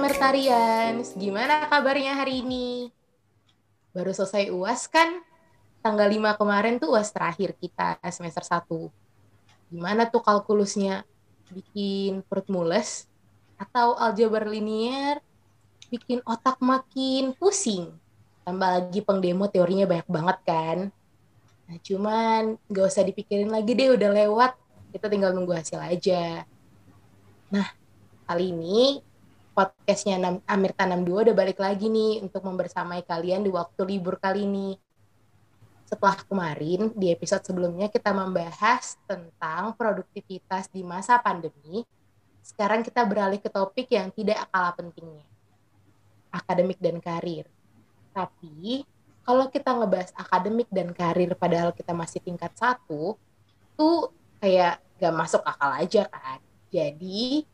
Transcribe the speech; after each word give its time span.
Amertarians, 0.00 1.12
gimana 1.12 1.68
kabarnya 1.68 2.16
hari 2.16 2.40
ini? 2.40 2.88
Baru 3.92 4.16
selesai 4.16 4.48
UAS 4.48 4.88
kan? 4.88 5.20
Tanggal 5.84 6.08
5 6.08 6.40
kemarin 6.40 6.80
tuh 6.80 6.96
UAS 6.96 7.12
terakhir 7.12 7.52
kita 7.60 8.00
semester 8.08 8.40
1. 8.40 8.88
Gimana 9.68 10.08
tuh 10.08 10.24
kalkulusnya? 10.24 11.04
Bikin 11.52 12.24
perut 12.24 12.48
mules? 12.48 13.12
Atau 13.60 13.92
aljabar 14.00 14.48
linier? 14.48 15.20
Bikin 15.92 16.24
otak 16.24 16.56
makin 16.64 17.36
pusing? 17.36 17.92
Tambah 18.48 18.80
lagi 18.80 19.04
pengdemo 19.04 19.52
teorinya 19.52 19.84
banyak 19.84 20.08
banget 20.08 20.38
kan? 20.48 20.78
Nah, 21.68 21.76
cuman 21.76 22.56
gak 22.72 22.88
usah 22.88 23.04
dipikirin 23.04 23.52
lagi 23.52 23.76
deh, 23.76 23.92
udah 23.92 24.16
lewat. 24.16 24.56
Kita 24.96 25.12
tinggal 25.12 25.36
nunggu 25.36 25.60
hasil 25.60 25.76
aja. 25.76 26.48
Nah, 27.52 27.68
kali 28.24 28.48
ini 28.48 29.09
podcastnya 29.50 30.40
Amirta 30.46 30.86
62 30.86 31.26
udah 31.30 31.36
balik 31.36 31.58
lagi 31.58 31.90
nih 31.90 32.22
untuk 32.22 32.46
membersamai 32.46 33.02
kalian 33.02 33.42
di 33.42 33.50
waktu 33.50 33.80
libur 33.86 34.16
kali 34.16 34.46
ini. 34.46 34.78
Setelah 35.84 36.22
kemarin 36.22 36.94
di 36.94 37.10
episode 37.10 37.42
sebelumnya 37.42 37.90
kita 37.90 38.14
membahas 38.14 38.94
tentang 39.10 39.74
produktivitas 39.74 40.70
di 40.70 40.86
masa 40.86 41.18
pandemi, 41.18 41.82
sekarang 42.46 42.86
kita 42.86 43.02
beralih 43.02 43.42
ke 43.42 43.50
topik 43.50 43.90
yang 43.90 44.14
tidak 44.14 44.46
kalah 44.54 44.70
pentingnya, 44.72 45.26
akademik 46.30 46.78
dan 46.78 47.02
karir. 47.02 47.46
Tapi 48.14 48.86
kalau 49.26 49.50
kita 49.50 49.74
ngebahas 49.74 50.14
akademik 50.14 50.70
dan 50.70 50.94
karir 50.94 51.34
padahal 51.34 51.74
kita 51.74 51.90
masih 51.90 52.22
tingkat 52.22 52.54
satu, 52.54 53.18
tuh 53.74 54.14
kayak 54.38 54.78
gak 54.96 55.14
masuk 55.14 55.42
akal 55.42 55.74
aja 55.74 56.06
kan. 56.06 56.38
Jadi 56.70 57.44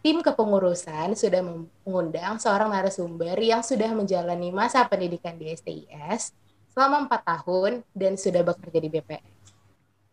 tim 0.00 0.24
kepengurusan 0.24 1.12
sudah 1.12 1.44
mengundang 1.44 2.40
seorang 2.40 2.72
narasumber 2.72 3.36
yang 3.36 3.60
sudah 3.60 3.92
menjalani 3.92 4.48
masa 4.48 4.84
pendidikan 4.88 5.36
di 5.36 5.52
STIS 5.52 6.32
selama 6.72 7.04
empat 7.04 7.20
tahun 7.24 7.84
dan 7.92 8.16
sudah 8.16 8.40
bekerja 8.40 8.80
di 8.80 8.88
BPS. 8.88 9.36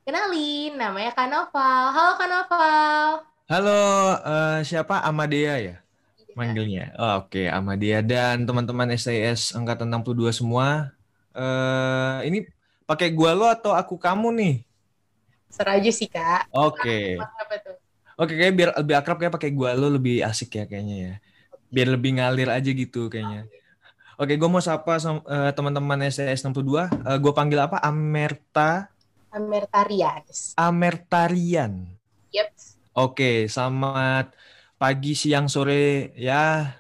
Kenalin, 0.04 0.76
namanya 0.76 1.12
Kanoval. 1.16 1.84
Halo 1.96 2.14
Kanoval. 2.20 3.08
Halo, 3.48 3.84
uh, 4.24 4.60
siapa? 4.64 5.04
Amadea 5.08 5.56
ya? 5.56 5.76
Iya. 6.20 6.36
Manggilnya. 6.36 6.86
Oh, 7.00 7.24
Oke, 7.24 7.44
okay. 7.44 7.46
Amadea 7.48 8.04
dan 8.04 8.44
teman-teman 8.44 8.92
STIS 8.92 9.56
Angkatan 9.56 9.88
62 9.88 10.36
semua. 10.36 10.92
Uh, 11.32 12.20
ini 12.28 12.44
pakai 12.84 13.12
gua 13.16 13.32
lo 13.32 13.48
atau 13.48 13.72
aku 13.72 13.96
kamu 13.96 14.36
nih? 14.36 14.56
Seraju 15.48 15.92
sih, 15.96 16.12
Kak. 16.12 16.52
Oke. 16.52 17.16
Okay. 17.16 17.67
Oke, 18.18 18.34
kayak 18.34 18.54
biar 18.58 18.70
lebih 18.82 18.96
akrab 18.98 19.18
kayak 19.22 19.34
pakai 19.38 19.54
gua 19.54 19.78
lo 19.78 19.94
lebih 19.94 20.26
asik 20.26 20.58
ya 20.58 20.66
kayaknya 20.66 20.96
ya. 20.98 21.14
Biar 21.70 21.88
lebih 21.94 22.18
ngalir 22.18 22.50
aja 22.50 22.66
gitu 22.74 23.14
kayaknya. 23.14 23.46
Oke, 24.18 24.34
gue 24.34 24.50
mau 24.50 24.58
sapa 24.58 24.98
sama 24.98 25.22
uh, 25.30 25.54
teman-teman 25.54 26.02
STS 26.10 26.42
62. 26.42 26.66
Uh, 26.66 27.18
gue 27.22 27.34
panggil 27.38 27.62
apa? 27.62 27.78
Amerta. 27.86 28.90
Amertarian. 29.30 30.26
Amertarian. 30.58 31.86
Yep. 32.34 32.50
Oke, 32.98 33.46
selamat 33.46 34.34
pagi, 34.82 35.14
siang, 35.14 35.46
sore 35.46 36.18
ya. 36.18 36.74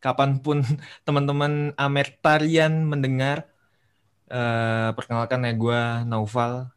Kapan 0.00 0.40
pun 0.40 0.64
teman-teman 1.06 1.76
Amertarian 1.76 2.88
mendengar. 2.88 3.44
Uh, 4.24 4.96
perkenalkan 4.96 5.44
ya 5.44 5.52
gue 5.52 5.80
Naufal 6.08 6.72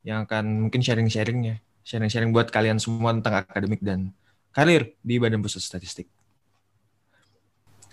yang 0.00 0.24
akan 0.24 0.68
mungkin 0.68 0.80
sharing-sharing 0.80 1.40
ya 1.44 1.56
sharing-sharing 1.86 2.34
buat 2.34 2.50
kalian 2.50 2.82
semua 2.82 3.14
tentang 3.14 3.46
akademik 3.46 3.78
dan 3.78 4.10
karir 4.50 4.98
di 5.06 5.22
Badan 5.22 5.38
Pusat 5.38 5.62
Statistik. 5.62 6.10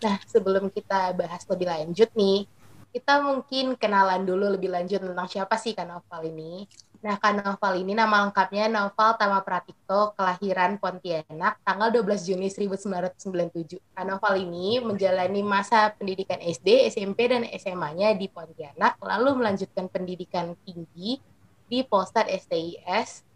Nah, 0.02 0.18
sebelum 0.26 0.74
kita 0.74 1.14
bahas 1.14 1.46
lebih 1.46 1.70
lanjut 1.70 2.10
nih, 2.18 2.50
kita 2.90 3.22
mungkin 3.22 3.78
kenalan 3.78 4.26
dulu 4.26 4.58
lebih 4.58 4.74
lanjut 4.74 4.98
tentang 4.98 5.30
siapa 5.30 5.56
sih 5.62 5.78
Kak 5.78 5.86
Noval 5.86 6.26
ini. 6.26 6.66
Nah, 7.06 7.22
Kak 7.22 7.38
Noval 7.38 7.86
ini 7.86 7.94
nama 7.94 8.26
lengkapnya 8.26 8.66
Noval 8.66 9.14
Tama 9.16 9.46
Pratikto, 9.46 10.18
kelahiran 10.18 10.82
Pontianak, 10.82 11.62
tanggal 11.62 11.94
12 11.94 12.26
Juni 12.26 12.50
1997. 12.50 13.78
Kak 13.94 14.06
Noval 14.10 14.42
ini 14.42 14.82
menjalani 14.82 15.42
masa 15.46 15.94
pendidikan 15.94 16.42
SD, 16.42 16.90
SMP, 16.90 17.30
dan 17.30 17.46
SMA-nya 17.46 18.18
di 18.18 18.26
Pontianak, 18.26 18.98
lalu 19.06 19.38
melanjutkan 19.38 19.86
pendidikan 19.86 20.58
tinggi 20.66 21.22
di 21.70 21.80
Polstat 21.86 22.30
STIS 22.30 23.33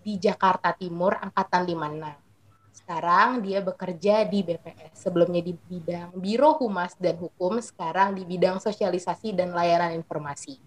di 0.00 0.16
Jakarta 0.16 0.72
Timur 0.72 1.16
angkatan 1.16 1.68
56. 1.68 2.30
Sekarang 2.70 3.44
dia 3.44 3.60
bekerja 3.62 4.26
di 4.26 4.40
BPS. 4.42 5.06
Sebelumnya 5.06 5.44
di 5.44 5.54
bidang 5.54 6.16
Biro 6.16 6.58
Humas 6.58 6.96
dan 6.98 7.20
Hukum, 7.20 7.60
sekarang 7.62 8.16
di 8.16 8.26
bidang 8.26 8.58
sosialisasi 8.58 9.36
dan 9.36 9.54
layanan 9.54 9.94
informasi. 9.94 10.58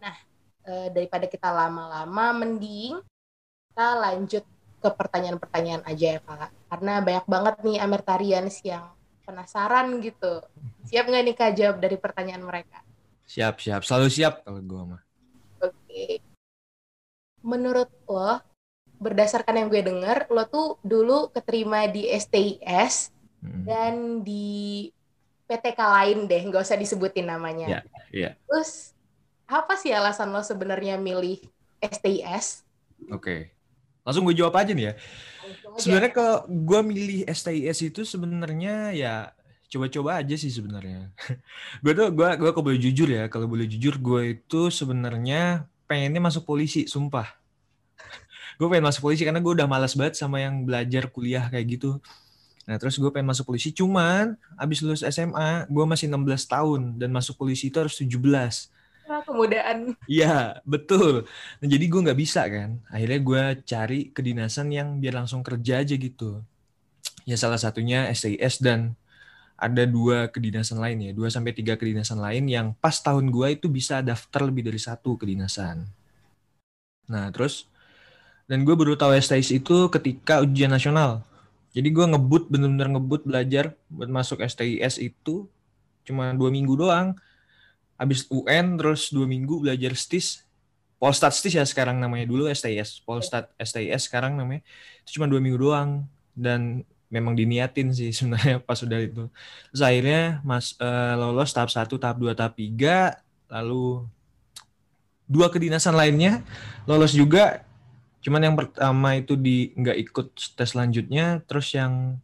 Nah, 0.00 0.16
e, 0.64 0.72
daripada 0.94 1.28
kita 1.28 1.50
lama-lama 1.52 2.40
mending 2.40 3.02
kita 3.68 3.88
lanjut 4.00 4.44
ke 4.80 4.88
pertanyaan-pertanyaan 4.88 5.84
aja 5.84 6.16
ya 6.16 6.20
Kak. 6.24 6.50
Karena 6.72 7.04
banyak 7.04 7.26
banget 7.28 7.54
nih 7.66 7.78
Amertarians 7.84 8.56
yang 8.64 8.84
penasaran 9.26 9.98
gitu. 10.00 10.40
Siap 10.88 11.04
nggak 11.04 11.24
nih 11.26 11.36
Kak 11.36 11.52
jawab 11.52 11.76
dari 11.82 11.96
pertanyaan 12.00 12.44
mereka? 12.46 12.80
Siap, 13.26 13.58
siap. 13.58 13.82
Selalu 13.82 14.08
siap 14.08 14.46
kalau 14.46 14.62
gue 14.62 14.82
mah. 14.94 15.02
Oke 15.60 16.22
menurut 17.46 17.86
lo 18.10 18.42
berdasarkan 18.98 19.62
yang 19.62 19.68
gue 19.70 19.86
denger 19.86 20.26
lo 20.34 20.42
tuh 20.50 20.82
dulu 20.82 21.30
keterima 21.30 21.86
di 21.86 22.10
STIS 22.10 23.14
hmm. 23.40 23.62
dan 23.62 23.94
di 24.26 24.90
PTK 25.46 25.78
lain 25.78 26.18
deh 26.26 26.42
nggak 26.42 26.66
usah 26.66 26.74
disebutin 26.74 27.30
namanya 27.30 27.78
yeah, 27.78 27.82
yeah. 28.10 28.32
terus 28.50 28.98
apa 29.46 29.78
sih 29.78 29.94
alasan 29.94 30.34
lo 30.34 30.42
sebenarnya 30.42 30.98
milih 30.98 31.38
STIS 31.78 32.66
oke 33.14 33.22
okay. 33.22 33.40
langsung 34.02 34.26
gue 34.26 34.34
jawab 34.34 34.58
aja 34.58 34.74
nih 34.74 34.90
ya 34.90 34.94
sebenarnya 35.78 36.10
kalau 36.10 36.36
gue 36.50 36.80
milih 36.82 37.20
STIS 37.30 37.78
itu 37.94 38.02
sebenarnya 38.02 38.90
ya 38.90 39.14
coba-coba 39.70 40.24
aja 40.24 40.34
sih 40.34 40.50
sebenarnya 40.50 41.14
gue 41.84 41.92
tuh 41.94 42.10
gue 42.10 42.28
gue 42.42 42.50
kalau 42.50 42.64
boleh 42.66 42.80
jujur 42.80 43.06
ya 43.06 43.30
kalau 43.30 43.46
boleh 43.46 43.70
jujur 43.70 44.02
gue 44.02 44.34
itu 44.34 44.72
sebenarnya 44.72 45.68
pengennya 45.86 46.20
masuk 46.20 46.42
polisi, 46.44 46.84
sumpah. 46.90 47.35
Gue 48.56 48.66
pengen 48.66 48.84
masuk 48.88 49.04
polisi 49.04 49.22
karena 49.22 49.40
gue 49.40 49.52
udah 49.52 49.68
malas 49.68 49.92
banget 49.92 50.16
sama 50.16 50.40
yang 50.40 50.64
belajar 50.64 51.08
kuliah 51.12 51.46
kayak 51.48 51.78
gitu. 51.78 52.00
Nah, 52.66 52.76
terus 52.82 52.98
gue 52.98 53.10
pengen 53.14 53.30
masuk 53.30 53.46
polisi, 53.46 53.70
cuman 53.70 54.34
abis 54.58 54.82
lulus 54.82 55.06
SMA, 55.06 55.70
gue 55.70 55.84
masih 55.86 56.10
16 56.10 56.50
tahun, 56.50 56.80
dan 56.98 57.14
masuk 57.14 57.38
polisi 57.38 57.70
itu 57.70 57.78
harus 57.78 57.94
17. 57.94 58.74
Nah, 59.06 59.22
kemudaan. 59.22 59.94
Iya, 60.10 60.58
betul. 60.66 61.30
Nah, 61.62 61.66
jadi 61.70 61.84
gue 61.86 62.00
nggak 62.10 62.18
bisa 62.18 62.42
kan. 62.50 62.82
Akhirnya 62.90 63.20
gue 63.22 63.42
cari 63.62 64.00
kedinasan 64.10 64.74
yang 64.74 64.98
biar 64.98 65.14
langsung 65.22 65.46
kerja 65.46 65.86
aja 65.86 65.94
gitu. 65.94 66.42
Ya 67.22 67.38
salah 67.38 67.58
satunya 67.58 68.10
STIS 68.10 68.58
dan 68.58 68.98
ada 69.56 69.88
dua 69.88 70.28
kedinasan 70.28 70.76
lain 70.76 71.00
ya, 71.00 71.12
dua 71.16 71.32
sampai 71.32 71.56
tiga 71.56 71.80
kedinasan 71.80 72.20
lain 72.20 72.44
yang 72.44 72.66
pas 72.76 73.00
tahun 73.00 73.32
gua 73.32 73.48
itu 73.48 73.72
bisa 73.72 74.04
daftar 74.04 74.44
lebih 74.44 74.68
dari 74.68 74.76
satu 74.76 75.16
kedinasan. 75.16 75.88
Nah, 77.08 77.32
terus 77.32 77.64
dan 78.46 78.62
gue 78.62 78.74
baru 78.78 78.94
tahu 78.94 79.14
STIS 79.18 79.50
itu 79.58 79.90
ketika 79.90 80.42
ujian 80.42 80.70
nasional. 80.70 81.26
Jadi 81.74 81.92
gue 81.92 82.06
ngebut 82.08 82.48
bener-bener 82.48 82.88
ngebut 82.96 83.26
belajar 83.26 83.74
buat 83.90 84.08
masuk 84.08 84.40
STIS 84.40 85.02
itu 85.02 85.50
cuma 86.06 86.32
dua 86.32 86.48
minggu 86.54 86.72
doang. 86.78 87.12
Habis 87.98 88.24
UN 88.30 88.78
terus 88.78 89.10
dua 89.10 89.26
minggu 89.26 89.60
belajar 89.60 89.92
STIS. 89.92 90.46
Polstat 90.96 91.36
STIS 91.36 91.60
ya 91.60 91.64
sekarang 91.66 91.98
namanya 91.98 92.24
dulu 92.24 92.48
STIS. 92.48 93.02
Polstat 93.02 93.50
STIS 93.58 94.08
sekarang 94.08 94.38
namanya. 94.38 94.64
Itu 95.04 95.20
cuma 95.20 95.26
dua 95.28 95.42
minggu 95.42 95.58
doang. 95.58 96.06
Dan 96.32 96.86
memang 97.10 97.34
diniatin 97.34 97.90
sih 97.90 98.14
sebenarnya 98.14 98.62
pas 98.66 98.78
sudah 98.78 99.02
itu. 99.02 99.26
Terus 99.74 99.82
akhirnya 99.82 100.40
mas 100.46 100.78
uh, 100.78 101.18
lolos 101.18 101.50
tahap 101.50 101.68
1, 101.68 101.90
tahap 101.98 102.16
2, 102.16 102.30
tahap 102.38 102.54
3, 102.54 103.52
lalu 103.52 104.06
dua 105.26 105.50
kedinasan 105.50 105.98
lainnya 105.98 106.40
lolos 106.86 107.12
juga. 107.12 107.65
Cuman 108.26 108.42
yang 108.42 108.58
pertama 108.58 109.14
itu 109.14 109.38
di 109.38 109.70
nggak 109.78 110.10
ikut 110.10 110.26
tes 110.58 110.74
selanjutnya, 110.74 111.46
terus 111.46 111.70
yang 111.70 112.18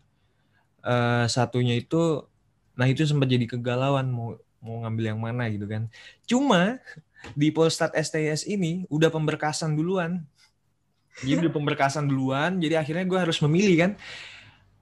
uh, 0.82 1.31
satunya 1.31 1.78
itu 1.78 2.26
nah 2.75 2.90
itu 2.90 3.06
sempat 3.06 3.31
jadi 3.31 3.46
kegalauan 3.46 4.10
mau 4.10 4.34
mau 4.58 4.82
ngambil 4.82 5.14
yang 5.14 5.20
mana 5.22 5.46
gitu 5.46 5.70
kan. 5.70 5.87
Cuma 6.26 6.82
di 7.38 7.54
Polstat 7.54 7.94
STS 7.94 8.50
ini 8.50 8.82
udah 8.90 9.14
pemberkasan 9.14 9.78
duluan. 9.78 10.26
Jadi 11.22 11.46
udah 11.46 11.54
pemberkasan 11.54 12.10
duluan, 12.10 12.58
jadi 12.58 12.82
akhirnya 12.82 13.06
gue 13.06 13.19
harus 13.22 13.38
memilih 13.38 13.76
kan 13.87 13.93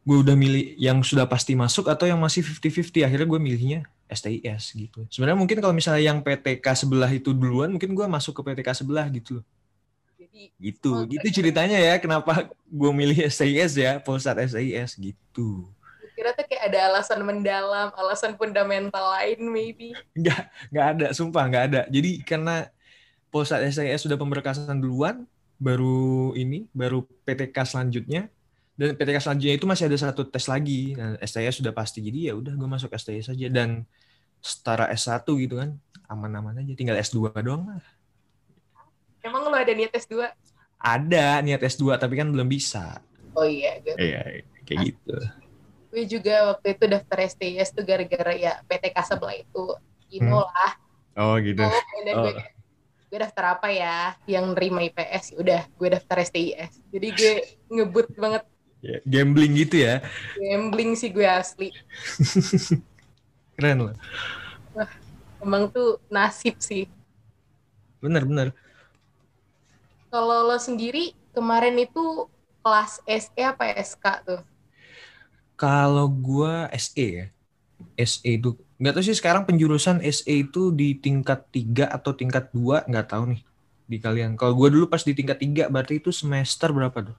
gue 0.01 0.17
udah 0.17 0.33
milih 0.33 0.81
yang 0.81 1.05
sudah 1.05 1.29
pasti 1.29 1.53
masuk 1.53 1.85
atau 1.93 2.09
yang 2.09 2.17
masih 2.17 2.41
50-50 2.41 3.05
akhirnya 3.05 3.29
gue 3.29 3.41
milihnya 3.41 3.81
STIS 4.09 4.73
gitu 4.73 5.05
sebenarnya 5.13 5.37
mungkin 5.37 5.61
kalau 5.61 5.77
misalnya 5.77 6.03
yang 6.09 6.25
PTK 6.25 6.65
sebelah 6.73 7.11
itu 7.13 7.37
duluan 7.37 7.69
mungkin 7.77 7.93
gue 7.93 8.07
masuk 8.09 8.41
ke 8.41 8.43
PTK 8.43 8.81
sebelah 8.81 9.05
gitu 9.13 9.45
Jadi, 10.31 10.55
gitu 10.63 10.95
oh, 10.95 11.03
gitu 11.11 11.27
ceritanya 11.43 11.75
ya 11.75 11.99
kenapa 11.99 12.55
gue 12.55 12.91
milih 12.95 13.19
STIS 13.27 13.75
ya 13.75 13.99
Polsat 13.99 14.39
STIS 14.39 14.95
gitu 14.95 15.67
kira 16.21 16.37
tuh 16.37 16.45
kayak 16.45 16.69
ada 16.69 16.93
alasan 16.93 17.25
mendalam, 17.25 17.89
alasan 17.97 18.37
fundamental 18.37 19.17
lain 19.17 19.41
maybe. 19.41 19.97
Nggak, 20.13 20.43
nggak 20.69 20.87
ada, 20.93 21.07
sumpah 21.17 21.49
nggak 21.49 21.65
ada. 21.73 21.81
Jadi 21.89 22.21
karena 22.21 22.69
Polsat 23.33 23.65
SIS 23.65 24.05
sudah 24.05 24.21
pemberkasan 24.21 24.77
duluan, 24.85 25.25
baru 25.57 26.37
ini, 26.37 26.69
baru 26.77 27.09
PTK 27.25 27.57
selanjutnya, 27.65 28.29
dan 28.77 28.99
PTK 28.99 29.17
selanjutnya 29.23 29.57
itu 29.57 29.65
masih 29.65 29.89
ada 29.89 29.97
satu 29.97 30.29
tes 30.29 30.45
lagi. 30.45 30.93
Nah, 30.93 31.17
STS 31.25 31.65
sudah 31.65 31.73
pasti, 31.73 32.05
jadi 32.05 32.33
ya 32.33 32.35
udah 32.37 32.53
gue 32.53 32.69
masuk 32.69 32.93
STS 32.93 33.33
saja 33.33 33.47
dan 33.49 33.89
setara 34.45 34.93
S1 34.93 35.25
gitu 35.25 35.57
kan, 35.57 35.79
aman-aman 36.11 36.61
aja, 36.61 36.73
tinggal 36.77 37.01
S2 37.01 37.33
doang 37.41 37.65
lah. 37.65 37.81
Emang 39.21 39.45
lo 39.45 39.53
ada 39.53 39.71
niat 39.71 39.93
S2? 39.93 40.25
Ada 40.77 41.41
niat 41.41 41.61
S2 41.61 41.93
tapi 41.95 42.15
kan 42.15 42.27
belum 42.27 42.47
bisa. 42.47 43.01
Oh 43.33 43.45
iya, 43.45 43.79
gue. 43.79 43.95
Iya, 43.95 44.43
kayak 44.65 44.79
gitu. 44.87 45.17
Gue 45.89 46.03
juga 46.05 46.35
waktu 46.51 46.73
itu 46.73 46.85
daftar 46.87 47.19
STS 47.27 47.69
tuh 47.73 47.85
gara-gara 47.85 48.33
ya 48.33 48.63
PTK 48.65 48.97
sebelah 49.03 49.37
itu. 49.37 49.65
Ino 50.11 50.41
Hmm. 50.41 50.49
lah. 50.49 50.73
Oh 51.17 51.35
gitu. 51.37 51.61
Oh, 51.61 51.71
dan 52.01 52.15
gue 52.17 52.17
Oh. 52.17 52.25
kayak, 52.33 52.51
gue 53.07 53.19
daftar 53.21 53.45
apa 53.53 53.69
ya 53.69 53.97
yang 54.25 54.55
nerima 54.55 54.81
IPS 54.81 55.35
Ya 55.35 55.37
udah 55.37 55.61
gue 55.69 55.89
daftar 55.91 56.17
STIS 56.23 56.79
jadi 56.89 57.09
gue 57.11 57.33
ngebut 57.69 58.07
banget 58.15 58.47
Ya, 58.81 59.03
gambling 59.03 59.59
gitu 59.59 59.83
ya. 59.83 59.99
gambling 60.33 60.95
sih 60.95 61.11
gue 61.11 61.27
asli 61.27 61.75
Keren 63.55 63.79
loh. 63.83 63.95
emang 65.39 65.67
tuh 65.69 65.99
nasib 66.07 66.55
sih 66.59 66.87
Bener, 67.99 68.23
bener. 68.23 68.49
Kalau 70.11 70.51
lo 70.51 70.59
sendiri 70.59 71.15
kemarin 71.33 71.79
itu 71.79 72.27
kelas 72.61 73.01
SE 73.07 73.41
apa 73.41 73.73
SK 73.81 74.05
tuh 74.27 74.43
Kalau 75.55 76.09
gua 76.09 76.69
SE 76.73 77.07
ya. 77.07 77.27
SE 78.01 78.25
itu 78.25 78.57
nggak 78.81 78.97
tahu 78.97 79.05
sih 79.05 79.17
sekarang 79.17 79.45
penjurusan 79.45 80.01
SE 80.09 80.33
itu 80.33 80.73
di 80.73 80.97
tingkat 80.97 81.45
3 81.53 81.85
atau 81.85 82.17
tingkat 82.17 82.49
2 82.53 82.89
nggak 82.89 83.07
tahu 83.13 83.37
nih 83.37 83.43
di 83.85 83.97
kalian. 84.01 84.41
Kalau 84.41 84.57
gua 84.57 84.73
dulu 84.73 84.89
pas 84.89 85.05
di 85.05 85.13
tingkat 85.13 85.37
3 85.37 85.69
berarti 85.69 86.01
itu 86.01 86.09
semester 86.11 86.73
berapa 86.73 87.13
tuh? 87.13 87.17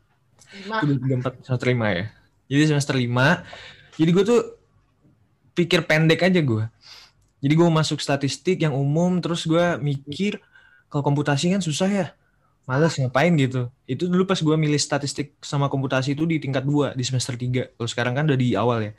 lima 0.51 0.83
Itu 0.83 0.93
tiga 0.97 1.15
empat 1.21 1.33
semester 1.45 1.67
5 1.69 1.97
ya. 1.97 2.05
Jadi 2.49 2.63
semester 2.67 2.95
5. 2.97 3.97
Jadi 4.01 4.09
gua 4.09 4.23
tuh 4.25 4.41
pikir 5.53 5.79
pendek 5.85 6.25
aja 6.25 6.41
gua. 6.41 6.65
Jadi 7.45 7.53
gua 7.53 7.69
masuk 7.69 8.01
statistik 8.01 8.57
yang 8.61 8.73
umum 8.73 9.21
terus 9.21 9.45
gua 9.45 9.77
mikir 9.77 10.41
kalau 10.89 11.05
komputasi 11.05 11.53
kan 11.53 11.61
susah 11.61 11.89
ya. 11.89 12.07
Males 12.69 12.93
ngapain 12.97 13.33
gitu. 13.35 13.67
Itu 13.89 14.07
dulu 14.07 14.23
pas 14.29 14.39
gua 14.39 14.55
milih 14.55 14.77
statistik 14.77 15.35
sama 15.41 15.67
komputasi 15.67 16.13
itu 16.13 16.23
di 16.29 16.37
tingkat 16.37 16.63
2 16.63 16.93
di 16.93 17.03
semester 17.03 17.35
3. 17.35 17.73
Kalau 17.75 17.89
sekarang 17.89 18.13
kan 18.15 18.23
udah 18.29 18.39
di 18.39 18.53
awal 18.53 18.79
ya. 18.85 18.93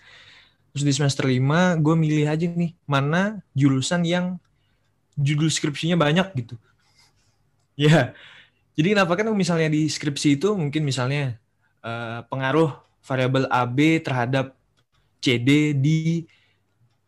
Terus 0.73 0.85
di 0.89 0.93
semester 0.97 1.29
5 1.29 1.85
gue 1.85 1.95
milih 1.95 2.27
aja 2.33 2.49
nih 2.49 2.73
mana 2.89 3.45
jurusan 3.53 4.09
yang 4.09 4.41
judul 5.21 5.53
skripsinya 5.53 6.01
banyak 6.01 6.33
gitu. 6.33 6.57
Ya. 7.77 8.17
Jadi 8.73 8.97
kenapa 8.97 9.13
kan 9.21 9.29
misalnya 9.37 9.69
di 9.69 9.85
skripsi 9.85 10.41
itu 10.41 10.57
mungkin 10.57 10.81
misalnya 10.89 11.37
eh, 11.85 12.21
pengaruh 12.25 12.73
variabel 13.05 13.45
AB 13.53 14.01
terhadap 14.01 14.57
CD 15.21 15.77
di 15.77 16.25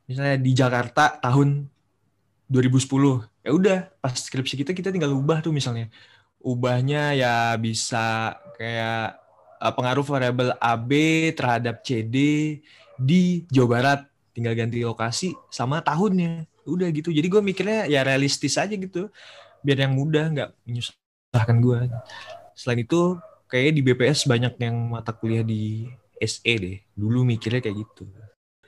misalnya 0.05 0.37
di 0.37 0.53
Jakarta 0.53 1.17
tahun 1.25 1.65
2010. 2.53 3.25
Ya 3.45 3.51
udah, 3.53 3.79
pas 4.01 4.13
skripsi 4.13 4.61
kita 4.61 4.77
kita 4.77 4.93
tinggal 4.93 5.17
ubah 5.17 5.41
tuh 5.41 5.53
misalnya. 5.57 5.89
Ubahnya 6.45 7.17
ya 7.17 7.57
bisa 7.57 8.37
kayak 8.61 9.17
eh, 9.65 9.73
pengaruh 9.73 10.05
variabel 10.05 10.53
AB 10.61 10.91
terhadap 11.33 11.81
CD 11.81 12.17
di 13.01 13.49
Jawa 13.49 13.69
Barat. 13.69 14.01
Tinggal 14.35 14.55
ganti 14.59 14.83
lokasi 14.83 15.33
sama 15.49 15.81
tahunnya. 15.81 16.45
Udah 16.67 16.91
gitu. 16.91 17.15
Jadi 17.15 17.27
gue 17.31 17.43
mikirnya 17.43 17.87
ya 17.87 18.03
realistis 18.03 18.59
aja 18.59 18.75
gitu. 18.75 19.09
Biar 19.65 19.89
yang 19.89 19.95
mudah, 19.95 20.29
nggak 20.29 20.51
menyusahkan 20.67 21.57
gue. 21.63 21.81
Selain 22.53 22.83
itu, 22.83 23.17
kayaknya 23.49 23.73
di 23.79 23.83
BPS 23.87 24.27
banyak 24.27 24.55
yang 24.59 24.77
mata 24.91 25.15
kuliah 25.15 25.47
di 25.47 25.87
SE 26.19 26.53
deh. 26.53 26.83
Dulu 26.99 27.23
mikirnya 27.25 27.63
kayak 27.63 27.79
gitu. 27.79 28.05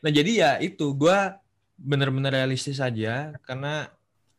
Nah 0.00 0.10
jadi 0.14 0.32
ya 0.32 0.50
itu, 0.62 0.86
gue 0.94 1.18
bener-bener 1.76 2.30
realistis 2.30 2.78
aja. 2.78 3.34
Karena 3.42 3.90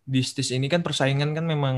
di 0.07 0.23
STIS 0.23 0.55
ini 0.55 0.71
kan 0.71 0.79
persaingan 0.79 1.35
kan 1.35 1.43
memang 1.43 1.75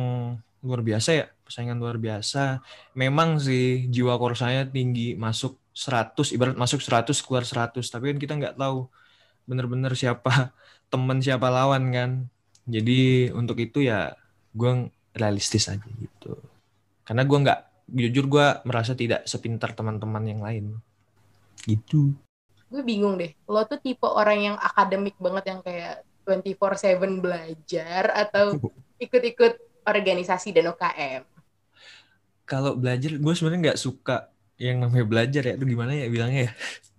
luar 0.61 0.85
biasa 0.85 1.09
ya. 1.17 1.25
Persaingan 1.49 1.81
luar 1.81 1.97
biasa. 1.97 2.61
Memang 2.93 3.41
sih 3.41 3.89
jiwa 3.89 4.21
korsanya 4.21 4.69
tinggi, 4.69 5.17
masuk 5.17 5.57
100, 5.73 6.29
ibarat 6.37 6.53
masuk 6.53 6.77
100, 6.77 7.09
keluar 7.25 7.41
100. 7.41 7.81
Tapi 7.89 8.13
kan 8.13 8.17
kita 8.21 8.33
nggak 8.37 8.55
tahu 8.61 8.85
bener-bener 9.49 9.97
siapa 9.97 10.53
temen, 10.93 11.17
siapa 11.25 11.49
lawan 11.49 11.89
kan. 11.89 12.11
Jadi 12.69 13.33
untuk 13.33 13.57
itu 13.57 13.81
ya 13.81 14.13
gue 14.53 14.93
realistis 15.17 15.65
aja 15.73 15.89
gitu. 15.89 16.37
Karena 17.01 17.25
gue 17.25 17.37
nggak, 17.41 17.59
jujur 17.97 18.29
gue 18.29 18.47
merasa 18.69 18.93
tidak 18.93 19.25
sepintar 19.25 19.73
teman-teman 19.73 20.21
yang 20.29 20.45
lain. 20.45 20.77
Gitu. 21.65 22.13
gue 22.69 22.85
bingung 22.85 23.17
deh 23.17 23.33
lo 23.49 23.65
tuh 23.65 23.81
tipe 23.81 24.05
orang 24.05 24.53
yang 24.53 24.55
akademik 24.61 25.17
banget 25.17 25.57
yang 25.57 25.59
kayak 25.65 26.05
24/7 26.21 27.17
belajar 27.17 28.13
atau 28.13 28.61
ikut-ikut 29.03 29.57
organisasi 29.89 30.53
dan 30.53 30.69
UKM 30.69 31.25
Kalau 32.49 32.73
belajar, 32.73 33.13
gue 33.21 33.33
sebenarnya 33.37 33.61
nggak 33.69 33.81
suka 33.81 34.33
yang 34.57 34.81
namanya 34.81 35.05
belajar 35.05 35.41
ya. 35.45 35.53
Itu 35.53 35.65
gimana 35.69 35.91
ya 35.93 36.09
bilangnya 36.09 36.41
ya? 36.49 36.51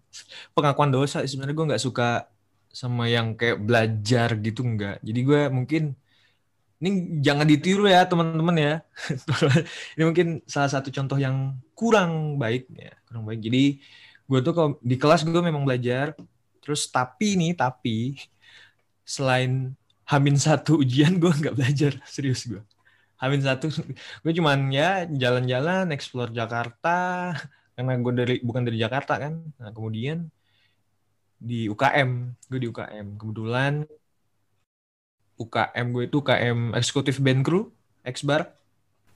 Pengakuan 0.56 0.94
dosa 0.94 1.26
sebenarnya 1.26 1.56
gue 1.58 1.66
nggak 1.74 1.82
suka 1.82 2.30
sama 2.70 3.10
yang 3.10 3.34
kayak 3.34 3.58
belajar 3.58 4.38
gitu 4.38 4.62
nggak. 4.62 5.02
Jadi 5.02 5.20
gue 5.26 5.40
mungkin 5.50 5.82
ini 6.80 7.20
jangan 7.20 7.44
ditiru 7.44 7.84
ya 7.90 8.06
teman-teman 8.06 8.56
ya. 8.56 8.74
ini 9.98 10.02
mungkin 10.06 10.28
salah 10.46 10.70
satu 10.70 10.88
contoh 10.88 11.18
yang 11.18 11.58
kurang 11.74 12.38
baik 12.38 12.70
ya, 12.72 12.94
kurang 13.10 13.26
baik. 13.26 13.42
Jadi 13.42 13.82
gue 14.30 14.38
tuh 14.40 14.52
kalau 14.54 14.70
di 14.80 14.96
kelas 14.96 15.26
gue 15.26 15.42
memang 15.42 15.66
belajar. 15.66 16.14
Terus 16.62 16.86
tapi 16.88 17.34
nih 17.34 17.58
tapi 17.58 18.14
selain 19.02 19.74
Hamin 20.06 20.34
satu 20.38 20.82
ujian 20.82 21.18
gue 21.22 21.30
nggak 21.30 21.54
belajar 21.58 21.92
serius 22.14 22.46
gue. 22.46 22.62
Hamin 23.20 23.44
satu. 23.44 23.68
Gue 24.24 24.32
cuman 24.32 24.72
ya 24.72 25.04
jalan-jalan 25.04 25.92
explore 25.92 26.32
Jakarta. 26.32 27.30
Karena 27.76 27.96
gue 27.96 28.12
dari 28.12 28.36
bukan 28.44 28.64
dari 28.64 28.76
Jakarta 28.80 29.16
kan. 29.16 29.40
Nah 29.56 29.70
kemudian 29.72 30.28
di 31.40 31.64
UKM 31.72 32.36
gue 32.52 32.58
di 32.60 32.68
UKM 32.68 33.16
kebetulan 33.16 33.88
UKM 35.40 35.86
gue 35.96 36.04
itu 36.04 36.20
UKM 36.20 36.76
eksekutif 36.76 37.16
band 37.16 37.40
crew 37.40 37.72
Xbar. 38.04 38.52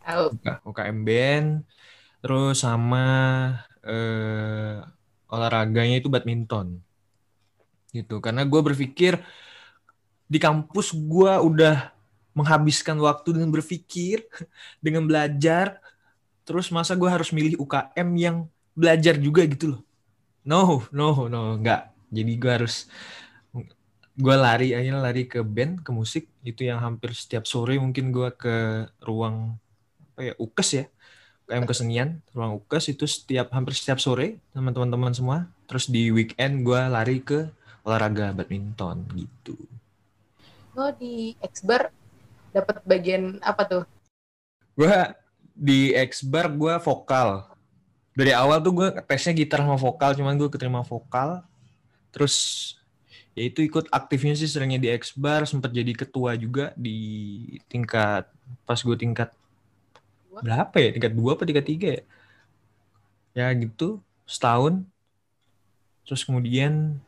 Tahu 0.01 0.37
UKM 0.73 0.99
band. 1.05 1.49
Terus 2.25 2.65
sama 2.65 3.05
eh, 3.85 4.81
olahraganya 5.29 6.01
itu 6.01 6.09
badminton. 6.09 6.81
Gitu. 7.93 8.17
Karena 8.25 8.49
gue 8.49 8.61
berpikir 8.65 9.21
di 10.25 10.39
kampus 10.41 10.97
gue 10.97 11.33
udah 11.37 11.94
menghabiskan 12.35 12.99
waktu 12.99 13.39
dengan 13.39 13.51
berpikir 13.55 14.27
dengan 14.85 15.07
belajar. 15.07 15.81
Terus 16.45 16.69
masa 16.69 16.93
gue 16.93 17.09
harus 17.09 17.33
milih 17.33 17.57
UKM 17.57 18.09
yang 18.21 18.37
belajar 18.77 19.17
juga 19.17 19.49
gitu 19.49 19.79
loh. 19.79 19.83
No 20.45 20.85
no 20.93 21.31
no 21.31 21.57
nggak. 21.57 22.13
Jadi 22.13 22.33
gue 22.37 22.53
harus 22.53 22.85
gue 24.15 24.37
lari 24.37 24.77
akhirnya 24.77 25.01
lari 25.01 25.25
ke 25.25 25.41
band 25.41 25.81
ke 25.81 25.91
musik. 25.95 26.29
Itu 26.45 26.69
yang 26.69 26.85
hampir 26.85 27.17
setiap 27.17 27.49
sore 27.49 27.81
mungkin 27.81 28.13
gue 28.13 28.29
ke 28.37 28.87
ruang 29.01 29.57
apa 30.15 30.21
ya 30.21 30.35
ukes 30.37 30.71
ya. 30.77 30.85
UKM 31.45 31.65
kesenian 31.69 32.09
ruang 32.37 32.61
ukes 32.61 32.93
itu 32.93 33.05
setiap 33.09 33.53
hampir 33.57 33.73
setiap 33.73 33.97
sore 33.97 34.37
teman-teman 34.53 35.17
semua. 35.17 35.49
Terus 35.65 35.89
di 35.89 36.13
weekend 36.13 36.61
gue 36.61 36.81
lari 36.93 37.25
ke 37.25 37.49
olahraga 37.85 38.33
badminton 38.33 39.05
gitu. 39.17 39.57
Lo 40.75 40.91
di 40.93 41.37
Xbar 41.39 42.04
dapat 42.55 42.77
bagian 42.87 43.43
apa 43.43 43.63
tuh? 43.67 43.83
Gue 44.79 44.95
di 45.55 45.91
Xbar 45.91 46.55
gue 46.55 46.75
vokal. 46.79 47.51
Dari 48.15 48.31
awal 48.31 48.63
tuh 48.63 48.73
gue 48.79 48.89
tesnya 49.11 49.35
gitar 49.35 49.67
sama 49.67 49.75
vokal 49.75 50.15
cuman 50.15 50.39
gue 50.39 50.47
keterima 50.47 50.87
vokal. 50.87 51.43
Terus 52.15 52.35
ya 53.35 53.51
itu 53.51 53.67
ikut 53.67 53.91
aktifnya 53.91 54.39
sih 54.39 54.47
seringnya 54.47 54.79
di 54.79 54.89
Xbar 54.95 55.51
sempat 55.51 55.75
jadi 55.75 55.91
ketua 55.91 56.39
juga 56.39 56.71
di 56.79 57.59
tingkat 57.67 58.31
pas 58.63 58.79
gue 58.79 58.95
tingkat 58.95 59.35
berapa 60.31 60.75
ya? 60.79 60.95
Tingkat 60.95 61.13
dua 61.19 61.35
apa 61.35 61.43
tingkat 61.43 61.67
tiga 61.67 61.89
ya? 61.99 62.03
Ya 63.35 63.47
gitu 63.59 63.99
setahun. 64.31 64.87
Terus 66.07 66.23
kemudian 66.23 67.03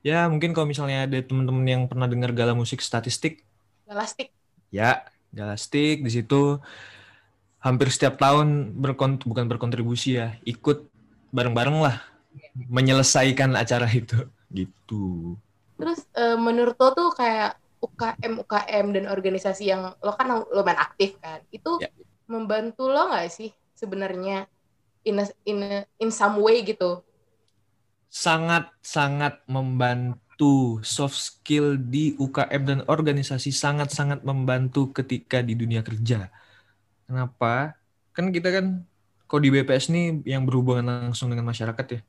ya 0.00 0.24
mungkin 0.32 0.56
kalau 0.56 0.64
misalnya 0.64 1.04
ada 1.04 1.20
teman-teman 1.20 1.66
yang 1.68 1.82
pernah 1.84 2.08
dengar 2.08 2.32
gala 2.32 2.56
musik 2.56 2.80
statistik. 2.80 3.44
Elastik 3.84 4.37
ya 4.68 5.04
galastik 5.32 6.04
di 6.04 6.10
situ 6.10 6.60
hampir 7.58 7.90
setiap 7.90 8.16
tahun 8.16 8.78
berkont 8.78 9.26
bukan 9.26 9.50
berkontribusi 9.50 10.20
ya 10.20 10.38
ikut 10.46 10.86
bareng-bareng 11.34 11.78
lah 11.82 11.96
menyelesaikan 12.68 13.54
acara 13.58 13.88
itu 14.00 14.28
gitu. 14.52 15.36
Terus 15.78 16.02
uh, 16.16 16.34
menurut 16.40 16.74
lo 16.80 16.90
tuh 16.96 17.10
kayak 17.14 17.60
UKM 17.78 18.42
UKM 18.42 18.86
dan 18.90 19.04
organisasi 19.06 19.70
yang 19.70 19.94
lo 20.02 20.12
kan 20.18 20.42
lumayan 20.50 20.80
aktif 20.82 21.14
kan, 21.22 21.38
itu 21.54 21.78
ya. 21.78 21.92
membantu 22.26 22.90
lo 22.90 23.12
nggak 23.12 23.30
sih 23.30 23.54
sebenarnya 23.78 24.50
in 25.06 25.22
a, 25.22 25.24
in 25.46 25.58
a, 25.62 25.86
in 26.02 26.10
some 26.10 26.42
way 26.42 26.66
gitu? 26.66 27.04
Sangat 28.10 28.72
sangat 28.82 29.38
membantu 29.46 30.18
soft 30.86 31.18
skill 31.18 31.74
di 31.74 32.14
UKM 32.14 32.62
dan 32.62 32.78
organisasi 32.86 33.50
sangat 33.50 33.90
sangat 33.90 34.22
membantu 34.22 34.94
ketika 34.94 35.42
di 35.42 35.58
dunia 35.58 35.82
kerja. 35.82 36.30
Kenapa? 37.10 37.74
Kan 38.14 38.30
kita 38.30 38.54
kan 38.54 38.86
kalau 39.26 39.40
di 39.42 39.50
BPS 39.50 39.90
nih 39.90 40.22
yang 40.24 40.46
berhubungan 40.46 41.10
langsung 41.10 41.28
dengan 41.28 41.50
masyarakat 41.50 41.86
ya. 41.90 42.00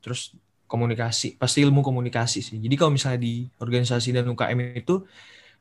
Terus 0.00 0.38
komunikasi, 0.70 1.36
pasti 1.36 1.60
ilmu 1.60 1.84
komunikasi 1.84 2.40
sih. 2.40 2.56
Jadi 2.56 2.74
kalau 2.78 2.94
misalnya 2.94 3.20
di 3.20 3.44
organisasi 3.60 4.16
dan 4.16 4.24
UKM 4.30 4.78
itu, 4.78 5.04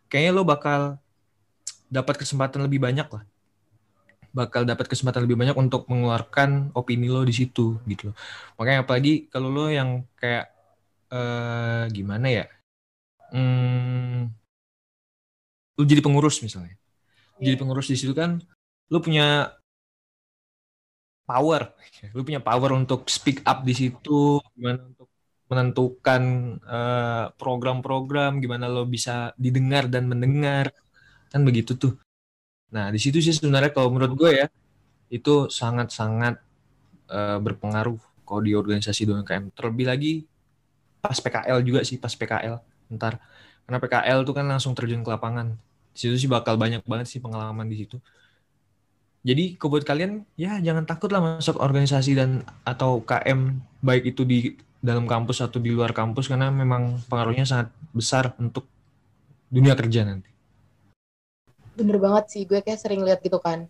kayaknya 0.07 0.31
lo 0.31 0.47
bakal 0.47 1.01
dapat 1.91 2.15
kesempatan 2.15 2.63
lebih 2.63 2.79
banyak 2.79 3.09
lah. 3.11 3.25
Bakal 4.31 4.63
dapat 4.63 4.88
kesempatan 4.88 5.27
lebih 5.27 5.35
banyak 5.35 5.57
untuk 5.59 5.89
mengeluarkan 5.91 6.71
opini 6.71 7.11
lo 7.11 7.27
di 7.27 7.35
situ 7.35 7.75
gitu 7.83 8.13
loh. 8.13 8.15
Makanya 8.55 8.88
apalagi 8.88 9.27
kalau 9.27 9.51
lo 9.51 9.67
yang 9.67 10.07
kayak 10.15 10.61
eh, 11.12 11.84
gimana 11.91 12.27
ya? 12.32 12.46
Hmm, 13.32 14.32
lo 15.80 15.84
jadi 15.88 16.03
pengurus 16.03 16.44
misalnya. 16.44 16.75
Jadi 17.41 17.56
iya. 17.56 17.60
pengurus 17.60 17.88
di 17.89 17.98
situ 17.98 18.13
kan 18.13 18.39
lo 18.91 18.98
punya 19.00 19.50
power. 21.25 21.74
Lu 22.15 22.22
punya 22.27 22.44
power 22.44 22.75
untuk 22.75 23.08
speak 23.08 23.41
up 23.48 23.63
di 23.63 23.74
situ, 23.74 24.44
gimana 24.56 24.84
untuk 24.84 25.08
menentukan 25.51 26.24
uh, 26.63 27.25
program-program, 27.36 28.39
gimana 28.39 28.72
lo 28.72 28.88
bisa 28.88 29.36
didengar 29.36 29.91
dan 29.91 30.08
mendengar, 30.08 30.72
kan 31.27 31.44
begitu 31.44 31.75
tuh. 31.75 32.00
Nah 32.72 32.88
di 32.88 33.00
situ 33.03 33.20
sih 33.20 33.36
sebenarnya 33.36 33.75
kalau 33.75 33.91
menurut 33.91 34.15
gue 34.15 34.32
ya 34.32 34.48
itu 35.12 35.51
sangat-sangat 35.51 36.39
uh, 37.12 37.38
berpengaruh 37.44 38.00
kalau 38.24 38.41
di 38.48 38.56
organisasi 38.56 39.03
UMKM. 39.03 39.51
Terlebih 39.51 39.86
lagi 39.91 40.13
pas 41.01 41.17
PKL 41.17 41.60
juga 41.65 41.81
sih 41.81 41.98
pas 41.98 42.13
PKL 42.13 42.62
ntar 42.93 43.17
karena 43.65 43.77
PKL 43.81 44.20
tuh 44.27 44.34
kan 44.36 44.46
langsung 44.48 44.74
terjun 44.75 45.01
ke 45.01 45.10
lapangan. 45.10 45.55
Di 45.96 45.98
situ 46.08 46.15
sih 46.15 46.29
bakal 46.29 46.55
banyak 46.55 46.84
banget 46.84 47.08
sih 47.08 47.20
pengalaman 47.24 47.67
di 47.67 47.79
situ. 47.79 47.98
Jadi 49.22 49.53
buat 49.62 49.86
kalian 49.86 50.25
ya 50.34 50.58
jangan 50.58 50.84
takut 50.89 51.13
lah 51.13 51.22
masuk 51.22 51.62
organisasi 51.62 52.17
dan 52.17 52.41
atau 52.65 53.05
KM 53.05 53.62
baik 53.86 54.17
itu 54.17 54.25
di 54.25 54.58
dalam 54.81 55.05
kampus 55.05 55.46
atau 55.46 55.62
di 55.62 55.70
luar 55.70 55.93
kampus 55.93 56.25
karena 56.25 56.50
memang 56.50 56.98
pengaruhnya 57.05 57.46
sangat 57.46 57.70
besar 57.93 58.34
untuk 58.41 58.65
dunia 59.46 59.77
kerja 59.77 60.03
nanti. 60.03 60.27
Bener 61.77 62.01
banget 62.01 62.34
sih, 62.34 62.43
gue 62.50 62.60
kayak 62.65 62.81
sering 62.81 63.05
lihat 63.05 63.22
gitu 63.22 63.38
kan. 63.38 63.70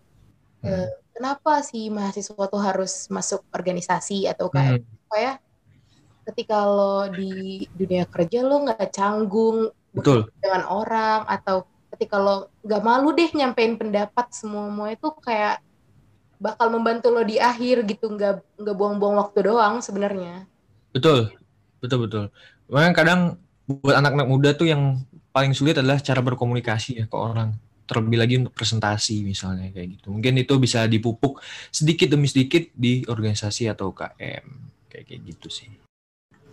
Hmm. 0.62 0.86
kenapa 1.18 1.66
sih 1.66 1.90
mahasiswa 1.90 2.38
tuh 2.38 2.62
harus 2.62 3.10
masuk 3.10 3.42
organisasi 3.50 4.30
atau 4.30 4.48
KM? 4.48 4.78
Hmm. 4.78 4.86
Supaya 5.06 5.32
ketika 6.28 6.64
lo 6.66 7.10
di 7.10 7.66
dunia 7.74 8.06
kerja 8.06 8.46
lo 8.46 8.66
nggak 8.68 8.92
canggung 8.94 9.74
Betul. 9.92 10.30
dengan 10.40 10.64
orang 10.70 11.28
atau 11.28 11.68
ketika 11.92 12.16
lo 12.22 12.54
nggak 12.64 12.82
malu 12.82 13.12
deh 13.12 13.30
nyampein 13.36 13.76
pendapat 13.76 14.32
semua 14.32 14.72
semua 14.72 14.88
itu 14.94 15.08
kayak 15.20 15.60
bakal 16.42 16.74
membantu 16.74 17.14
lo 17.14 17.22
di 17.22 17.38
akhir 17.38 17.86
gitu 17.86 18.10
nggak 18.10 18.42
nggak 18.58 18.76
buang-buang 18.78 19.22
waktu 19.22 19.46
doang 19.46 19.84
sebenarnya. 19.84 20.50
Betul. 20.96 21.30
Betul 21.82 22.06
betul. 22.06 22.26
Makanya 22.70 22.94
kadang 22.94 23.22
buat 23.66 23.98
anak-anak 23.98 24.28
muda 24.30 24.50
tuh 24.54 24.70
yang 24.70 25.02
paling 25.34 25.52
sulit 25.58 25.78
adalah 25.78 25.98
cara 25.98 26.22
berkomunikasi 26.22 27.02
ya 27.02 27.06
ke 27.10 27.18
orang. 27.18 27.58
Terlebih 27.90 28.18
lagi 28.22 28.34
untuk 28.40 28.56
presentasi 28.56 29.26
misalnya 29.26 29.68
kayak 29.74 30.00
gitu. 30.00 30.14
Mungkin 30.14 30.40
itu 30.40 30.54
bisa 30.62 30.88
dipupuk 30.88 31.44
sedikit 31.74 32.08
demi 32.08 32.30
sedikit 32.30 32.70
di 32.72 33.04
organisasi 33.04 33.68
atau 33.68 33.92
KM 33.92 34.46
kayak 34.88 35.06
kayak 35.08 35.22
gitu 35.24 35.48
sih 35.48 35.81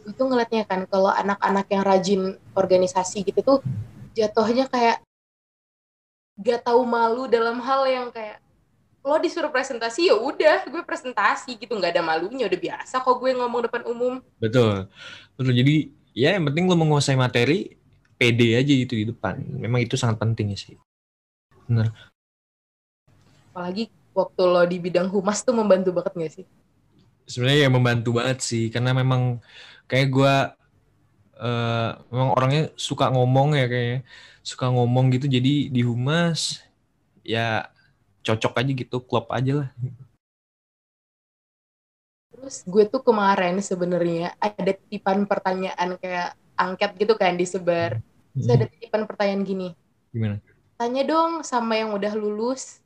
itu 0.09 0.23
ngeliatnya 0.25 0.65
kan 0.65 0.89
kalau 0.89 1.13
anak-anak 1.13 1.67
yang 1.69 1.83
rajin 1.85 2.23
organisasi 2.57 3.23
gitu 3.29 3.41
tuh 3.45 3.59
jatuhnya 4.17 4.67
kayak 4.67 5.05
gak 6.39 6.65
tahu 6.65 6.83
malu 6.87 7.29
dalam 7.29 7.61
hal 7.61 7.85
yang 7.87 8.09
kayak 8.09 8.41
lo 9.05 9.17
disuruh 9.17 9.49
presentasi 9.49 10.11
ya 10.11 10.17
udah 10.19 10.69
gue 10.69 10.83
presentasi 10.85 11.57
gitu. 11.57 11.79
Nggak 11.79 11.97
ada 11.97 12.03
malunya 12.05 12.45
udah 12.45 12.61
biasa 12.61 13.01
kok 13.01 13.17
gue 13.17 13.31
ngomong 13.33 13.65
depan 13.71 13.83
umum. 13.89 14.21
Betul. 14.37 14.91
Betul. 15.39 15.55
Jadi 15.55 15.75
ya 16.13 16.37
yang 16.37 16.45
penting 16.51 16.69
lo 16.69 16.77
menguasai 16.77 17.17
materi 17.17 17.79
pede 18.21 18.59
aja 18.59 18.69
gitu 18.69 18.93
di 18.99 19.09
depan. 19.09 19.41
Memang 19.41 19.81
itu 19.81 19.97
sangat 19.97 20.21
penting 20.21 20.53
sih. 20.59 20.77
Benar. 21.65 21.89
Apalagi 23.55 23.89
waktu 24.13 24.43
lo 24.45 24.63
di 24.67 24.77
bidang 24.83 25.09
humas 25.09 25.41
tuh 25.47 25.55
membantu 25.57 25.95
banget 25.95 26.13
gak 26.19 26.33
sih 26.43 26.47
sebenarnya 27.29 27.69
ya 27.69 27.71
membantu 27.71 28.11
banget 28.19 28.41
sih 28.41 28.73
karena 28.73 28.97
memang 28.97 29.45
kayak 29.85 30.09
gue 30.09 30.35
uh, 31.39 31.91
memang 32.09 32.29
orangnya 32.35 32.73
suka 32.75 33.13
ngomong 33.13 33.55
ya 33.55 33.69
kayaknya 33.69 34.01
suka 34.41 34.73
ngomong 34.73 35.13
gitu. 35.13 35.29
Jadi 35.29 35.69
di 35.69 35.83
humas 35.85 36.65
ya 37.21 37.69
cocok 38.25 38.59
aja 38.65 38.73
gitu 38.73 38.97
klop 39.05 39.29
aja 39.29 39.65
lah. 39.65 39.69
Terus 42.33 42.65
gue 42.65 42.85
tuh 42.89 43.05
kemarin 43.05 43.61
sebenarnya 43.61 44.33
ada 44.41 44.73
titipan 44.73 45.29
pertanyaan 45.29 46.01
kayak 46.01 46.33
angket 46.57 46.97
gitu 46.97 47.15
kan 47.15 47.37
disebar. 47.37 48.01
Terus 48.33 48.49
ada 48.49 48.67
titipan 48.67 49.05
pertanyaan 49.05 49.45
gini. 49.45 49.69
Gimana? 50.11 50.41
Tanya 50.79 51.03
dong 51.05 51.43
sama 51.43 51.77
yang 51.77 51.91
udah 51.93 52.15
lulus 52.15 52.81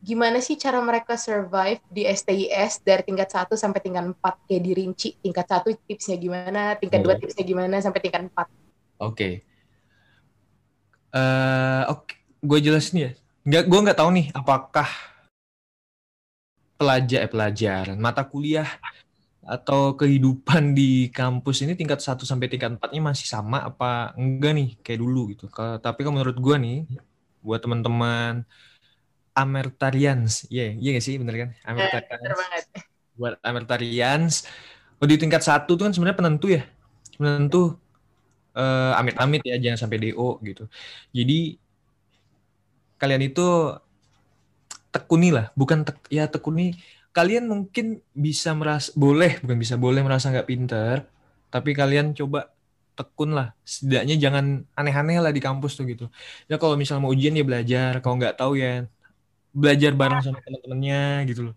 gimana 0.00 0.40
sih 0.40 0.56
cara 0.56 0.80
mereka 0.80 1.20
survive 1.20 1.84
di 1.92 2.08
STIS 2.08 2.80
dari 2.80 3.04
tingkat 3.04 3.28
1 3.28 3.52
sampai 3.52 3.80
tingkat 3.84 4.04
4 4.16 4.48
kayak 4.48 4.62
dirinci 4.64 5.08
tingkat 5.20 5.44
1 5.44 5.76
tipsnya 5.84 6.16
gimana 6.16 6.74
tingkat 6.80 7.04
oh. 7.04 7.12
2 7.12 7.20
tipsnya 7.20 7.44
gimana 7.44 7.76
sampai 7.84 8.00
tingkat 8.00 8.24
4 8.24 8.32
oke 8.32 8.48
okay 9.04 9.34
uh, 11.14 11.82
oke 11.90 12.06
okay. 12.06 12.16
gue 12.40 12.58
jelasin 12.70 12.96
ya 12.96 13.10
nggak 13.44 13.64
gue 13.66 13.80
nggak 13.88 13.98
tahu 13.98 14.10
nih 14.14 14.26
apakah 14.36 14.88
pelajar 16.80 17.20
eh, 17.24 17.30
pelajaran 17.30 17.98
mata 18.00 18.24
kuliah 18.24 18.68
atau 19.44 19.96
kehidupan 19.98 20.76
di 20.76 21.10
kampus 21.10 21.64
ini 21.66 21.74
tingkat 21.74 22.00
1 22.00 22.22
sampai 22.22 22.46
tingkat 22.46 22.76
4-nya 22.78 23.02
masih 23.02 23.26
sama 23.26 23.64
apa 23.66 24.14
enggak 24.14 24.52
nih 24.54 24.68
kayak 24.84 25.00
dulu 25.00 25.32
gitu. 25.34 25.50
Ke, 25.50 25.80
tapi 25.82 26.06
kalau 26.06 26.20
menurut 26.20 26.38
gue 26.38 26.56
nih 26.60 26.78
buat 27.42 27.58
teman-teman 27.58 28.46
Amertarians, 29.34 30.50
iya 30.50 30.70
yeah, 30.70 30.70
iya 30.76 30.90
yeah, 30.98 31.02
sih 31.02 31.14
bener 31.16 31.34
kan? 31.38 31.48
Eh, 31.54 31.68
Amertarians. 31.70 32.22
Yeah, 32.26 32.84
buat 33.20 33.34
Amertarians, 33.44 34.34
oh, 34.98 35.06
di 35.06 35.20
tingkat 35.20 35.44
satu 35.44 35.76
tuh 35.76 35.84
kan 35.86 35.92
sebenarnya 35.92 36.18
penentu 36.18 36.46
ya, 36.48 36.64
penentu 37.20 37.76
uh, 38.56 38.92
amit-amit 38.96 39.44
ya 39.44 39.60
jangan 39.60 39.86
sampai 39.86 39.98
DO 40.00 40.40
gitu. 40.42 40.64
Jadi 41.12 41.60
kalian 42.96 43.22
itu 43.28 43.48
tekuni 44.90 45.30
lah, 45.30 45.52
bukan 45.54 45.86
tek, 45.86 45.98
ya 46.10 46.26
tekuni. 46.26 46.74
Kalian 47.10 47.50
mungkin 47.50 48.00
bisa 48.14 48.54
merasa 48.54 48.94
boleh, 48.94 49.42
bukan 49.42 49.58
bisa 49.58 49.74
boleh 49.74 50.00
merasa 50.02 50.30
nggak 50.30 50.48
pinter, 50.48 50.96
tapi 51.50 51.74
kalian 51.74 52.14
coba 52.14 52.54
tekun 52.94 53.34
lah. 53.34 53.54
Setidaknya 53.66 54.16
jangan 54.16 54.44
aneh-aneh 54.78 55.18
lah 55.18 55.32
di 55.34 55.42
kampus 55.42 55.74
tuh 55.78 55.86
gitu. 55.90 56.06
Ya 56.46 56.56
kalau 56.60 56.78
misalnya 56.78 57.02
mau 57.06 57.12
ujian 57.12 57.34
ya 57.34 57.44
belajar, 57.46 57.98
kalau 58.04 58.16
nggak 58.20 58.38
tahu 58.38 58.58
ya 58.60 58.86
belajar 59.50 59.92
bareng 59.94 60.20
sama 60.22 60.38
teman-temannya 60.42 61.26
gitu 61.30 61.50
loh. 61.50 61.54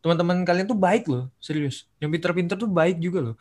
Teman-teman 0.00 0.46
kalian 0.46 0.66
tuh 0.68 0.78
baik 0.78 1.04
loh, 1.08 1.28
serius. 1.40 1.88
Yang 2.00 2.18
pinter-pinter 2.18 2.56
tuh 2.56 2.70
baik 2.70 3.00
juga 3.02 3.32
loh. 3.32 3.36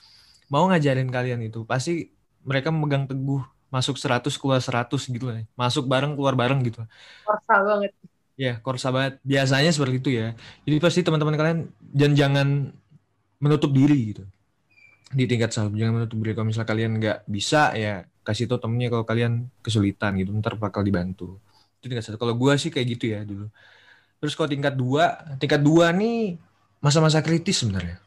Mau 0.51 0.69
ngajarin 0.69 1.09
kalian 1.09 1.41
itu, 1.45 1.65
pasti 1.65 2.13
mereka 2.45 2.69
memegang 2.69 3.09
teguh 3.09 3.41
masuk 3.73 3.99
100 3.99 4.29
keluar 4.39 4.61
100 4.61 5.09
gitu 5.09 5.25
lah. 5.27 5.43
Masuk 5.57 5.83
bareng 5.89 6.15
keluar 6.15 6.37
bareng 6.37 6.63
gitu. 6.63 6.85
Korsa 7.27 7.55
banget. 7.59 7.91
Ya, 8.35 8.59
korsa 8.59 8.87
banget. 8.91 9.19
Biasanya 9.23 9.71
seperti 9.75 9.95
itu 9.99 10.09
ya. 10.15 10.31
Jadi 10.63 10.77
pasti 10.79 10.99
teman-teman 11.03 11.35
kalian 11.35 11.59
jangan 11.91 12.15
jangan 12.15 12.47
menutup 13.39 13.71
diri 13.75 14.15
gitu. 14.15 14.23
Di 15.11 15.25
tingkat 15.27 15.51
saham 15.51 15.75
jangan 15.75 16.03
menutup 16.03 16.17
diri 16.23 16.31
kalau 16.35 16.47
misalnya 16.47 16.69
kalian 16.71 16.91
nggak 16.99 17.17
bisa 17.27 17.75
ya 17.75 18.03
kasih 18.25 18.49
tau 18.49 18.57
temennya 18.57 18.89
kalau 18.89 19.05
kalian 19.05 19.47
kesulitan 19.61 20.17
gitu 20.17 20.31
ntar 20.39 20.55
bakal 20.57 20.81
dibantu. 20.81 21.39
Itu 21.79 21.91
tingkat 21.91 22.05
satu. 22.07 22.17
Kalau 22.17 22.35
gua 22.35 22.55
sih 22.55 22.71
kayak 22.71 22.87
gitu 22.95 23.05
ya 23.11 23.21
dulu. 23.27 23.51
Terus 24.25 24.33
kalau 24.33 24.49
tingkat 24.49 24.73
dua, 24.73 25.21
tingkat 25.37 25.61
dua 25.61 25.93
nih 25.93 26.41
masa-masa 26.81 27.21
kritis 27.21 27.61
sebenarnya. 27.61 28.01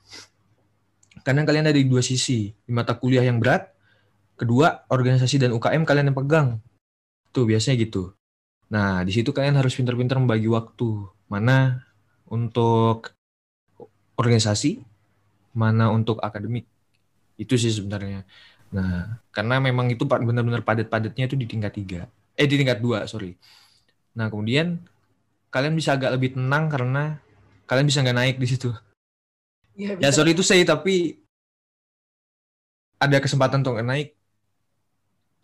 Karena 1.23 1.47
kalian 1.47 1.71
ada 1.71 1.79
di 1.79 1.87
dua 1.87 2.03
sisi, 2.03 2.51
di 2.51 2.73
mata 2.75 2.99
kuliah 2.99 3.23
yang 3.23 3.39
berat 3.39 3.79
Kedua, 4.39 4.87
organisasi 4.87 5.43
dan 5.43 5.51
UKM 5.51 5.83
kalian 5.83 6.15
yang 6.15 6.19
pegang. 6.23 6.49
Tuh 7.35 7.43
biasanya 7.43 7.83
gitu. 7.83 8.15
Nah, 8.71 9.03
di 9.03 9.11
situ 9.11 9.35
kalian 9.35 9.59
harus 9.59 9.75
pintar-pintar 9.75 10.15
membagi 10.23 10.47
waktu. 10.47 11.11
Mana 11.27 11.83
untuk 12.31 13.19
organisasi, 14.15 14.79
mana 15.59 15.91
untuk 15.91 16.23
akademik. 16.23 16.71
Itu 17.35 17.59
sih 17.59 17.75
sebenarnya. 17.75 18.23
Nah, 18.71 19.19
karena 19.35 19.59
memang 19.59 19.91
itu 19.91 20.07
benar-benar 20.07 20.63
padat-padatnya 20.63 21.27
itu 21.27 21.35
di 21.35 21.51
tingkat 21.51 21.75
tiga. 21.75 22.01
Eh, 22.39 22.47
di 22.47 22.55
tingkat 22.55 22.79
dua, 22.79 23.11
sorry. 23.11 23.35
Nah, 24.15 24.31
kemudian 24.31 24.79
kalian 25.49 25.75
bisa 25.77 25.97
agak 25.97 26.15
lebih 26.17 26.37
tenang 26.37 26.69
karena 26.69 27.21
kalian 27.69 27.87
bisa 27.89 28.05
nggak 28.05 28.19
naik 28.19 28.37
di 28.41 28.49
situ. 28.49 28.71
Ya, 29.79 29.95
ya 29.97 30.11
sorry 30.11 30.35
itu 30.35 30.43
saya 30.43 30.65
tapi 30.67 31.23
ada 32.99 33.23
kesempatan 33.23 33.63
untuk 33.63 33.79
naik. 33.81 34.19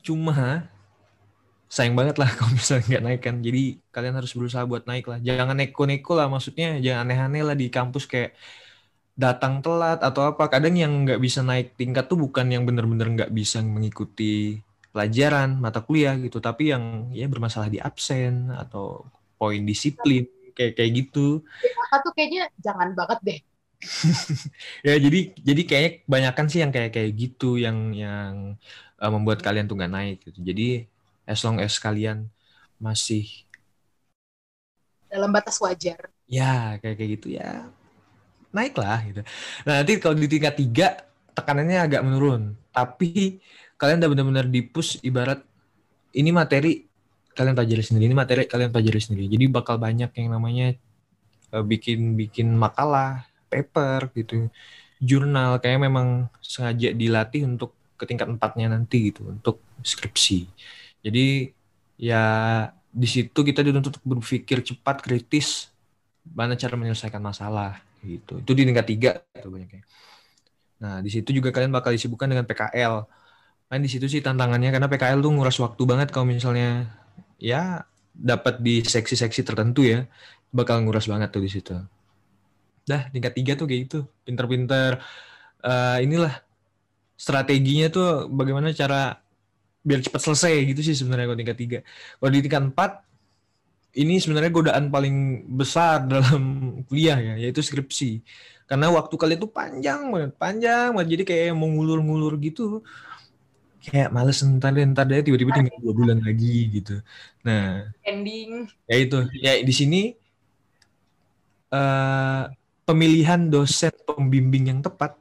Cuma 0.04 0.68
sayang 1.70 1.96
banget 1.96 2.20
lah 2.20 2.28
kalau 2.36 2.52
misalnya 2.52 2.86
nggak 2.98 3.04
naik 3.04 3.20
kan. 3.22 3.36
Jadi 3.40 3.62
kalian 3.94 4.14
harus 4.18 4.32
berusaha 4.34 4.66
buat 4.66 4.84
naik 4.84 5.06
lah. 5.06 5.18
Jangan 5.22 5.56
neko-neko 5.56 6.12
lah 6.18 6.26
maksudnya. 6.28 6.82
Jangan 6.82 7.06
aneh-aneh 7.06 7.42
lah 7.46 7.56
di 7.56 7.70
kampus 7.70 8.04
kayak 8.10 8.36
datang 9.14 9.62
telat 9.62 10.02
atau 10.02 10.34
apa. 10.34 10.50
Kadang 10.50 10.74
yang 10.74 11.06
nggak 11.06 11.22
bisa 11.22 11.40
naik 11.46 11.78
tingkat 11.78 12.10
tuh 12.10 12.18
bukan 12.18 12.50
yang 12.50 12.66
bener-bener 12.66 13.06
nggak 13.14 13.32
bisa 13.32 13.62
mengikuti 13.62 14.58
pelajaran 14.94 15.58
mata 15.58 15.82
kuliah 15.82 16.14
gitu, 16.22 16.38
tapi 16.38 16.70
yang 16.70 17.10
ya 17.10 17.26
bermasalah 17.26 17.66
di 17.66 17.82
absen 17.82 18.54
atau 18.54 19.02
poin 19.36 19.60
disiplin 19.62 20.24
kayak 20.54 20.78
kayak 20.78 20.90
gitu. 21.04 21.42
Kakak 21.42 21.98
tuh 22.06 22.12
kayaknya 22.14 22.42
jangan 22.62 22.94
banget 22.94 23.20
deh. 23.22 23.40
ya 24.86 24.94
jadi 24.96 25.20
jadi 25.44 25.62
kayaknya 25.68 25.90
kebanyakan 26.08 26.46
sih 26.48 26.60
yang 26.64 26.72
kayak 26.72 26.90
kayak 26.96 27.10
gitu 27.20 27.60
yang 27.60 27.92
yang 27.92 28.56
uh, 28.96 29.10
membuat 29.12 29.44
kalian 29.44 29.68
tuh 29.68 29.76
nggak 29.76 29.92
naik 29.92 30.18
gitu. 30.24 30.40
Jadi 30.40 30.88
as 31.28 31.40
long 31.44 31.60
as 31.60 31.76
kalian 31.76 32.30
masih 32.80 33.44
dalam 35.14 35.30
batas 35.30 35.62
wajar. 35.62 36.10
Ya, 36.26 36.74
kayak 36.82 36.96
kayak 36.98 37.10
gitu 37.20 37.38
ya. 37.38 37.70
Naiklah 38.50 38.98
gitu. 39.06 39.22
Nah, 39.62 39.82
nanti 39.82 39.92
kalau 40.02 40.18
di 40.18 40.26
tingkat 40.26 40.58
tiga 40.58 40.88
tekanannya 41.34 41.78
agak 41.78 42.02
menurun. 42.02 42.58
Tapi 42.74 43.38
kalian 43.78 44.02
udah 44.02 44.10
benar-benar 44.10 44.46
dipus 44.50 44.98
ibarat 45.06 45.42
ini 46.14 46.30
materi 46.34 46.82
kalian 47.34 47.58
pelajari 47.58 47.82
sendiri, 47.82 48.06
ini 48.08 48.16
materi 48.16 48.46
kalian 48.46 48.70
pelajari 48.70 49.00
sendiri. 49.02 49.26
Jadi 49.28 49.44
bakal 49.50 49.76
banyak 49.76 50.10
yang 50.14 50.28
namanya 50.32 50.78
uh, 51.50 51.64
bikin 51.66 52.14
bikin 52.14 52.54
makalah, 52.54 53.26
paper 53.50 54.10
gitu, 54.14 54.48
jurnal 55.02 55.58
kayak 55.60 55.84
memang 55.84 56.30
sengaja 56.40 56.94
dilatih 56.94 57.44
untuk 57.44 57.74
ke 57.94 58.04
tingkat 58.06 58.26
empatnya 58.26 58.72
nanti 58.72 59.12
gitu 59.12 59.30
untuk 59.30 59.62
skripsi. 59.82 60.48
Jadi 61.04 61.52
ya 61.98 62.24
di 62.94 63.08
situ 63.10 63.34
kita 63.42 63.60
dituntut 63.62 63.98
berpikir 64.02 64.62
cepat, 64.62 65.02
kritis, 65.02 65.70
mana 66.26 66.54
cara 66.54 66.74
menyelesaikan 66.78 67.20
masalah 67.20 67.82
gitu. 68.02 68.40
Itu 68.40 68.52
di 68.54 68.62
tingkat 68.64 68.86
tiga 68.86 69.10
itu 69.34 69.48
banyaknya. 69.50 69.82
Nah 70.82 70.98
di 71.04 71.10
situ 71.12 71.30
juga 71.30 71.54
kalian 71.54 71.70
bakal 71.74 71.94
disibukkan 71.94 72.30
dengan 72.30 72.46
PKL. 72.46 72.94
Kan 73.68 73.80
di 73.80 73.90
situ 73.90 74.06
sih 74.06 74.20
tantangannya 74.22 74.70
karena 74.70 74.86
PKL 74.86 75.18
tuh 75.24 75.32
nguras 75.34 75.56
waktu 75.58 75.82
banget 75.88 76.08
kalau 76.14 76.28
misalnya 76.28 76.86
ya 77.44 77.84
dapat 78.16 78.64
di 78.64 78.80
seksi-seksi 78.80 79.44
tertentu 79.44 79.84
ya 79.84 80.08
bakal 80.48 80.80
nguras 80.80 81.04
banget 81.04 81.28
tuh 81.28 81.42
di 81.44 81.50
situ. 81.52 81.76
Dah 82.88 83.12
tingkat 83.12 83.36
tiga 83.36 83.52
tuh 83.52 83.68
kayak 83.68 83.80
gitu, 83.90 83.98
pinter-pinter 84.24 85.04
uh, 85.60 85.98
inilah 86.00 86.32
strateginya 87.20 87.92
tuh 87.92 88.32
bagaimana 88.32 88.72
cara 88.72 89.20
biar 89.84 90.00
cepat 90.00 90.20
selesai 90.24 90.54
gitu 90.72 90.80
sih 90.80 90.96
sebenarnya 90.96 91.28
kalau 91.28 91.38
tingkat 91.38 91.58
tiga. 91.60 91.78
Kalau 92.16 92.30
di 92.32 92.40
tingkat 92.40 92.62
empat 92.72 92.92
ini 93.94 94.18
sebenarnya 94.18 94.50
godaan 94.50 94.90
paling 94.90 95.46
besar 95.54 96.04
dalam 96.12 96.42
kuliah 96.88 97.18
ya, 97.20 97.34
yaitu 97.38 97.60
skripsi. 97.60 98.24
Karena 98.64 98.88
waktu 98.88 99.14
kalian 99.20 99.38
tuh 99.44 99.52
panjang 99.52 100.08
banget, 100.08 100.32
panjang 100.40 100.96
banget. 100.96 101.08
Jadi 101.18 101.22
kayak 101.28 101.52
mau 101.52 101.68
ngulur-ngulur 101.68 102.40
gitu. 102.40 102.80
Kayak 103.84 104.08
males 104.16 104.40
ntar 104.40 104.72
deh, 104.72 104.84
ntar 104.88 105.04
deh 105.04 105.20
tiba-tiba 105.20 105.52
tinggal 105.52 105.76
dua 105.76 105.92
bulan 105.92 106.18
lagi 106.24 106.72
gitu. 106.72 107.04
Nah, 107.44 107.84
ending. 108.00 108.64
Ya 108.88 108.96
itu, 108.96 109.18
ya 109.44 109.60
di 109.60 109.74
sini 109.76 110.00
uh, 111.68 112.48
pemilihan 112.88 113.52
dosen 113.52 113.92
pembimbing 114.08 114.72
yang 114.72 114.80
tepat, 114.80 115.20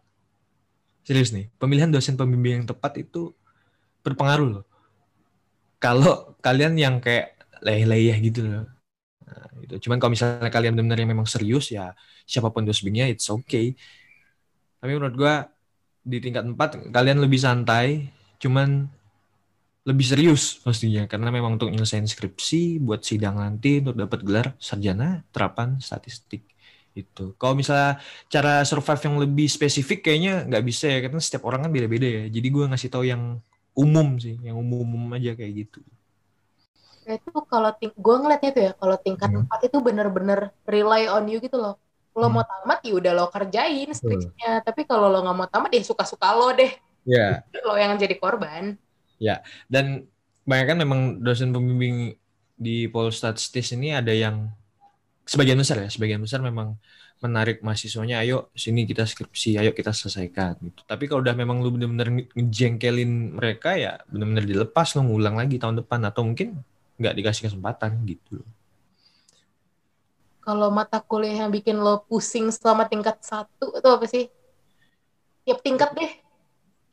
serius 1.03 1.35
nih, 1.35 1.51
pemilihan 1.59 1.91
dosen 1.91 2.15
pembimbing 2.15 2.63
yang 2.63 2.67
tepat 2.67 3.03
itu 3.03 3.35
berpengaruh 3.99 4.47
loh. 4.59 4.65
Kalau 5.83 6.39
kalian 6.39 6.79
yang 6.79 7.03
kayak 7.03 7.35
leyeh-leyeh 7.59 8.15
gitu 8.23 8.47
loh. 8.47 8.63
Nah, 9.27 9.47
gitu. 9.67 9.87
Cuman 9.87 9.99
kalau 9.99 10.15
misalnya 10.15 10.47
kalian 10.47 10.75
benar-benar 10.79 10.99
yang 11.03 11.11
memang 11.11 11.27
serius 11.27 11.67
ya 11.71 11.91
siapa 12.23 12.47
pun 12.51 12.63
dosbingnya 12.63 13.11
it's 13.11 13.27
okay. 13.27 13.75
Tapi 14.79 14.91
menurut 14.95 15.15
gua 15.15 15.47
di 16.03 16.19
tingkat 16.19 16.43
4 16.43 16.91
kalian 16.91 17.19
lebih 17.23 17.39
santai, 17.39 18.11
cuman 18.43 18.91
lebih 19.83 20.05
serius 20.07 20.63
pastinya 20.63 21.07
karena 21.11 21.27
memang 21.27 21.59
untuk 21.59 21.67
nyelesain 21.67 22.07
skripsi 22.07 22.79
buat 22.79 23.03
sidang 23.03 23.35
nanti 23.39 23.83
untuk 23.83 23.99
dapat 23.99 24.19
gelar 24.23 24.47
sarjana 24.55 25.27
terapan 25.31 25.79
statistik 25.79 26.47
itu. 26.93 27.33
Kalau 27.35 27.57
misalnya 27.57 27.99
cara 28.29 28.61
survive 28.63 29.01
yang 29.01 29.15
lebih 29.19 29.47
spesifik 29.49 30.05
kayaknya 30.05 30.45
nggak 30.47 30.63
bisa 30.63 30.85
ya 30.87 30.99
karena 31.03 31.19
setiap 31.19 31.43
orang 31.49 31.67
kan 31.67 31.71
beda-beda 31.73 32.05
ya. 32.05 32.23
Jadi 32.29 32.47
gue 32.47 32.65
ngasih 32.69 32.89
tahu 32.93 33.03
yang 33.03 33.41
umum 33.73 34.21
sih, 34.21 34.37
yang 34.45 34.55
umum-umum 34.61 35.17
aja 35.17 35.33
kayak 35.33 35.67
gitu. 35.67 35.81
Itu 37.03 37.33
kalau 37.49 37.73
gue 37.81 38.15
ngeliatnya 38.15 38.51
tuh 38.55 38.63
ya, 38.63 38.71
kalau 38.77 38.95
tingkat 39.01 39.29
hmm. 39.33 39.49
4 39.51 39.67
itu 39.67 39.77
bener-bener 39.83 40.39
rely 40.63 41.09
on 41.09 41.25
you 41.27 41.41
gitu 41.43 41.59
loh. 41.59 41.75
Lo 42.13 42.29
hmm. 42.29 42.33
mau 42.39 42.45
tamat 42.45 42.79
ya 42.85 42.93
udah 42.93 43.11
lo 43.17 43.25
kerjain 43.33 43.89
skripsinya, 43.89 44.61
hmm. 44.61 44.63
tapi 44.63 44.85
kalau 44.87 45.09
lo 45.09 45.19
nggak 45.25 45.35
mau 45.35 45.49
tamat 45.49 45.73
ya 45.73 45.81
suka-suka 45.83 46.29
lo 46.37 46.53
deh. 46.53 46.71
Ya. 47.03 47.43
Yeah. 47.47 47.63
Lo 47.67 47.75
yang 47.75 47.95
jadi 47.99 48.15
korban. 48.17 48.79
Ya, 49.21 49.39
dan 49.71 50.09
banyak 50.43 50.75
kan 50.75 50.77
memang 50.79 50.99
dosen 51.23 51.55
pembimbing 51.55 52.19
di 52.59 52.91
Polstatistis 52.91 53.71
ini 53.71 53.95
ada 53.95 54.11
yang 54.11 54.51
sebagian 55.23 55.55
besar 55.55 55.79
ya, 55.79 55.87
sebagian 55.87 56.19
besar 56.19 56.43
memang 56.43 56.75
menarik 57.23 57.63
mahasiswanya 57.63 58.19
ayo 58.19 58.51
sini 58.51 58.83
kita 58.83 59.07
skripsi 59.07 59.55
ayo 59.55 59.71
kita 59.71 59.95
selesaikan 59.95 60.59
gitu 60.59 60.83
tapi 60.83 61.07
kalau 61.07 61.23
udah 61.23 61.31
memang 61.31 61.63
lu 61.63 61.71
bener-bener 61.71 62.27
ngejengkelin 62.35 63.39
mereka 63.39 63.79
ya 63.79 64.03
bener-bener 64.11 64.43
dilepas 64.43 64.91
lu 64.99 65.07
ngulang 65.07 65.39
lagi 65.39 65.55
tahun 65.55 65.79
depan 65.79 66.03
atau 66.03 66.27
mungkin 66.27 66.59
nggak 66.99 67.15
dikasih 67.15 67.47
kesempatan 67.47 67.95
gitu 68.03 68.43
kalau 70.43 70.67
mata 70.67 70.99
kuliah 70.99 71.47
yang 71.47 71.51
bikin 71.55 71.79
lo 71.79 72.03
pusing 72.03 72.51
selama 72.51 72.91
tingkat 72.91 73.15
satu 73.23 73.71
itu 73.71 73.87
apa 73.87 74.05
sih 74.11 74.27
tiap 75.47 75.63
tingkat 75.63 75.95
deh 75.95 76.11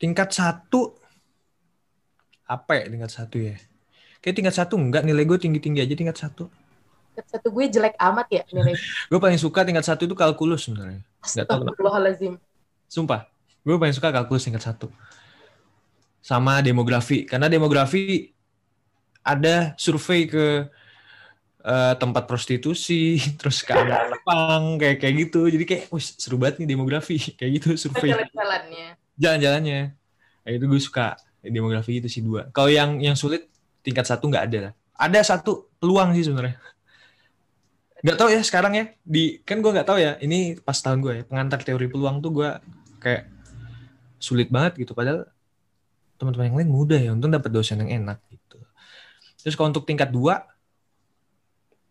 tingkat 0.01 0.33
satu. 0.33 0.97
Apa 2.49 2.81
ya 2.81 2.89
tingkat 2.89 3.13
satu 3.13 3.37
ya? 3.37 3.55
Kayak 4.19 4.35
tingkat 4.41 4.55
satu 4.57 4.73
enggak 4.81 5.05
nilai 5.05 5.23
gue 5.23 5.37
tinggi 5.37 5.61
tinggi 5.61 5.85
aja 5.85 5.93
tingkat 5.93 6.17
satu. 6.17 6.49
Tingkat 7.13 7.27
satu 7.37 7.47
gue 7.53 7.65
jelek 7.69 7.93
amat 8.01 8.27
ya 8.33 8.43
nilai. 8.49 8.73
Gue 9.11 9.19
paling 9.19 9.35
suka 9.35 9.67
tingkat 9.67 9.83
satu 9.83 10.07
itu 10.07 10.15
kalkulus 10.15 10.63
sebenarnya. 10.63 11.03
Astagfirullahaladzim 11.19 12.39
sumpah 12.91 13.31
gue 13.63 13.75
paling 13.79 13.95
suka 13.95 14.11
kalkulus 14.11 14.43
tingkat 14.43 14.67
satu. 14.67 14.91
Sama 16.19 16.59
demografi 16.59 17.23
karena 17.23 17.47
demografi 17.47 18.35
ada 19.23 19.73
survei 19.79 20.27
ke 20.27 20.67
uh, 21.63 21.93
tempat 21.95 22.27
prostitusi 22.27 23.17
terus 23.39 23.63
ke 23.63 23.71
anak 23.71 24.19
pang 24.27 24.75
kayak 24.75 24.99
kayak 24.99 25.15
gitu. 25.29 25.47
Jadi 25.47 25.63
kayak 25.63 25.83
wih 25.87 26.03
seru 26.03 26.35
banget 26.35 26.59
nih 26.61 26.75
demografi. 26.75 27.15
Kayak 27.39 27.51
gitu 27.63 27.69
survei. 27.87 28.11
Jalan-jalannya 28.11 29.00
jalan-jalannya. 29.21 29.93
Itu 30.49 30.65
gue 30.65 30.81
suka 30.81 31.13
demografi 31.45 32.01
itu 32.01 32.09
sih 32.09 32.25
dua. 32.25 32.49
Kalau 32.49 32.73
yang 32.73 32.97
yang 32.97 33.13
sulit 33.13 33.45
tingkat 33.85 34.09
satu 34.09 34.25
nggak 34.29 34.45
ada 34.49 34.73
ada 35.01 35.19
satu 35.25 35.73
peluang 35.81 36.13
sih 36.13 36.25
sebenarnya. 36.29 36.61
Nggak 38.01 38.17
tahu 38.17 38.29
ya 38.33 38.41
sekarang 38.41 38.73
ya 38.77 38.85
di 39.01 39.41
kan 39.41 39.61
gue 39.61 39.71
nggak 39.73 39.85
tahu 39.85 39.97
ya 40.01 40.17
ini 40.21 40.57
pas 40.61 40.77
tahun 40.77 41.01
gue 41.01 41.13
ya 41.21 41.23
pengantar 41.25 41.61
teori 41.61 41.85
peluang 41.89 42.21
tuh 42.21 42.31
gue 42.33 42.49
kayak 43.01 43.29
sulit 44.21 44.49
banget 44.53 44.85
gitu. 44.85 44.93
Padahal 44.93 45.29
teman-teman 46.17 46.53
yang 46.53 46.57
lain 46.61 46.69
mudah 46.69 46.99
ya 47.01 47.09
untung 47.13 47.33
dapat 47.33 47.49
dosen 47.49 47.81
yang 47.81 48.05
enak 48.05 48.21
gitu. 48.29 48.61
Terus 49.41 49.57
kalau 49.57 49.73
untuk 49.73 49.85
tingkat 49.89 50.13
dua 50.13 50.45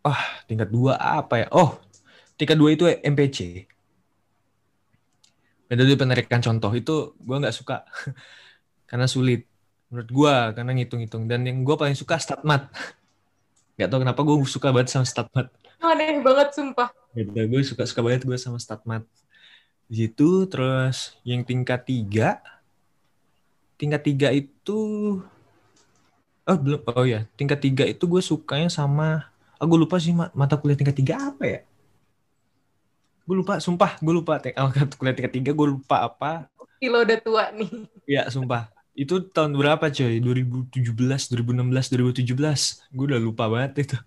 ah 0.03 0.23
tingkat 0.47 0.71
dua 0.71 0.95
apa 0.99 1.47
ya? 1.47 1.47
Oh 1.51 1.79
tingkat 2.39 2.55
dua 2.55 2.75
itu 2.75 2.87
MPC 2.87 3.67
metode 5.71 5.95
penarikan 5.95 6.43
contoh. 6.43 6.71
Itu 6.75 7.15
gue 7.15 7.37
nggak 7.39 7.55
suka. 7.55 7.87
Karena 8.91 9.07
sulit. 9.07 9.47
Menurut 9.91 10.07
gue 10.07 10.35
karena 10.55 10.71
ngitung-ngitung. 10.71 11.27
Dan 11.27 11.47
yang 11.47 11.67
gue 11.67 11.75
paling 11.75 11.95
suka 11.99 12.15
statmat 12.15 12.71
nggak 13.75 13.87
tahu 13.91 13.99
kenapa 14.03 14.21
gue 14.23 14.35
suka 14.47 14.71
banget 14.71 14.93
sama 14.93 15.07
statmat 15.07 15.51
aneh 15.81 16.21
banget 16.21 16.53
sumpah. 16.53 16.93
Gitu 17.17 17.33
gue 17.33 17.61
suka 17.65 17.83
suka 17.89 18.01
banget 18.05 18.23
gue 18.23 18.37
sama 18.37 18.61
statmat 18.61 19.03
di 19.91 20.07
situ 20.07 20.47
terus 20.47 21.17
yang 21.27 21.43
tingkat 21.43 21.83
tiga. 21.83 22.39
Tingkat 23.75 24.01
tiga 24.05 24.29
itu 24.29 24.79
oh 26.45 26.57
belum 26.57 26.81
oh 26.85 27.05
ya 27.05 27.25
tingkat 27.37 27.59
tiga 27.61 27.83
itu 27.85 28.03
gue 28.09 28.21
sukanya 28.21 28.69
sama 28.69 29.29
aku 29.61 29.77
oh, 29.77 29.79
lupa 29.85 30.01
sih 30.01 30.11
mata 30.13 30.57
kuliah 30.57 30.77
tingkat 30.77 30.97
tiga 30.97 31.15
apa 31.31 31.43
ya 31.45 31.59
gue 33.31 33.39
lupa, 33.39 33.63
sumpah, 33.63 33.95
gue 34.03 34.11
lupa. 34.11 34.43
Kuliah 34.99 35.15
tingkat 35.15 35.31
tiga, 35.31 35.51
gue 35.55 35.67
lupa 35.71 36.03
apa. 36.03 36.51
Kilo 36.83 36.99
udah 36.99 37.17
tua 37.23 37.47
nih. 37.55 37.87
Iya, 38.03 38.27
sumpah. 38.27 38.67
Itu 38.91 39.23
tahun 39.31 39.55
berapa 39.55 39.87
coy? 39.87 40.19
2017, 40.19 41.31
2016, 41.31 42.27
2017. 42.27 42.91
Gue 42.91 43.05
udah 43.07 43.21
lupa 43.23 43.47
banget 43.47 43.87
itu. 43.87 43.97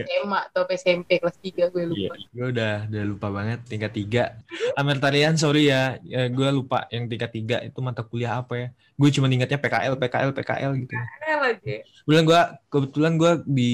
SMA 0.00 0.38
atau 0.48 0.64
SMP 0.72 1.20
kelas 1.20 1.36
3 1.44 1.68
gue 1.68 1.84
lupa. 1.92 2.16
Iya, 2.16 2.32
gue 2.32 2.46
udah 2.56 2.72
udah 2.88 3.02
lupa 3.04 3.28
banget 3.28 3.60
tingkat 3.68 3.92
3. 3.92 4.80
Amertarian 4.80 5.36
sorry 5.36 5.68
ya, 5.68 6.00
ya 6.00 6.32
gue 6.32 6.48
lupa 6.56 6.88
yang 6.88 7.04
tingkat 7.12 7.36
3 7.36 7.68
itu 7.68 7.78
mata 7.84 8.00
kuliah 8.00 8.40
apa 8.40 8.56
ya. 8.56 8.68
Gue 8.96 9.12
cuma 9.12 9.28
ingatnya 9.28 9.60
PKL, 9.60 10.00
PKL, 10.00 10.32
PKL 10.32 10.72
gitu. 10.80 10.96
PKL 10.96 11.40
aja. 11.52 11.74
Kebetulan 11.84 12.24
gue 12.24 12.40
kebetulan 12.72 13.12
gue 13.20 13.32
di 13.44 13.72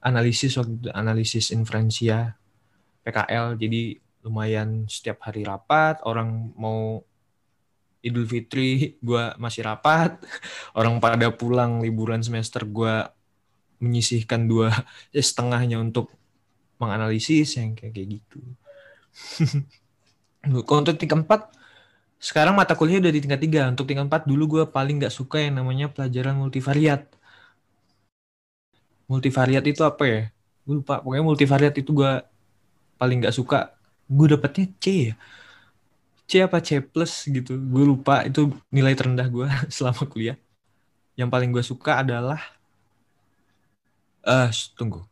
analisis 0.00 0.56
waktu 0.56 0.80
itu, 0.80 0.88
analisis 0.96 1.52
inferensia 1.52 2.40
PKL 3.02 3.58
jadi 3.58 3.98
lumayan 4.22 4.86
setiap 4.86 5.26
hari 5.26 5.42
rapat 5.42 5.98
orang 6.06 6.54
mau 6.54 7.02
Idul 8.02 8.26
Fitri 8.26 8.70
gue 9.06 9.24
masih 9.38 9.66
rapat 9.66 10.18
orang 10.78 10.98
pada 10.98 11.30
pulang 11.34 11.82
liburan 11.82 12.22
semester 12.22 12.66
gue 12.66 13.06
menyisihkan 13.82 14.46
dua 14.46 14.70
eh, 15.16 15.22
setengahnya 15.22 15.82
untuk 15.82 16.14
menganalisis 16.78 17.58
yang 17.58 17.74
kayak 17.78 17.94
kayak 17.94 18.08
gitu. 18.18 18.40
Untuk 20.46 20.98
tingkat 20.98 21.22
empat 21.22 21.54
sekarang 22.22 22.54
mata 22.54 22.74
kuliah 22.78 22.98
udah 23.02 23.12
di 23.14 23.20
tingkat 23.22 23.42
tiga. 23.42 23.62
Untuk 23.70 23.86
tingkat 23.86 24.06
empat 24.06 24.22
dulu 24.26 24.58
gue 24.58 24.64
paling 24.70 25.02
nggak 25.02 25.14
suka 25.14 25.42
yang 25.42 25.58
namanya 25.62 25.90
pelajaran 25.90 26.38
multivariat. 26.38 27.06
Multivariat 29.10 29.64
itu 29.66 29.82
apa 29.86 30.04
ya? 30.06 30.20
Gue 30.66 30.82
lupa. 30.82 31.02
Pokoknya 31.02 31.22
multivariat 31.26 31.74
itu 31.78 31.90
gue 31.94 32.12
paling 33.02 33.18
nggak 33.18 33.34
suka 33.34 33.74
gue 34.06 34.26
dapetnya 34.30 34.70
C 34.78 35.10
ya. 35.10 35.14
C 36.30 36.38
apa 36.38 36.62
C 36.62 36.78
plus 36.78 37.26
gitu 37.26 37.58
gue 37.58 37.82
lupa 37.82 38.22
itu 38.22 38.54
nilai 38.70 38.94
terendah 38.94 39.26
gue 39.26 39.50
selama 39.74 40.06
kuliah. 40.06 40.38
Yang 41.18 41.28
paling 41.34 41.50
gue 41.50 41.64
suka 41.66 42.06
adalah 42.06 42.38
eh 44.22 44.46
uh, 44.46 44.50
tunggu. 44.78 45.02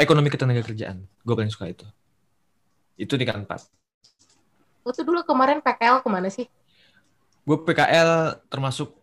Ekonomi 0.00 0.32
ketenaga 0.32 0.64
kerjaan 0.64 1.04
gue 1.04 1.34
paling 1.36 1.52
suka 1.52 1.68
itu. 1.68 1.84
Itu 2.96 3.20
di 3.20 3.28
kan 3.28 3.44
4 3.44 3.76
lo 4.88 4.96
tuh 4.96 5.04
dulu 5.04 5.20
kemarin 5.20 5.60
PKL 5.60 6.00
ke 6.00 6.08
mana 6.08 6.32
sih? 6.32 6.48
Gue 7.44 7.60
PKL 7.60 8.40
termasuk 8.48 8.96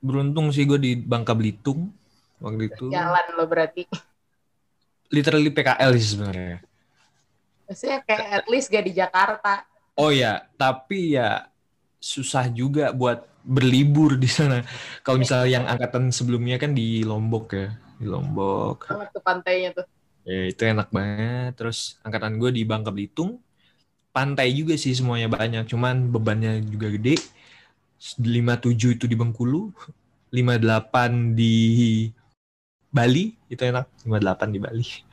beruntung 0.00 0.48
sih 0.48 0.64
gue 0.64 0.80
di 0.80 0.96
Bangka 0.96 1.36
Belitung 1.36 1.92
waktu 2.40 2.72
itu. 2.72 2.88
Jalan 2.88 3.36
lo 3.36 3.44
berarti. 3.44 3.84
Literally 5.12 5.52
PKL 5.52 5.92
sih 6.00 6.16
sebenarnya 6.16 6.64
maksudnya 7.66 7.98
kayak 8.06 8.26
at 8.42 8.46
least 8.46 8.70
gak 8.70 8.86
di 8.86 8.94
Jakarta 8.94 9.66
Oh 9.96 10.12
ya, 10.12 10.44
tapi 10.60 11.16
ya 11.16 11.48
susah 11.96 12.52
juga 12.52 12.92
buat 12.92 13.24
berlibur 13.40 14.20
di 14.20 14.28
sana. 14.28 14.60
Kalau 15.00 15.16
misalnya 15.16 15.48
yang 15.48 15.64
angkatan 15.64 16.12
sebelumnya 16.12 16.60
kan 16.60 16.76
di 16.76 17.00
Lombok 17.00 17.56
ya, 17.56 17.72
di 17.96 18.04
Lombok. 18.04 18.92
Sama 18.92 19.08
tuh 19.08 19.24
pantainya 19.24 19.72
tuh. 19.72 19.88
Ya 20.28 20.52
itu 20.52 20.60
enak 20.68 20.92
banget. 20.92 21.56
Terus 21.56 21.96
angkatan 22.04 22.36
gue 22.36 22.52
di 22.52 22.68
Bangka 22.68 22.92
Belitung, 22.92 23.40
pantai 24.12 24.52
juga 24.52 24.76
sih 24.76 24.92
semuanya 24.92 25.32
banyak. 25.32 25.64
Cuman 25.64 26.12
bebannya 26.12 26.60
juga 26.60 26.92
gede. 26.92 27.16
57 27.96 29.00
itu 29.00 29.08
di 29.08 29.16
Bengkulu, 29.16 29.72
58 30.28 31.32
di 31.32 31.56
Bali, 32.92 33.32
itu 33.48 33.64
enak. 33.64 33.88
58 34.04 34.52
di 34.52 34.60
Bali. 34.60 35.05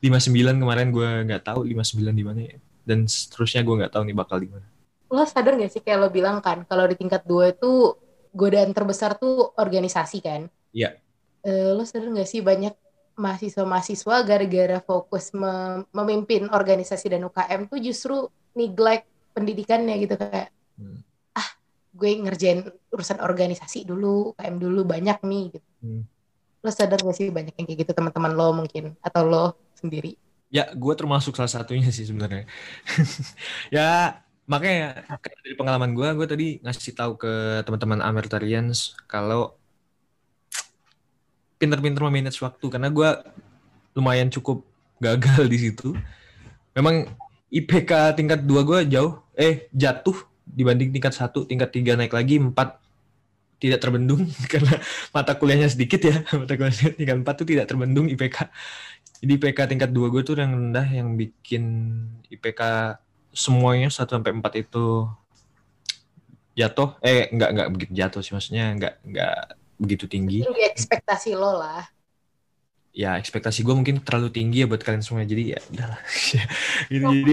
59 0.00 0.62
kemarin 0.62 0.88
gue 0.90 1.08
nggak 1.28 1.42
tahu 1.46 1.66
59 1.66 2.12
di 2.12 2.24
mana 2.24 2.40
ya 2.42 2.56
dan 2.82 3.06
seterusnya 3.06 3.62
gue 3.62 3.74
nggak 3.82 3.92
tahu 3.94 4.02
nih 4.06 4.16
bakal 4.16 4.38
di 4.42 4.48
mana. 4.50 4.66
Lo 5.12 5.22
sadar 5.28 5.60
gak 5.60 5.70
sih 5.70 5.82
kayak 5.84 5.98
lo 6.00 6.08
bilang 6.08 6.40
kan 6.40 6.64
kalau 6.66 6.88
di 6.88 6.96
tingkat 6.96 7.22
dua 7.28 7.52
itu 7.52 7.94
godaan 8.32 8.72
terbesar 8.72 9.14
tuh 9.20 9.52
organisasi 9.54 10.18
kan? 10.24 10.48
Iya. 10.72 10.98
Uh, 11.44 11.76
lo 11.76 11.84
sadar 11.84 12.10
gak 12.10 12.28
sih 12.28 12.40
banyak 12.40 12.74
mahasiswa-mahasiswa 13.12 14.16
gara-gara 14.24 14.78
fokus 14.80 15.36
mem 15.36 15.84
memimpin 15.92 16.48
organisasi 16.48 17.12
dan 17.12 17.28
UKM 17.28 17.68
tuh 17.68 17.78
justru 17.78 18.16
neglect 18.56 19.04
pendidikannya 19.36 20.00
gitu 20.00 20.16
kayak 20.16 20.48
hmm. 20.80 21.04
ah 21.36 21.48
gue 21.92 22.10
ngerjain 22.24 22.64
urusan 22.88 23.20
organisasi 23.20 23.84
dulu 23.84 24.32
UKM 24.32 24.56
dulu 24.56 24.80
banyak 24.88 25.18
nih 25.28 25.44
gitu. 25.52 25.68
Hmm. 25.84 26.02
Lo 26.62 26.70
sadar 26.70 27.02
gak 27.02 27.16
sih 27.18 27.28
banyak 27.28 27.54
yang 27.58 27.66
kayak 27.66 27.78
gitu 27.86 27.92
teman-teman 27.92 28.32
lo 28.32 28.54
mungkin 28.54 28.94
atau 29.02 29.22
lo 29.26 29.44
sendiri? 29.74 30.14
Ya, 30.52 30.68
gue 30.70 30.94
termasuk 30.94 31.34
salah 31.34 31.50
satunya 31.50 31.88
sih 31.90 32.06
sebenarnya. 32.06 32.44
ya, 33.74 34.20
makanya 34.46 35.08
dari 35.42 35.54
pengalaman 35.58 35.96
gue, 35.96 36.08
gue 36.12 36.26
tadi 36.28 36.46
ngasih 36.60 36.92
tahu 36.92 37.16
ke 37.18 37.64
teman-teman 37.64 38.04
Amertarians 38.04 38.94
kalau 39.08 39.56
pinter-pinter 41.56 42.02
memanage 42.02 42.42
waktu 42.42 42.66
karena 42.66 42.90
gue 42.90 43.10
lumayan 43.94 44.28
cukup 44.34 44.66
gagal 44.98 45.46
di 45.46 45.58
situ. 45.62 45.94
Memang 46.74 47.06
IPK 47.54 48.18
tingkat 48.18 48.42
2 48.42 48.66
gue 48.66 48.78
jauh, 48.90 49.22
eh 49.38 49.70
jatuh 49.70 50.18
dibanding 50.42 50.90
tingkat 50.90 51.14
satu, 51.14 51.46
tingkat 51.46 51.70
tiga 51.70 51.94
naik 51.94 52.10
lagi, 52.10 52.42
empat 52.42 52.81
tidak 53.62 53.78
terbendung 53.78 54.26
karena 54.52 54.74
mata 55.14 55.38
kuliahnya 55.38 55.70
sedikit 55.70 56.02
ya. 56.02 56.26
Mata 56.42 56.58
kuliahnya 56.58 56.98
tingkat 56.98 57.16
empat 57.22 57.34
tuh 57.38 57.46
tidak 57.46 57.70
terbendung 57.70 58.10
IPK. 58.10 58.50
Jadi 59.22 59.32
IPK 59.38 59.58
tingkat 59.70 59.90
2 59.94 60.10
gue 60.10 60.22
tuh 60.26 60.34
yang 60.34 60.50
rendah 60.50 60.82
yang 60.90 61.14
bikin 61.14 61.62
IPK 62.26 62.94
semuanya 63.30 63.86
1 63.86 64.02
sampai 64.02 64.34
4 64.34 64.66
itu 64.66 65.06
jatuh 66.52 67.00
eh 67.00 67.32
enggak 67.32 67.50
enggak 67.54 67.68
begitu 67.72 67.92
jatuh 67.96 68.20
sih 68.20 68.36
maksudnya 68.36 68.76
enggak 68.76 68.94
enggak 69.06 69.36
begitu 69.78 70.04
tinggi. 70.10 70.42
Tinggi 70.42 70.64
ekspektasi 70.66 71.38
lo 71.38 71.54
lah. 71.62 71.86
Ya 72.92 73.16
ekspektasi 73.16 73.62
gue 73.62 73.72
mungkin 73.72 74.02
terlalu 74.02 74.28
tinggi 74.34 74.66
ya 74.66 74.66
buat 74.66 74.82
kalian 74.82 75.06
semua 75.06 75.22
jadi 75.22 75.56
ya 75.56 75.60
udahlah. 75.70 76.02
gitu, 76.92 77.06
jadi 77.08 77.32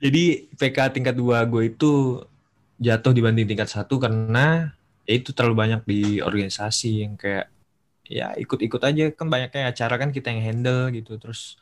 jadi 0.00 0.22
IPK 0.54 0.78
tingkat 0.94 1.14
2 1.18 1.50
gue 1.50 1.62
itu 1.66 2.22
jatuh 2.80 3.12
dibanding 3.12 3.44
tingkat 3.44 3.68
satu 3.68 4.00
karena 4.00 4.72
ya 5.10 5.18
itu 5.18 5.34
terlalu 5.34 5.56
banyak 5.58 5.82
di 5.90 6.00
organisasi 6.22 7.02
yang 7.02 7.18
kayak 7.18 7.50
ya 8.06 8.30
ikut-ikut 8.38 8.78
aja. 8.78 9.10
Kan 9.10 9.26
banyaknya 9.26 9.74
acara 9.74 9.98
kan 9.98 10.14
kita 10.14 10.30
yang 10.30 10.46
handle 10.46 10.94
gitu. 10.94 11.18
Terus 11.18 11.58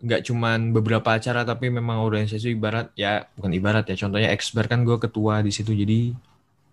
nggak 0.00 0.24
cuman 0.24 0.72
beberapa 0.72 1.20
acara 1.20 1.44
tapi 1.44 1.68
memang 1.68 2.00
organisasi 2.00 2.54
ibarat 2.54 2.94
ya 2.94 3.26
bukan 3.34 3.50
ibarat 3.50 3.82
ya 3.90 3.98
contohnya 3.98 4.30
Exber 4.30 4.70
kan 4.70 4.88
gue 4.88 4.96
ketua 4.96 5.44
di 5.44 5.52
situ. 5.52 5.76
Jadi 5.76 6.16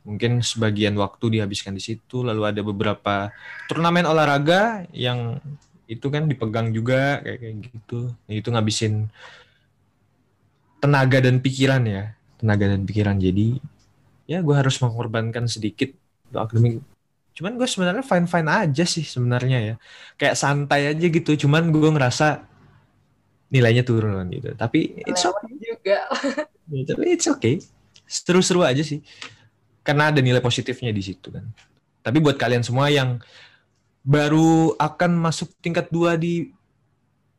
mungkin 0.08 0.40
sebagian 0.40 0.96
waktu 0.96 1.36
dihabiskan 1.36 1.76
di 1.76 1.84
situ. 1.84 2.24
Lalu 2.24 2.42
ada 2.48 2.62
beberapa 2.64 3.28
turnamen 3.68 4.08
olahraga 4.08 4.88
yang 4.96 5.44
itu 5.86 6.08
kan 6.08 6.32
dipegang 6.32 6.72
juga 6.72 7.20
kayak 7.20 7.40
kayak 7.44 7.56
gitu. 7.68 8.00
Nah, 8.14 8.34
itu 8.34 8.48
ngabisin 8.50 9.12
tenaga 10.80 11.20
dan 11.20 11.44
pikiran 11.44 11.84
ya. 11.84 12.16
Tenaga 12.40 12.72
dan 12.72 12.88
pikiran. 12.88 13.18
Jadi 13.20 13.75
ya 14.26 14.42
gue 14.42 14.56
harus 14.58 14.78
mengorbankan 14.82 15.46
sedikit 15.46 15.94
untuk 16.30 16.42
akademik 16.50 16.82
Cuman 17.36 17.60
gue 17.60 17.68
sebenarnya 17.68 18.00
fine 18.00 18.28
fine 18.32 18.48
aja 18.48 18.86
sih 18.88 19.04
sebenarnya 19.04 19.60
ya. 19.60 19.76
Kayak 20.16 20.36
santai 20.40 20.96
aja 20.96 21.06
gitu. 21.12 21.36
Cuman 21.36 21.68
gue 21.68 21.90
ngerasa 21.92 22.48
nilainya 23.52 23.84
turun 23.84 24.24
gitu. 24.32 24.56
Tapi 24.56 25.04
it's 25.04 25.28
okay 25.28 25.54
juga. 25.60 26.08
ya, 26.72 26.82
tapi 26.88 27.06
it's 27.12 27.28
okay. 27.28 27.60
Seru-seru 28.08 28.64
aja 28.64 28.80
sih. 28.80 29.04
Karena 29.84 30.16
ada 30.16 30.24
nilai 30.24 30.40
positifnya 30.40 30.96
di 30.96 31.04
situ 31.04 31.28
kan. 31.28 31.44
Tapi 32.00 32.24
buat 32.24 32.40
kalian 32.40 32.64
semua 32.64 32.88
yang 32.88 33.20
baru 34.06 34.72
akan 34.80 35.20
masuk 35.20 35.52
tingkat 35.60 35.92
dua 35.92 36.16
di 36.16 36.56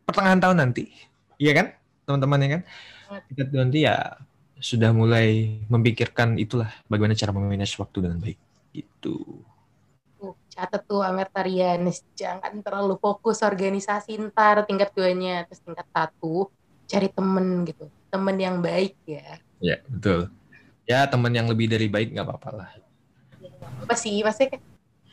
pertengahan 0.02 0.42
tahun 0.42 0.58
nanti, 0.58 0.90
iya 1.38 1.54
kan, 1.54 1.66
teman-teman 2.02 2.42
ya 2.42 2.48
kan? 2.58 2.62
Tingkat 3.30 3.46
dua 3.54 3.60
nanti 3.62 3.86
ya 3.86 4.18
sudah 4.56 4.90
mulai 4.92 5.60
memikirkan 5.68 6.40
itulah 6.40 6.72
bagaimana 6.88 7.12
cara 7.12 7.32
memanage 7.32 7.76
waktu 7.76 8.08
dengan 8.08 8.18
baik. 8.20 8.38
Gitu. 8.72 9.16
Catat 10.56 10.88
tuh 10.88 11.04
Amertarianis 11.04 12.00
jangan 12.16 12.64
terlalu 12.64 12.96
fokus 12.96 13.44
organisasi 13.44 14.16
ntar 14.32 14.64
tingkat 14.64 14.88
duanya 14.96 15.44
terus 15.44 15.60
tingkat 15.60 15.84
satu 15.92 16.48
cari 16.88 17.08
temen 17.12 17.68
gitu. 17.68 17.92
Temen 18.08 18.36
yang 18.40 18.64
baik 18.64 18.96
ya. 19.04 19.36
Ya 19.60 19.76
betul. 19.84 20.32
Ya 20.88 21.04
temen 21.04 21.32
yang 21.36 21.44
lebih 21.44 21.68
dari 21.68 21.92
baik 21.92 22.16
nggak 22.16 22.24
apa-apa 22.24 22.50
lah. 22.56 22.70
Ya, 23.36 23.52
apa 23.60 23.94
sih 23.94 24.24
maksudnya 24.24 24.56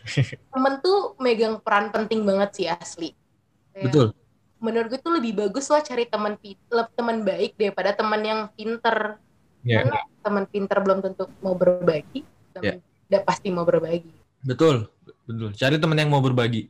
temen 0.54 0.74
tuh 0.80 1.20
megang 1.20 1.60
peran 1.60 1.92
penting 1.92 2.24
banget 2.24 2.50
sih 2.56 2.68
asli. 2.72 3.12
Kayak, 3.76 3.84
betul. 3.90 4.08
menurut 4.64 4.96
gue 4.96 5.02
tuh 5.04 5.12
lebih 5.20 5.36
bagus 5.36 5.68
lo 5.68 5.76
cari 5.84 6.08
teman 6.08 6.40
teman 6.96 7.28
baik 7.28 7.60
daripada 7.60 7.92
teman 7.92 8.22
yang 8.24 8.42
pinter 8.56 9.20
yeah. 9.64 9.84
karena 9.84 10.00
teman 10.24 10.46
pinter 10.48 10.78
belum 10.84 11.00
tentu 11.02 11.28
mau 11.40 11.56
berbagi 11.58 12.22
teman 12.52 12.78
yeah. 12.80 13.08
udah 13.12 13.22
pasti 13.26 13.48
mau 13.50 13.66
berbagi 13.66 14.14
betul 14.44 14.92
Betul. 15.24 15.56
Cari 15.56 15.80
teman 15.80 16.00
yang 16.00 16.12
mau 16.12 16.24
berbagi. 16.24 16.68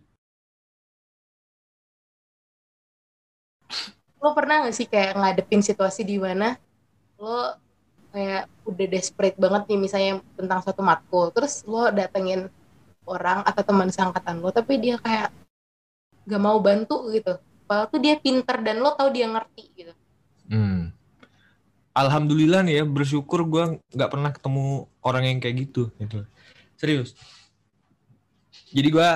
lo 4.24 4.32
pernah 4.32 4.64
gak 4.64 4.72
sih 4.72 4.88
kayak 4.88 5.20
ngadepin 5.20 5.60
situasi 5.60 6.08
di 6.08 6.16
mana 6.16 6.56
lo 7.20 7.60
kayak 8.16 8.48
udah 8.64 8.88
desperate 8.88 9.36
banget 9.36 9.68
nih 9.68 9.76
misalnya 9.76 10.14
tentang 10.40 10.64
suatu 10.64 10.80
matkul 10.80 11.28
terus 11.36 11.60
lo 11.68 11.92
datengin 11.92 12.48
orang 13.04 13.44
atau 13.44 13.68
teman 13.68 13.92
seangkatan 13.92 14.40
lo 14.40 14.56
tapi 14.56 14.80
dia 14.80 14.96
kayak 14.96 15.28
gak 16.24 16.40
mau 16.40 16.56
bantu 16.64 17.12
gitu 17.12 17.36
padahal 17.68 17.92
tuh 17.92 18.00
dia 18.00 18.16
pinter 18.16 18.64
dan 18.64 18.80
lo 18.80 18.96
tau 18.96 19.12
dia 19.12 19.28
ngerti 19.28 19.64
gitu 19.76 19.92
hmm. 20.48 20.83
Alhamdulillah 21.94 22.66
nih 22.66 22.82
ya 22.82 22.84
bersyukur 22.84 23.46
gue 23.46 23.78
nggak 23.94 24.10
pernah 24.10 24.34
ketemu 24.34 24.90
orang 25.06 25.24
yang 25.30 25.38
kayak 25.40 25.56
gitu 25.70 25.94
gitu. 26.02 26.26
Serius. 26.76 27.14
Jadi 28.74 28.90
gue 28.90 29.10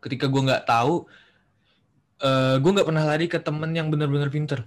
ketika 0.00 0.26
gue 0.26 0.40
nggak 0.40 0.64
tahu 0.64 1.04
uh, 2.24 2.56
gue 2.56 2.70
nggak 2.72 2.88
pernah 2.88 3.04
lari 3.04 3.28
ke 3.28 3.36
temen 3.36 3.70
yang 3.76 3.92
benar-benar 3.92 4.32
pinter. 4.32 4.64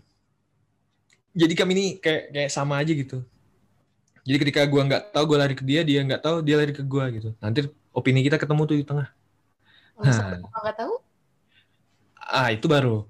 Jadi 1.34 1.54
kami 1.58 1.72
ini 1.74 1.86
kayak 1.98 2.30
kayak 2.30 2.52
sama 2.54 2.78
aja 2.78 2.94
gitu. 2.94 3.26
Jadi 4.24 4.38
ketika 4.40 4.62
gue 4.70 4.82
nggak 4.82 5.12
tahu 5.12 5.34
gue 5.34 5.38
lari 5.42 5.56
ke 5.58 5.66
dia 5.66 5.82
dia 5.82 6.06
nggak 6.06 6.22
tahu 6.22 6.46
dia 6.46 6.56
lari 6.62 6.72
ke 6.72 6.86
gue 6.86 7.06
gitu. 7.18 7.30
Nanti 7.42 7.66
opini 7.92 8.22
kita 8.22 8.38
ketemu 8.38 8.62
tuh 8.70 8.78
di 8.78 8.86
tengah. 8.86 9.10
Nah. 9.98 10.38
nggak 10.42 10.78
tahu 10.78 10.94
ah 12.34 12.50
itu 12.50 12.66
baru. 12.66 13.06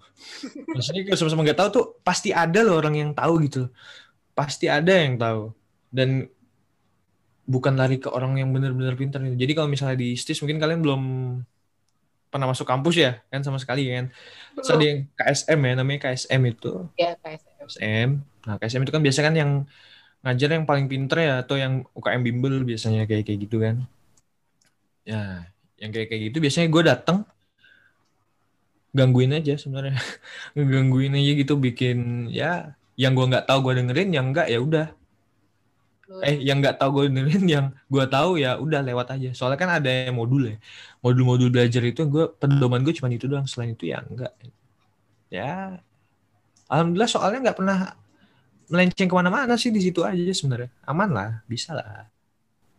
Maksudnya 0.76 1.08
kalau 1.08 1.18
sama-sama 1.18 1.42
nggak 1.48 1.60
tahu 1.64 1.70
tuh 1.72 1.86
pasti 2.04 2.36
ada 2.36 2.60
loh 2.60 2.76
orang 2.76 3.00
yang 3.00 3.10
tahu 3.16 3.48
gitu. 3.48 3.72
Pasti 4.36 4.68
ada 4.68 4.92
yang 4.92 5.16
tahu. 5.16 5.56
Dan 5.88 6.28
bukan 7.44 7.74
lari 7.76 8.00
ke 8.00 8.08
orang 8.12 8.40
yang 8.40 8.52
benar-benar 8.56 8.96
pintar 8.96 9.20
gitu. 9.20 9.36
jadi 9.36 9.52
kalau 9.52 9.68
misalnya 9.68 10.00
di 10.00 10.16
STIS 10.16 10.40
mungkin 10.48 10.64
kalian 10.64 10.80
belum 10.80 11.02
pernah 12.32 12.48
masuk 12.50 12.64
kampus 12.64 12.96
ya 12.98 13.20
kan 13.30 13.44
sama 13.44 13.60
sekali 13.60 13.92
kan? 13.92 14.10
Terus 14.58 14.70
ada 14.72 14.84
yang 14.84 15.00
KSM 15.14 15.60
ya 15.60 15.74
namanya 15.76 16.00
KSM 16.08 16.42
itu. 16.50 16.74
Ya 16.98 17.14
KSM 17.20 17.54
KSM 17.60 18.10
nah 18.44 18.56
KSM 18.60 18.82
itu 18.84 18.92
kan 18.96 19.04
biasa 19.04 19.20
kan 19.24 19.36
yang 19.36 19.52
ngajar 20.24 20.50
yang 20.56 20.64
paling 20.64 20.88
pinter 20.88 21.20
ya 21.20 21.44
atau 21.44 21.60
yang 21.60 21.84
UKM 21.92 22.24
bimbel 22.24 22.64
biasanya 22.64 23.04
kayak 23.06 23.28
kayak 23.28 23.40
gitu 23.44 23.60
kan? 23.60 23.84
Ya 25.04 25.52
yang 25.84 25.92
kayak 25.92 26.08
kayak 26.10 26.22
gitu 26.32 26.38
biasanya 26.40 26.68
gue 26.72 26.84
datang 26.88 27.18
gangguin 28.94 29.34
aja 29.34 29.58
sebenarnya. 29.58 29.98
Ngegangguin 30.56 31.18
aja 31.18 31.32
gitu 31.36 31.54
bikin 31.58 32.30
ya 32.30 32.78
yang 32.94 33.18
gue 33.18 33.26
nggak 33.26 33.50
tahu 33.50 33.70
gue 33.70 33.74
dengerin 33.82 34.10
yang 34.14 34.26
enggak 34.32 34.48
ya 34.48 34.62
udah. 34.62 34.88
Eh 36.22 36.38
yang 36.46 36.62
nggak 36.62 36.78
tahu 36.78 36.90
gue 37.02 37.04
dengerin 37.10 37.46
yang 37.50 37.66
gue 37.90 38.06
tahu 38.06 38.38
ya 38.38 38.62
udah 38.62 38.86
lewat 38.86 39.18
aja. 39.18 39.30
Soalnya 39.34 39.60
kan 39.60 39.72
ada 39.82 39.90
yang 39.90 40.16
modul 40.16 40.54
ya. 40.54 40.58
Modul-modul 41.02 41.50
belajar 41.50 41.82
itu 41.82 42.06
gue 42.06 42.30
pedoman 42.38 42.86
gue 42.86 42.94
cuma 42.94 43.10
itu 43.10 43.26
doang. 43.26 43.50
Selain 43.50 43.74
itu 43.74 43.90
ya 43.90 44.06
enggak 44.06 44.32
ya 45.34 45.82
alhamdulillah 46.70 47.10
soalnya 47.10 47.50
nggak 47.50 47.58
pernah 47.58 47.98
melenceng 48.70 49.10
ke 49.10 49.16
mana-mana 49.18 49.58
sih 49.58 49.74
di 49.74 49.82
situ 49.82 50.06
aja 50.06 50.22
sebenarnya. 50.30 50.70
Aman 50.86 51.10
lah 51.10 51.42
bisa 51.50 51.74
lah. 51.74 52.06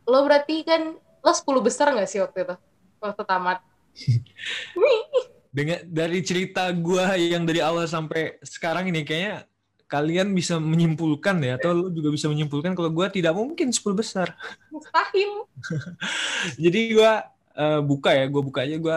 Lo 0.07 0.23
berarti 0.23 0.63
kan 0.63 0.95
lo 0.95 1.33
10 1.35 1.67
besar 1.67 1.91
nggak 1.91 2.07
sih 2.07 2.23
waktu 2.23 2.47
itu? 2.47 2.55
Waktu 3.03 3.23
tamat 3.27 3.59
dengan 5.55 5.79
dari 5.87 6.19
cerita 6.27 6.67
gue 6.75 7.05
yang 7.31 7.47
dari 7.47 7.63
awal 7.63 7.87
sampai 7.87 8.43
sekarang 8.43 8.91
ini 8.91 9.07
kayaknya 9.07 9.47
kalian 9.87 10.35
bisa 10.35 10.59
menyimpulkan 10.59 11.39
ya 11.39 11.55
atau 11.55 11.71
lu 11.71 11.95
juga 11.95 12.11
bisa 12.11 12.27
menyimpulkan 12.27 12.75
kalau 12.75 12.91
gue 12.91 13.07
tidak 13.15 13.39
mungkin 13.39 13.71
10 13.71 13.95
besar. 13.95 14.35
Mustahil. 14.75 15.47
Jadi 16.67 16.99
gue 16.99 17.13
uh, 17.55 17.81
buka 17.87 18.11
ya, 18.11 18.27
gue 18.27 18.43
buka 18.43 18.67
aja 18.67 18.75
gue 18.75 18.97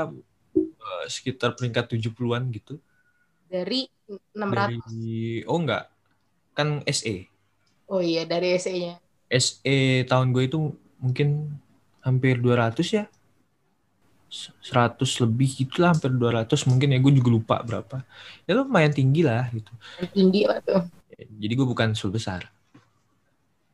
uh, 0.57 1.05
sekitar 1.05 1.53
peringkat 1.53 1.93
70-an 1.93 2.49
gitu. 2.49 2.81
Dari 3.45 3.85
600? 4.33 4.33
Dari, 4.33 5.45
oh 5.45 5.61
enggak, 5.61 5.93
kan 6.57 6.81
SE. 6.89 7.29
Oh 7.85 8.01
iya, 8.01 8.25
dari 8.25 8.57
SE-nya. 8.57 8.97
SE 9.29 9.77
tahun 10.09 10.33
gue 10.33 10.49
itu 10.49 10.73
mungkin 10.97 11.53
hampir 12.01 12.41
200 12.41 12.81
ya. 12.89 13.05
100 14.27 14.99
lebih 15.23 15.49
gitu 15.63 15.79
lah 15.79 15.95
hampir 15.95 16.11
200 16.11 16.51
mungkin 16.67 16.91
ya 16.91 16.99
gue 16.99 17.13
juga 17.15 17.29
lupa 17.31 17.55
berapa. 17.63 18.03
Ya 18.43 18.59
lumayan 18.59 18.91
tinggi 18.91 19.23
lah 19.23 19.47
gitu. 19.55 19.71
Tinggi 20.11 20.43
lah 20.43 20.59
tuh. 20.59 20.83
Jadi 21.15 21.53
gue 21.55 21.67
bukan 21.67 21.95
sul 21.95 22.11
besar. 22.11 22.51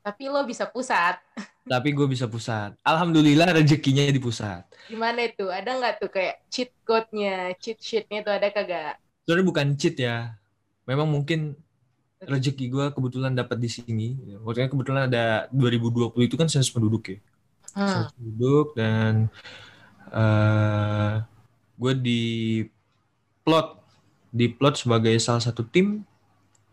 Tapi 0.03 0.29
lo 0.29 0.45
bisa 0.45 0.69
pusat. 0.69 1.17
Tapi 1.71 1.95
gue 1.95 2.05
bisa 2.05 2.29
pusat. 2.29 2.75
Alhamdulillah 2.83 3.55
rezekinya 3.55 4.03
di 4.05 4.21
pusat. 4.21 4.67
Gimana 4.91 5.25
itu? 5.25 5.47
Ada 5.47 5.79
nggak 5.79 5.93
tuh 6.03 6.09
kayak 6.11 6.43
cheat 6.51 6.69
code-nya 6.83 7.55
cheat 7.57 7.79
sheet-nya 7.79 8.21
tuh 8.21 8.35
ada 8.35 8.51
kagak? 8.51 8.99
Sebenarnya 9.23 9.47
bukan 9.47 9.67
cheat 9.79 9.95
ya. 9.97 10.35
Memang 10.83 11.07
mungkin 11.07 11.55
rezeki 12.19 12.65
gue 12.67 12.85
kebetulan 12.91 13.33
dapat 13.33 13.57
di 13.57 13.69
sini. 13.71 14.19
Maksudnya 14.43 14.69
kebetulan 14.69 15.03
ada 15.07 15.47
2020 15.55 16.27
itu 16.27 16.35
kan 16.35 16.47
sensus 16.51 16.71
penduduk 16.71 17.09
ya. 17.09 17.17
Hmm. 17.73 17.89
sensus 17.89 18.13
penduduk 18.13 18.77
dan 18.77 19.33
eh, 20.13 21.13
gue 21.77 21.93
di 21.97 22.23
plot 23.43 23.83
di 24.33 24.49
plot 24.49 24.85
sebagai 24.85 25.13
salah 25.21 25.43
satu 25.43 25.61
tim. 25.65 26.01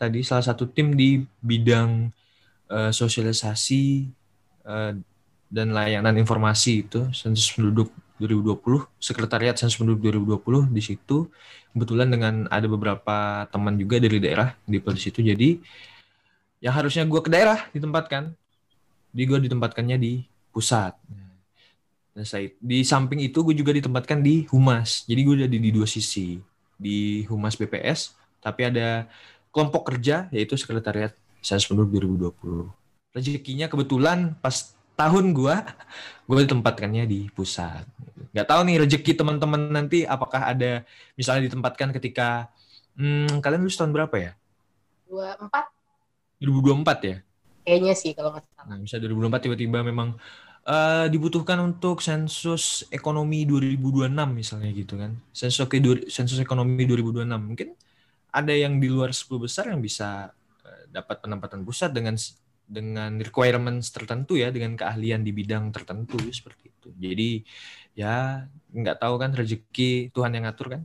Tadi 0.01 0.25
salah 0.25 0.41
satu 0.41 0.65
tim 0.65 0.97
di 0.97 1.21
bidang 1.45 2.09
uh, 2.73 2.89
sosialisasi 2.89 4.09
uh, 4.65 4.97
dan 5.53 5.77
layanan 5.77 6.17
informasi 6.17 6.89
itu 6.89 7.05
sensus 7.13 7.53
penduduk 7.53 7.93
2020 8.17 8.89
sekretariat 8.97 9.53
sensus 9.61 9.77
penduduk 9.77 10.09
2020 10.09 10.73
di 10.73 10.81
situ. 10.81 11.29
Kebetulan 11.77 12.09
dengan 12.09 12.49
ada 12.49 12.65
beberapa 12.65 13.45
teman 13.53 13.77
juga 13.77 14.01
dari 14.01 14.17
daerah 14.25 14.57
di 14.65 14.81
plot 14.81 14.97
di 14.97 15.03
situ. 15.05 15.21
Jadi 15.21 15.61
yang 16.65 16.73
harusnya 16.73 17.05
gue 17.05 17.21
ke 17.21 17.29
daerah 17.29 17.69
ditempatkan. 17.77 18.33
Di 19.13 19.29
gue 19.29 19.37
ditempatkannya 19.37 20.01
di 20.01 20.25
pusat 20.49 20.97
Nah, 22.11 22.27
saya, 22.27 22.51
di 22.59 22.83
samping 22.83 23.23
itu 23.23 23.41
gue 23.47 23.55
juga 23.55 23.71
ditempatkan 23.71 24.19
di 24.19 24.45
humas. 24.51 25.07
Jadi 25.07 25.21
gue 25.23 25.35
udah 25.45 25.49
di, 25.51 25.71
dua 25.71 25.87
sisi. 25.87 26.43
Di 26.81 27.29
humas 27.29 27.55
BPS, 27.61 28.17
tapi 28.41 28.65
ada 28.67 29.05
kelompok 29.53 29.93
kerja 29.93 30.33
yaitu 30.33 30.57
sekretariat 30.57 31.13
Sensus 31.45 31.69
Penduduk 31.69 32.01
2020. 32.01 32.73
Rezekinya 33.13 33.67
kebetulan 33.69 34.39
pas 34.41 34.73
tahun 34.97 35.33
gue, 35.37 35.57
gue 36.29 36.37
ditempatkannya 36.49 37.05
di 37.05 37.29
pusat. 37.33 37.85
Gak 38.33 38.47
tahu 38.49 38.61
nih 38.69 38.81
rezeki 38.85 39.13
teman-teman 39.17 39.73
nanti 39.73 40.05
apakah 40.05 40.53
ada 40.53 40.85
misalnya 41.17 41.51
ditempatkan 41.51 41.91
ketika 41.97 42.49
hmm, 42.97 43.41
kalian 43.41 43.65
lulus 43.65 43.81
tahun 43.81 43.93
berapa 43.93 44.17
ya? 44.17 44.33
24. 45.09 46.41
2024 46.41 47.09
ya? 47.09 47.17
Kayaknya 47.61 47.95
sih 47.97 48.13
kalau 48.17 48.31
nggak 48.33 48.45
salah. 48.45 48.65
Nah, 48.73 48.77
misalnya 48.81 49.09
2024 49.13 49.45
tiba-tiba 49.45 49.79
memang 49.85 50.09
uh, 50.71 51.07
dibutuhkan 51.11 51.59
untuk 51.59 51.99
sensus 51.99 52.87
ekonomi 52.95 53.43
2026 53.43 54.07
misalnya 54.31 54.71
gitu 54.71 54.95
kan. 54.95 55.19
Sensus 55.35 55.67
sensus 56.09 56.39
ekonomi 56.39 56.87
2026 56.87 57.27
mungkin 57.43 57.75
ada 58.31 58.55
yang 58.55 58.79
di 58.79 58.87
luar 58.87 59.11
10 59.11 59.27
besar 59.43 59.65
yang 59.75 59.83
bisa 59.83 60.31
uh, 60.63 60.83
dapat 60.89 61.19
penempatan 61.19 61.67
pusat 61.67 61.91
dengan 61.91 62.15
dengan 62.71 63.19
requirements 63.19 63.91
tertentu 63.91 64.39
ya, 64.39 64.55
dengan 64.55 64.79
keahlian 64.79 65.27
di 65.27 65.35
bidang 65.35 65.75
tertentu 65.75 66.23
seperti 66.31 66.71
itu. 66.71 66.89
Jadi 66.95 67.31
ya 67.99 68.47
nggak 68.71 69.03
tahu 69.03 69.15
kan 69.19 69.35
rezeki 69.35 70.15
Tuhan 70.15 70.39
yang 70.39 70.47
ngatur 70.47 70.79
kan. 70.79 70.83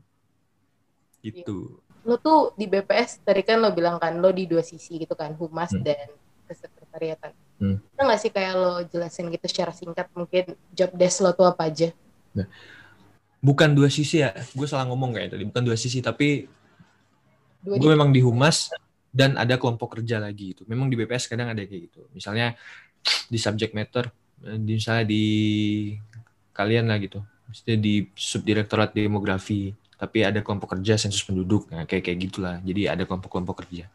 Itu. 1.22 1.78
Lo 2.06 2.18
tuh 2.18 2.58
di 2.58 2.66
BPS 2.66 3.22
tadi 3.22 3.46
kan 3.46 3.62
lo 3.62 3.70
bilang 3.74 4.02
kan 4.02 4.18
lo 4.18 4.34
di 4.34 4.50
dua 4.50 4.66
sisi 4.66 4.98
gitu 4.98 5.14
kan, 5.14 5.38
humas 5.38 5.74
hmm. 5.74 5.86
dan 5.86 6.10
kesekretariatan 6.46 7.34
Hmm. 7.56 7.80
Bisa 7.80 8.02
nggak 8.04 8.20
sih 8.20 8.32
kayak 8.36 8.54
lo 8.60 8.74
jelasin 8.88 9.32
gitu 9.32 9.46
secara 9.48 9.72
singkat 9.72 10.08
mungkin 10.12 10.60
job 10.76 10.92
desk 10.92 11.24
lo 11.24 11.32
tuh 11.32 11.48
apa 11.48 11.72
aja? 11.72 11.96
Nah, 12.36 12.48
bukan 13.40 13.72
dua 13.72 13.88
sisi 13.88 14.20
ya, 14.20 14.36
gue 14.36 14.68
salah 14.68 14.84
ngomong 14.92 15.16
kayak 15.16 15.38
tadi. 15.38 15.44
Bukan 15.48 15.64
dua 15.64 15.78
sisi, 15.80 16.04
tapi 16.04 16.50
gue 17.66 17.90
memang 17.90 18.12
di 18.12 18.22
humas 18.22 18.70
dan 19.16 19.40
ada 19.40 19.56
kelompok 19.56 20.00
kerja 20.00 20.20
lagi 20.20 20.52
itu. 20.52 20.68
Memang 20.68 20.92
di 20.92 21.00
BPS 21.00 21.32
kadang 21.32 21.56
ada 21.56 21.64
kayak 21.64 21.82
gitu. 21.88 22.04
Misalnya 22.12 22.60
di 23.32 23.40
subject 23.40 23.72
matter, 23.72 24.12
di, 24.44 24.76
misalnya 24.76 25.06
di 25.08 25.24
kalian 26.52 26.92
lah 26.92 27.00
gitu, 27.00 27.24
misalnya 27.48 27.80
di 27.80 27.94
subdirektorat 28.12 28.92
demografi, 28.92 29.72
tapi 29.96 30.28
ada 30.28 30.44
kelompok 30.44 30.76
kerja 30.76 31.00
sensus 31.00 31.24
penduduk, 31.24 31.72
nah, 31.72 31.88
kayak 31.88 32.12
kayak 32.12 32.20
gitulah. 32.28 32.60
Jadi 32.68 32.92
ada 32.92 33.08
kelompok-kelompok 33.08 33.64
kerja. 33.64 33.88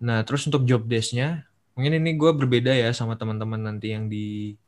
Nah, 0.00 0.24
terus 0.24 0.46
untuk 0.48 0.64
job 0.64 0.88
desk-nya, 0.88 1.44
mungkin 1.78 2.02
ini 2.02 2.18
gue 2.18 2.34
berbeda 2.34 2.74
ya 2.74 2.90
sama 2.90 3.14
teman-teman 3.14 3.62
nanti 3.62 3.94
yang 3.94 4.10
di 4.10 4.58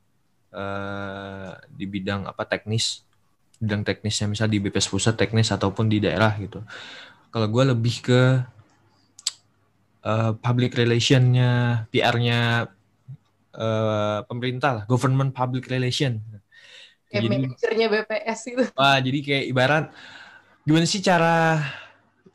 uh, 0.55 1.59
di 1.67 1.85
bidang 1.91 2.31
apa 2.31 2.47
teknis. 2.47 3.03
Bidang 3.59 3.83
teknisnya 3.83 4.31
misal 4.31 4.47
di 4.47 4.63
BPS 4.63 4.87
pusat 4.87 5.19
teknis 5.19 5.51
ataupun 5.51 5.91
di 5.91 5.99
daerah 5.99 6.39
gitu. 6.39 6.63
Kalau 7.35 7.51
gue 7.51 7.65
lebih 7.75 7.95
ke 8.07 8.23
uh, 10.07 10.33
public 10.39 10.79
relationnya 10.79 11.85
PR-nya 11.91 12.71
uh, 13.59 14.23
pemerintah 14.31 14.71
lah. 14.71 14.85
Government 14.87 15.35
public 15.35 15.67
relation. 15.67 16.23
Kayak 17.11 17.27
jadi, 17.27 17.27
manajernya 17.27 17.87
BPS 17.91 18.41
itu 18.55 18.65
wah 18.79 19.03
jadi 19.03 19.19
kayak 19.19 19.45
ibarat 19.51 19.85
gimana 20.63 20.87
sih 20.87 21.03
cara 21.03 21.59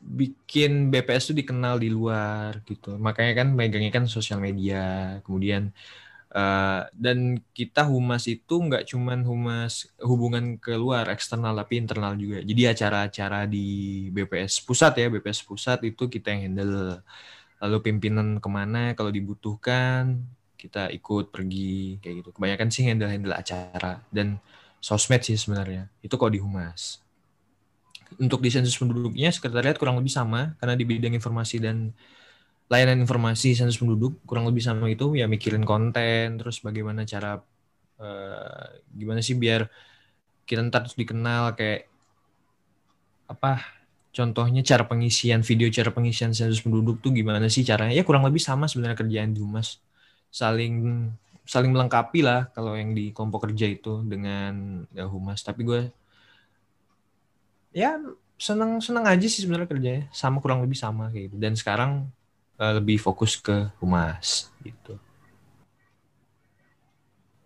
bikin 0.06 0.94
BPS 0.94 1.34
tuh 1.34 1.36
dikenal 1.36 1.82
di 1.82 1.90
luar 1.90 2.62
gitu. 2.62 2.94
Makanya 2.94 3.42
kan 3.42 3.48
megangnya 3.50 3.90
kan 3.90 4.06
sosial 4.06 4.38
media, 4.38 5.18
kemudian 5.26 5.74
uh, 6.30 6.86
dan 6.94 7.42
kita 7.50 7.82
humas 7.90 8.30
itu 8.30 8.54
nggak 8.54 8.86
cuman 8.86 9.26
humas 9.26 9.90
hubungan 9.98 10.56
keluar 10.62 11.10
eksternal 11.10 11.58
tapi 11.58 11.82
internal 11.82 12.14
juga. 12.14 12.38
Jadi 12.46 12.62
acara-acara 12.70 13.50
di 13.50 13.66
BPS 14.14 14.62
pusat 14.62 14.94
ya, 15.02 15.10
BPS 15.10 15.42
pusat 15.42 15.82
itu 15.82 16.06
kita 16.06 16.30
yang 16.30 16.54
handle. 16.54 17.02
Lalu 17.56 17.78
pimpinan 17.82 18.38
ke 18.38 18.48
mana 18.52 18.92
kalau 18.94 19.10
dibutuhkan 19.10 20.22
kita 20.56 20.92
ikut 20.94 21.34
pergi 21.34 21.98
kayak 21.98 22.14
gitu. 22.22 22.30
Kebanyakan 22.36 22.68
sih 22.70 22.84
handle-handle 22.86 23.34
acara 23.34 24.00
dan 24.12 24.38
sosmed 24.78 25.24
sih 25.26 25.34
sebenarnya. 25.34 25.88
Itu 26.04 26.14
kalau 26.20 26.32
di 26.32 26.40
humas 26.40 27.05
untuk 28.18 28.40
di 28.40 28.50
sensus 28.50 28.78
penduduknya 28.78 29.34
sekretariat 29.34 29.76
kurang 29.76 29.98
lebih 29.98 30.12
sama. 30.12 30.54
Karena 30.62 30.74
di 30.78 30.84
bidang 30.86 31.14
informasi 31.14 31.62
dan 31.62 31.90
layanan 32.66 32.98
informasi 33.02 33.54
sensus 33.54 33.78
penduduk 33.78 34.18
kurang 34.26 34.46
lebih 34.46 34.62
sama 34.62 34.86
itu. 34.90 35.14
Ya 35.18 35.26
mikirin 35.30 35.62
konten 35.62 36.38
terus 36.38 36.62
bagaimana 36.62 37.06
cara 37.06 37.38
uh, 37.98 38.66
gimana 38.94 39.20
sih 39.22 39.38
biar 39.38 39.68
kita 40.46 40.62
ntar 40.70 40.86
terus 40.86 40.94
dikenal 40.94 41.58
kayak 41.58 41.90
apa 43.26 43.58
contohnya 44.14 44.62
cara 44.62 44.86
pengisian 44.86 45.42
video 45.42 45.66
cara 45.68 45.90
pengisian 45.90 46.30
sensus 46.30 46.62
penduduk 46.62 47.02
tuh 47.02 47.12
gimana 47.12 47.46
sih 47.50 47.66
caranya? 47.66 47.92
Ya 47.92 48.06
kurang 48.06 48.24
lebih 48.24 48.40
sama 48.40 48.70
sebenarnya 48.70 48.98
kerjaan 48.98 49.34
di 49.34 49.42
humas. 49.42 49.82
Saling 50.30 51.10
saling 51.46 51.70
melengkapi 51.70 52.26
lah 52.26 52.50
kalau 52.50 52.74
yang 52.74 52.90
di 52.92 53.14
kelompok 53.14 53.46
kerja 53.50 53.70
itu 53.70 54.02
dengan 54.02 54.82
ya, 54.90 55.06
humas. 55.06 55.42
Tapi 55.46 55.62
gue 55.62 55.80
ya 57.76 58.00
seneng 58.40 58.80
seneng 58.80 59.04
aja 59.04 59.26
sih 59.28 59.44
sebenarnya 59.44 59.68
kerjanya. 59.68 60.02
Sama 60.08 60.40
kurang 60.40 60.64
lebih 60.64 60.80
sama 60.80 61.12
kayak 61.12 61.28
gitu. 61.28 61.36
Dan 61.36 61.52
sekarang 61.52 62.08
uh, 62.56 62.72
lebih 62.80 62.96
fokus 62.96 63.36
ke 63.36 63.68
humas 63.84 64.48
gitu. 64.64 64.96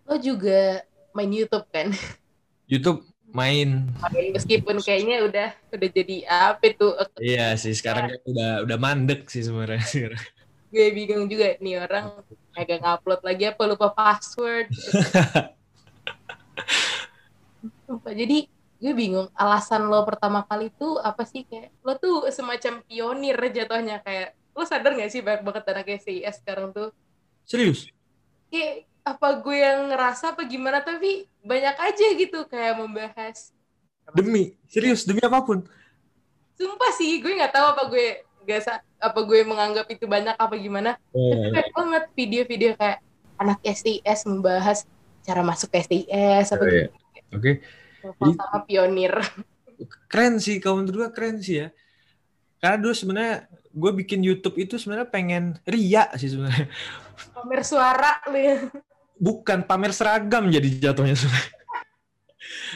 Lo 0.07 0.15
juga 0.23 0.87
main 1.11 1.31
YouTube 1.31 1.67
kan? 1.75 1.91
YouTube 2.71 3.03
main. 3.35 3.91
Main 3.99 4.27
meskipun 4.35 4.79
kayaknya 4.79 5.27
udah 5.27 5.49
udah 5.75 5.89
jadi 5.91 6.17
apa 6.27 6.75
tuh 6.75 6.95
iya 7.23 7.55
sih 7.55 7.75
sekarang 7.75 8.11
kan 8.11 8.19
udah 8.27 8.51
udah 8.67 8.77
mandek 8.79 9.27
sih 9.27 9.43
sebenarnya. 9.43 9.83
Gue 10.71 10.95
bingung 10.95 11.27
juga 11.27 11.59
nih 11.59 11.83
orang 11.83 12.23
agak 12.55 12.79
ngupload 12.79 13.27
lagi 13.27 13.51
apa 13.51 13.63
lupa 13.67 13.91
password. 13.91 14.71
Jadi 17.91 18.47
gue 18.81 18.97
bingung 18.97 19.29
alasan 19.37 19.93
lo 19.93 20.09
pertama 20.09 20.41
kali 20.49 20.73
itu 20.73 20.97
apa 21.05 21.29
sih? 21.29 21.45
Kayak 21.45 21.69
lo 21.85 22.01
tuh 22.01 22.25
semacam 22.33 22.81
pionir 22.89 23.37
jatuhnya. 23.37 24.01
Kayak 24.01 24.33
lo 24.57 24.65
sadar 24.65 24.97
gak 24.97 25.13
sih 25.13 25.21
banyak 25.21 25.45
banget 25.45 25.65
anak 25.69 25.89
SIS 26.01 26.35
sekarang 26.41 26.73
tuh? 26.73 26.89
Serius? 27.45 27.93
Kayak 28.49 28.89
apa 29.05 29.29
gue 29.45 29.57
yang 29.61 29.93
ngerasa 29.93 30.33
apa 30.33 30.43
gimana? 30.49 30.81
Tapi 30.81 31.29
banyak 31.45 31.77
aja 31.77 32.07
gitu 32.17 32.49
kayak 32.49 32.81
membahas. 32.81 33.53
Demi 34.17 34.57
serius 34.67 35.05
demi 35.05 35.21
apa 35.21 35.45
pun. 35.45 35.61
Sumpah 36.57 36.93
sih 36.97 37.21
gue 37.21 37.37
nggak 37.37 37.53
tahu 37.53 37.67
apa 37.77 37.83
gue 37.93 38.07
gak 38.49 38.81
apa 38.97 39.21
gue 39.29 39.41
menganggap 39.45 39.87
itu 39.93 40.09
banyak 40.09 40.35
apa 40.41 40.57
gimana. 40.57 40.97
Oh, 41.13 41.29
tapi 41.37 41.53
banyak 41.53 41.73
banget 41.77 42.05
video-video 42.17 42.71
kayak 42.81 43.05
anak 43.37 43.61
STS 43.61 44.25
membahas 44.25 44.89
cara 45.21 45.45
masuk 45.45 45.69
STS 45.69 46.57
apa 46.57 46.65
oh, 46.65 46.69
iya. 46.73 46.89
gitu. 46.89 46.97
Oke. 47.37 47.37
okay 47.37 47.55
sama 48.01 48.59
pionir. 48.65 49.15
Keren 50.11 50.41
sih, 50.41 50.61
kamu 50.61 50.89
berdua 50.91 51.09
keren 51.13 51.41
sih 51.41 51.65
ya. 51.65 51.69
Karena 52.61 52.77
dulu 52.77 52.93
sebenarnya 52.93 53.49
gue 53.73 53.93
bikin 54.05 54.21
YouTube 54.21 54.61
itu 54.61 54.77
sebenarnya 54.77 55.09
pengen 55.09 55.57
ria 55.65 56.11
sih 56.21 56.29
sebenarnya. 56.29 56.69
Pamer 57.33 57.63
suara 57.65 58.21
lu 58.29 58.37
ya. 58.37 58.57
Bukan 59.17 59.65
pamer 59.65 59.97
seragam 59.97 60.53
jadi 60.53 60.69
jatuhnya 60.91 61.17
sebenarnya. 61.17 61.57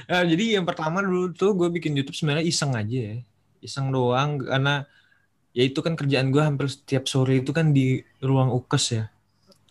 Nah, 0.08 0.22
jadi 0.24 0.44
yang 0.60 0.64
pertama 0.64 1.04
dulu 1.04 1.32
tuh 1.36 1.52
gue 1.52 1.68
bikin 1.68 1.92
YouTube 1.92 2.16
sebenarnya 2.16 2.44
iseng 2.48 2.72
aja 2.72 2.98
ya. 3.12 3.16
Iseng 3.60 3.92
doang 3.92 4.40
karena 4.40 4.88
ya 5.52 5.62
itu 5.68 5.80
kan 5.84 5.96
kerjaan 5.96 6.32
gue 6.32 6.40
hampir 6.40 6.72
setiap 6.72 7.04
sore 7.04 7.44
itu 7.44 7.52
kan 7.52 7.76
di 7.76 8.00
ruang 8.24 8.52
UKES 8.56 8.84
ya. 8.96 9.04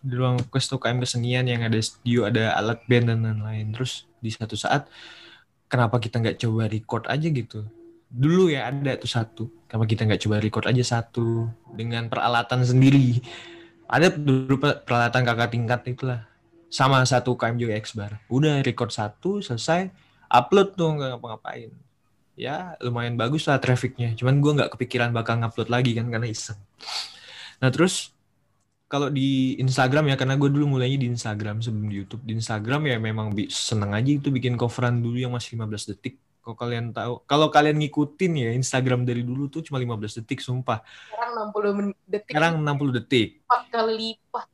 Di 0.04 0.14
ruang 0.14 0.46
UKES 0.46 0.66
tuh 0.70 0.80
KM 0.82 1.02
kesenian 1.02 1.46
yang 1.50 1.66
ada 1.66 1.78
studio, 1.82 2.30
ada 2.30 2.54
alat 2.54 2.86
band 2.86 3.10
dan 3.10 3.26
lain-lain. 3.26 3.74
Terus 3.74 4.06
di 4.22 4.30
satu 4.30 4.54
saat 4.54 4.86
kenapa 5.74 5.98
kita 5.98 6.22
nggak 6.22 6.38
coba 6.38 6.70
record 6.70 7.10
aja 7.10 7.26
gitu? 7.26 7.66
Dulu 8.14 8.54
ya 8.54 8.70
ada 8.70 8.94
tuh 8.94 9.10
satu. 9.10 9.44
Kenapa 9.66 9.90
kita 9.90 10.06
nggak 10.06 10.22
coba 10.22 10.36
record 10.38 10.70
aja 10.70 10.84
satu 10.86 11.50
dengan 11.74 12.06
peralatan 12.14 12.62
sendiri? 12.62 13.18
Ada 13.90 14.14
dulu 14.14 14.62
peralatan 14.62 15.26
kakak 15.26 15.50
tingkat 15.50 15.82
itulah. 15.90 16.30
Sama 16.70 17.02
satu 17.10 17.34
KM 17.34 17.58
juga 17.58 17.74
bar. 17.98 18.22
Udah 18.30 18.62
record 18.62 18.94
satu 18.94 19.42
selesai 19.42 19.90
upload 20.30 20.78
tuh 20.78 20.94
nggak 20.94 21.18
ngapa-ngapain. 21.18 21.74
Ya 22.38 22.78
lumayan 22.82 23.18
bagus 23.18 23.50
lah 23.50 23.58
trafficnya 23.58 24.14
cuman 24.14 24.42
gue 24.42 24.52
nggak 24.62 24.78
kepikiran 24.78 25.10
bakal 25.10 25.42
ngupload 25.42 25.74
lagi 25.74 25.98
kan 25.98 26.06
karena 26.14 26.30
iseng. 26.30 26.58
Nah 27.62 27.74
terus 27.74 28.14
kalau 28.94 29.10
di 29.10 29.58
Instagram 29.58 30.14
ya 30.14 30.16
karena 30.22 30.38
gue 30.38 30.54
dulu 30.54 30.78
mulainya 30.78 31.02
di 31.02 31.10
Instagram 31.10 31.66
sebelum 31.66 31.90
di 31.90 31.98
YouTube. 31.98 32.22
Di 32.30 32.38
Instagram 32.38 32.86
ya 32.86 33.02
memang 33.02 33.34
seneng 33.50 33.90
aja 33.90 34.06
itu 34.06 34.30
bikin 34.30 34.54
coveran 34.54 35.02
dulu 35.02 35.18
yang 35.18 35.34
masih 35.34 35.58
15 35.58 35.98
detik. 35.98 36.22
Kalau 36.46 36.54
kalian 36.54 36.94
tahu 36.94 37.26
kalau 37.26 37.50
kalian 37.50 37.82
ngikutin 37.82 38.32
ya 38.38 38.50
Instagram 38.54 39.02
dari 39.02 39.26
dulu 39.26 39.50
tuh 39.50 39.66
cuma 39.66 39.82
15 39.82 40.22
detik 40.22 40.46
sumpah. 40.46 40.86
Sekarang 41.10 41.34
60 41.50 42.06
detik. 42.06 42.30
Sekarang 42.38 42.54
60 42.62 42.98
detik. 43.02 43.30
4 43.50 43.74
kali 43.74 43.94
lipat. 43.98 44.48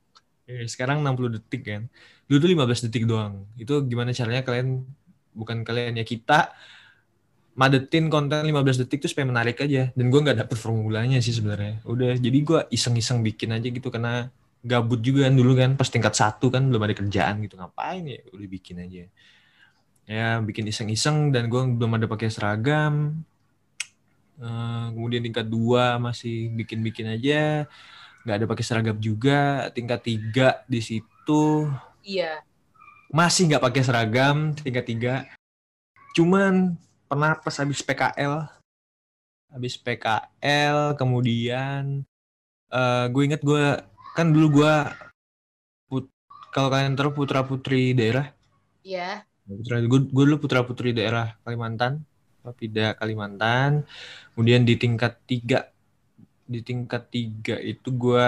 Ya, 0.48 0.60
sekarang 0.72 0.98
60 1.04 1.36
detik 1.36 1.62
kan. 1.68 1.82
Dulu 2.32 2.38
tuh 2.40 2.50
15 2.56 2.86
detik 2.88 3.04
doang. 3.12 3.44
Itu 3.60 3.84
gimana 3.92 4.16
caranya 4.16 4.48
kalian 4.48 4.88
bukan 5.36 5.68
kalian 5.68 6.00
ya 6.00 6.08
kita 6.08 6.56
madetin 7.60 8.08
konten 8.08 8.40
15 8.40 8.88
detik 8.88 9.04
tuh 9.04 9.12
supaya 9.12 9.28
menarik 9.28 9.60
aja. 9.60 9.92
Dan 9.92 10.08
gue 10.08 10.20
nggak 10.24 10.48
dapet 10.48 10.56
formulanya 10.56 11.20
sih 11.20 11.36
sebenarnya. 11.36 11.84
Udah 11.84 12.16
jadi 12.16 12.38
gue 12.40 12.60
iseng-iseng 12.72 13.20
bikin 13.20 13.52
aja 13.52 13.68
gitu 13.68 13.92
karena 13.92 14.32
gabut 14.64 15.04
juga 15.04 15.28
kan 15.28 15.36
dulu 15.36 15.60
kan 15.60 15.76
pas 15.76 15.92
tingkat 15.92 16.16
satu 16.16 16.48
kan 16.48 16.64
belum 16.64 16.88
ada 16.88 16.96
kerjaan 16.96 17.44
gitu. 17.44 17.60
Ngapain 17.60 18.08
ya? 18.08 18.24
Udah 18.32 18.48
bikin 18.48 18.80
aja. 18.80 19.04
Ya 20.08 20.40
bikin 20.40 20.72
iseng-iseng 20.72 21.36
dan 21.36 21.52
gue 21.52 21.60
belum 21.60 22.00
ada 22.00 22.08
pakai 22.08 22.32
seragam. 22.32 23.28
Uh, 24.40 24.88
kemudian 24.96 25.20
tingkat 25.20 25.44
dua 25.52 26.00
masih 26.00 26.48
bikin-bikin 26.56 27.12
aja. 27.12 27.68
Nggak 28.24 28.36
ada 28.40 28.46
pakai 28.48 28.64
seragam 28.64 28.96
juga. 29.04 29.68
Tingkat 29.76 30.00
tiga 30.00 30.64
di 30.64 30.80
situ 30.80 31.68
iya. 32.08 32.40
masih 33.12 33.52
nggak 33.52 33.64
pakai 33.68 33.84
seragam. 33.84 34.56
Tingkat 34.56 34.86
tiga. 34.88 35.14
Cuman 36.16 36.80
pernah 37.10 37.34
pas 37.42 37.56
habis 37.58 37.82
PKL 37.82 38.46
habis 39.50 39.74
PKL 39.82 40.94
kemudian 40.94 42.06
uh, 42.70 43.06
gue 43.10 43.24
inget 43.26 43.42
gue 43.42 43.82
kan 44.14 44.30
dulu 44.30 44.62
gue 44.62 44.74
put 45.90 46.06
kalau 46.54 46.70
kalian 46.70 46.94
tahu 46.94 47.14
putra 47.14 47.42
putri 47.42 47.94
daerah? 47.98 48.30
Iya. 48.86 49.26
Yeah. 49.26 49.58
putra 49.58 49.82
gue, 49.82 50.00
gue 50.06 50.24
dulu 50.30 50.38
putra 50.38 50.62
putri 50.62 50.94
daerah 50.94 51.34
Kalimantan 51.42 52.06
Papida 52.46 52.94
Kalimantan. 52.94 53.90
Kemudian 54.34 54.62
di 54.62 54.78
tingkat 54.78 55.18
tiga 55.26 55.74
di 56.50 56.62
tingkat 56.66 57.10
tiga 57.10 57.58
itu 57.62 57.90
gue 57.94 58.28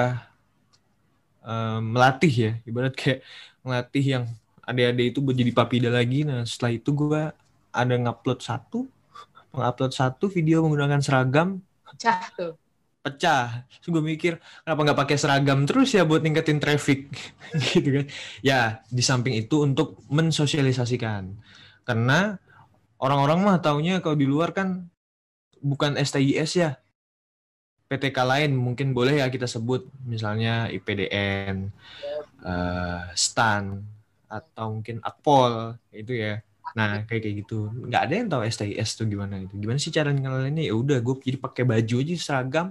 uh, 1.46 1.80
melatih 1.82 2.34
ya 2.34 2.52
ibarat 2.66 2.94
kayak 2.94 3.26
melatih 3.66 4.06
yang 4.06 4.26
adik-adik 4.66 5.06
itu 5.14 5.20
jadi 5.22 5.52
papida 5.54 5.90
lagi. 5.94 6.26
Nah 6.26 6.42
setelah 6.50 6.74
itu 6.74 6.90
gue 6.94 7.22
ada 7.72 7.96
ngupload 7.96 8.40
satu, 8.44 8.88
mengupload 9.56 9.92
satu 9.92 10.28
video 10.28 10.64
menggunakan 10.64 11.00
seragam. 11.04 11.60
Pecah 11.88 12.20
tuh. 12.36 12.54
Pecah. 13.02 13.66
Terus 13.82 13.88
gue 13.90 14.04
mikir, 14.04 14.34
kenapa 14.62 14.80
nggak 14.86 15.00
pakai 15.08 15.18
seragam 15.18 15.66
terus 15.66 15.90
ya 15.92 16.06
buat 16.06 16.22
ningkatin 16.22 16.62
traffic, 16.62 17.10
gitu 17.74 17.90
kan? 18.02 18.06
Ya, 18.46 18.86
di 18.88 19.02
samping 19.02 19.34
itu 19.34 19.66
untuk 19.66 20.04
mensosialisasikan. 20.08 21.34
Karena 21.82 22.38
orang-orang 23.02 23.42
mah 23.42 23.58
taunya 23.58 24.00
kalau 24.06 24.14
di 24.14 24.30
luar 24.30 24.54
kan 24.54 24.86
bukan 25.58 25.98
STIS 25.98 26.52
ya, 26.62 26.78
PTK 27.92 28.18
lain 28.24 28.56
mungkin 28.56 28.96
boleh 28.96 29.20
ya 29.20 29.28
kita 29.28 29.50
sebut 29.50 29.84
misalnya 30.08 30.72
IPDN, 30.72 31.74
uh, 32.46 32.48
eh, 32.48 33.04
STAN 33.18 33.84
atau 34.32 34.80
mungkin 34.80 35.04
Akpol 35.04 35.76
itu 35.92 36.16
ya. 36.16 36.40
Nah, 36.78 37.04
kayak 37.04 37.22
kayak 37.28 37.36
gitu. 37.46 37.70
Nggak 37.72 38.02
ada 38.08 38.14
yang 38.14 38.28
tahu 38.32 38.42
STIS 38.48 38.90
tuh 38.96 39.06
gimana 39.08 39.42
itu. 39.42 39.54
Gimana 39.60 39.78
sih 39.78 39.92
cara 39.92 40.12
ngenalinnya? 40.12 40.64
Ya 40.68 40.74
udah, 40.76 40.98
gue 41.04 41.16
jadi 41.24 41.38
pakai 41.40 41.64
baju 41.68 41.96
aja 42.02 42.14
seragam. 42.18 42.68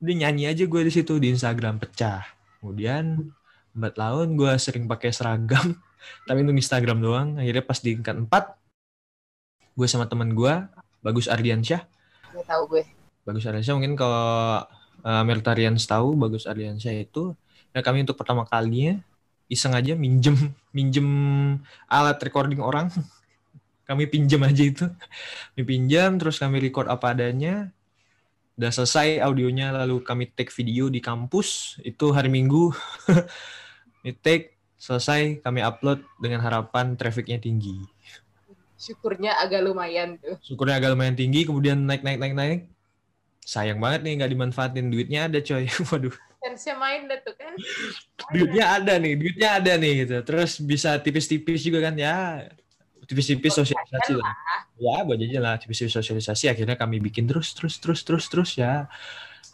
Udah 0.00 0.14
nyanyi 0.16 0.44
aja 0.48 0.64
gue 0.64 0.80
di 0.86 0.92
situ 0.92 1.18
di 1.18 1.34
Instagram 1.34 1.82
pecah. 1.82 2.24
Kemudian 2.62 3.32
empat 3.74 3.94
tahun 3.98 4.34
gue 4.34 4.52
sering 4.58 4.84
pakai 4.90 5.10
seragam, 5.14 5.78
tapi 6.26 6.38
untuk 6.42 6.56
Instagram 6.56 6.98
doang. 7.02 7.28
Akhirnya 7.38 7.64
pas 7.66 7.78
di 7.82 7.98
tingkat 7.98 8.16
empat, 8.16 8.44
gue 9.74 9.86
sama 9.90 10.06
teman 10.06 10.32
gue, 10.32 10.54
Bagus 11.02 11.26
Ardiansyah. 11.26 11.82
Gak 12.30 12.46
tahu 12.46 12.78
gue. 12.78 12.84
Bagus 13.30 13.44
Aryansyah 13.44 13.74
mungkin 13.76 13.94
kalau 13.94 14.64
uh, 15.04 15.22
Meltarian 15.28 15.76
tahu 15.76 16.16
Bagus 16.16 16.48
Aryansyah 16.48 17.04
itu 17.04 17.36
ya 17.70 17.84
kami 17.84 18.02
untuk 18.02 18.16
pertama 18.18 18.48
kalinya 18.48 18.98
iseng 19.46 19.76
aja 19.76 19.94
minjem 19.94 20.50
minjem 20.74 21.06
alat 21.86 22.18
recording 22.24 22.58
orang 22.58 22.88
kami 23.90 24.06
pinjam 24.06 24.38
aja 24.46 24.62
itu. 24.62 24.86
Kami 25.58 25.64
pinjam 25.66 26.14
terus 26.14 26.38
kami 26.38 26.62
record 26.62 26.86
apa 26.86 27.10
adanya. 27.10 27.74
Udah 28.54 28.70
selesai 28.70 29.18
audionya 29.18 29.74
lalu 29.74 29.98
kami 30.06 30.30
take 30.30 30.54
video 30.54 30.86
di 30.86 31.02
kampus. 31.02 31.82
Itu 31.82 32.14
hari 32.14 32.30
minggu. 32.30 32.70
Ini 34.06 34.14
take 34.22 34.62
selesai 34.78 35.42
kami 35.42 35.66
upload 35.66 36.06
dengan 36.22 36.38
harapan 36.38 36.94
trafficnya 36.94 37.42
tinggi. 37.42 37.82
Syukurnya 38.78 39.42
agak 39.42 39.66
lumayan 39.66 40.22
tuh. 40.22 40.38
Syukurnya 40.38 40.78
agak 40.78 40.94
lumayan 40.94 41.18
tinggi 41.18 41.42
kemudian 41.42 41.82
naik 41.82 42.06
naik 42.06 42.22
naik 42.22 42.34
naik. 42.38 42.60
Sayang 43.42 43.82
banget 43.82 44.06
nih 44.06 44.22
nggak 44.22 44.30
dimanfaatin. 44.30 44.86
Duitnya 44.86 45.26
ada 45.26 45.42
coy. 45.42 45.66
Waduh. 45.90 46.14
Chance 46.40 46.72
main 46.78 47.10
deh 47.10 47.18
tuh 47.26 47.34
kan? 47.34 47.52
Duitnya 48.30 48.64
ada 48.70 48.94
nih 49.02 49.18
duitnya 49.18 49.48
ada 49.58 49.72
nih 49.74 50.06
gitu. 50.06 50.16
Terus 50.22 50.62
bisa 50.62 50.94
tipis-tipis 51.02 51.60
juga 51.66 51.90
kan 51.90 51.98
ya 51.98 52.46
tipis-tipis 53.10 53.58
sosialisasi 53.58 54.14
lah. 54.14 54.30
ya 54.78 55.02
buat 55.02 55.18
aja 55.18 55.42
lah 55.42 55.58
tipis-tipis 55.58 55.98
sosialisasi. 55.98 56.46
Akhirnya 56.46 56.78
kami 56.78 57.02
bikin 57.02 57.26
terus 57.26 57.50
terus 57.58 57.82
terus 57.82 58.06
terus 58.06 58.24
terus 58.30 58.50
ya. 58.54 58.86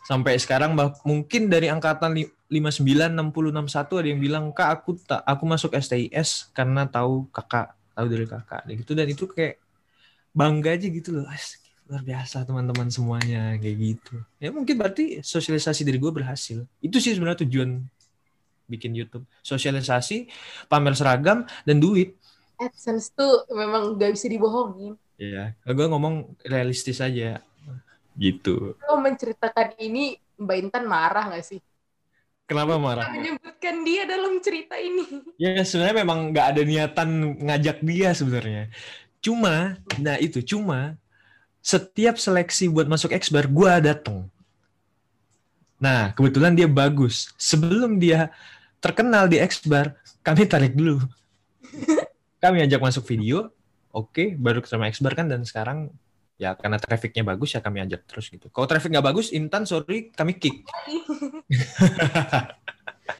Sampai 0.04 0.36
sekarang 0.36 0.76
bah, 0.76 0.92
mungkin 1.09 1.48
dari 1.48 1.72
angkatan 1.72 2.12
59 2.52 2.84
60 2.84 3.32
61 3.32 4.00
ada 4.04 4.09
yang 4.12 4.20
bilang 4.20 4.44
kak 4.52 4.68
aku 4.68 5.00
tak 5.00 5.24
aku 5.24 5.44
masuk 5.48 5.72
STIS 5.72 6.52
karena 6.52 6.84
tahu 6.84 7.32
kakak 7.32 7.72
tahu 7.96 8.07
dari 8.12 8.28
kakak. 8.28 8.61
Gitu. 8.68 8.92
Dan 8.92 9.07
itu 9.09 9.24
kayak 9.24 9.57
bangga 10.36 10.76
aja 10.76 10.86
gitu 10.92 11.16
loh. 11.16 11.24
Luar 11.88 12.02
biasa 12.04 12.44
teman-teman 12.44 12.92
semuanya 12.92 13.57
kayak 13.57 13.76
gitu. 13.80 14.20
Ya 14.36 14.52
mungkin 14.52 14.76
berarti 14.76 15.24
sosialisasi 15.24 15.88
dari 15.88 15.96
gue 15.96 16.12
berhasil. 16.12 16.68
Itu 16.84 17.00
sih 17.00 17.16
sebenarnya 17.16 17.48
tujuan 17.48 17.88
bikin 18.68 18.92
YouTube. 18.92 19.24
Sosialisasi 19.40 20.28
pamer 20.68 20.92
seragam 20.92 21.48
dan 21.64 21.80
duit 21.80 22.18
AdSense 22.61 23.12
tuh 23.12 23.44
memang 23.52 23.96
gak 23.96 24.12
bisa 24.16 24.26
dibohongin 24.26 24.96
ya 25.16 25.57
gue 25.64 25.86
ngomong 25.86 26.36
realistis 26.44 27.00
aja 27.00 27.40
gitu 28.16 28.76
lo 28.76 28.94
menceritakan 29.00 29.76
ini 29.80 30.16
Mbak 30.36 30.57
Intan 30.61 30.84
marah 30.84 31.32
gak 31.32 31.44
sih 31.44 31.61
Kenapa 32.46 32.78
marah? 32.78 33.11
Menyebutkan 33.11 33.82
dia 33.82 34.07
dalam 34.07 34.38
cerita 34.38 34.78
ini. 34.78 35.02
Ya 35.42 35.61
sebenarnya 35.66 36.07
memang 36.07 36.30
nggak 36.32 36.46
ada 36.54 36.62
niatan 36.62 37.11
ngajak 37.42 37.82
dia 37.82 38.14
sebenarnya. 38.14 38.70
Cuma, 39.18 39.76
nah 39.98 40.16
itu 40.16 40.40
cuma 40.40 40.94
setiap 41.59 42.14
seleksi 42.16 42.70
buat 42.70 42.86
masuk 42.86 43.11
Xbar 43.11 43.50
gue 43.50 43.72
dateng. 43.82 44.30
Nah, 45.82 46.14
kebetulan 46.14 46.54
dia 46.54 46.70
bagus. 46.70 47.34
Sebelum 47.34 47.98
dia 47.98 48.30
terkenal 48.78 49.26
di 49.26 49.42
Xbar, 49.42 49.98
kami 50.22 50.46
tarik 50.46 50.72
dulu. 50.78 51.02
kami 52.43 52.64
ajak 52.64 52.80
masuk 52.80 53.05
video, 53.09 53.51
oke, 53.93 54.12
okay, 54.12 54.28
baru 54.37 54.61
sama 54.64 54.89
Xbar 54.93 55.16
kan, 55.16 55.26
dan 55.26 55.43
sekarang 55.43 55.91
ya 56.37 56.53
karena 56.53 56.76
trafficnya 56.76 57.24
bagus 57.24 57.57
ya 57.57 57.64
kami 57.64 57.80
ajak 57.84 58.05
terus 58.05 58.28
gitu. 58.28 58.53
Kalau 58.53 58.68
traffic 58.68 58.93
nggak 58.93 59.09
bagus, 59.09 59.32
Intan 59.32 59.64
sorry 59.64 60.12
kami 60.12 60.37
kick. 60.37 60.64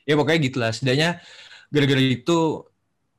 ya 0.09 0.15
pokoknya 0.15 0.41
gitulah. 0.41 0.71
Setidaknya 0.73 1.21
gara-gara 1.73 2.01
itu 2.01 2.69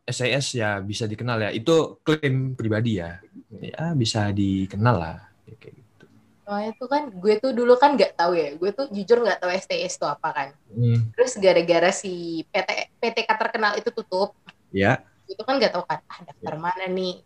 SAS 0.05 0.53
ya 0.53 0.77
bisa 0.85 1.09
dikenal 1.09 1.41
ya. 1.41 1.49
Itu 1.49 1.97
klaim 2.05 2.53
pribadi 2.53 3.01
ya 3.01 3.17
ya 3.47 3.95
bisa 3.95 4.29
dikenal 4.35 4.95
lah 4.99 5.17
kayak 5.47 5.79
gitu. 5.79 6.05
Soalnya 6.47 6.71
tuh 6.79 6.87
kan 6.87 7.03
gue 7.11 7.33
tuh 7.39 7.51
dulu 7.51 7.75
kan 7.79 7.95
nggak 7.95 8.15
tahu 8.15 8.35
ya, 8.35 8.55
gue 8.55 8.71
tuh 8.71 8.87
jujur 8.91 9.23
nggak 9.23 9.39
tahu 9.43 9.51
STS 9.51 9.99
itu 9.99 10.05
apa 10.07 10.29
kan. 10.31 10.49
Hmm. 10.71 11.11
Terus 11.15 11.33
gara-gara 11.39 11.91
si 11.91 12.43
PT 12.47 12.69
PTK 12.99 13.29
terkenal 13.35 13.71
itu 13.79 13.89
tutup, 13.91 14.35
ya. 14.71 15.03
Itu 15.27 15.43
kan 15.43 15.59
nggak 15.59 15.75
tahu 15.75 15.83
kan, 15.85 15.99
ah 16.07 16.19
daftar 16.23 16.55
ya. 16.55 16.59
mana 16.59 16.85
nih? 16.87 17.21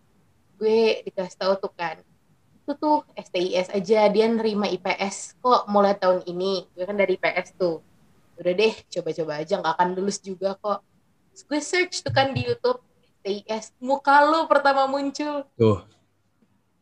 Gue 0.57 1.05
dikasih 1.05 1.37
tahu 1.37 1.53
tuh 1.57 1.73
kan, 1.73 2.01
itu 2.61 2.71
tuh 2.77 3.01
STIS 3.17 3.73
aja 3.73 3.99
dia 4.09 4.25
nerima 4.29 4.69
IPS 4.69 5.37
kok 5.41 5.65
mulai 5.69 5.97
tahun 5.97 6.25
ini. 6.25 6.69
Gue 6.73 6.85
kan 6.85 6.97
dari 6.97 7.17
IPS 7.17 7.57
tuh. 7.57 7.81
Udah 8.37 8.53
deh, 8.53 8.73
coba-coba 8.89 9.33
aja 9.41 9.53
nggak 9.61 9.73
akan 9.77 9.87
lulus 9.97 10.17
juga 10.21 10.57
kok. 10.57 10.81
Terus 11.33 11.43
gue 11.45 11.59
search 11.61 11.95
tuh 12.05 12.13
kan 12.13 12.33
di 12.33 12.45
YouTube 12.45 12.81
STIS, 13.21 13.77
muka 13.77 14.25
lu 14.25 14.49
pertama 14.49 14.89
muncul. 14.89 15.45
Tuh, 15.57 15.85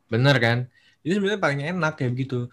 Bener 0.10 0.36
kan? 0.42 0.58
Itu 1.06 1.22
sebenarnya 1.22 1.40
paling 1.40 1.62
enak 1.78 1.94
kayak 2.02 2.12
begitu. 2.18 2.50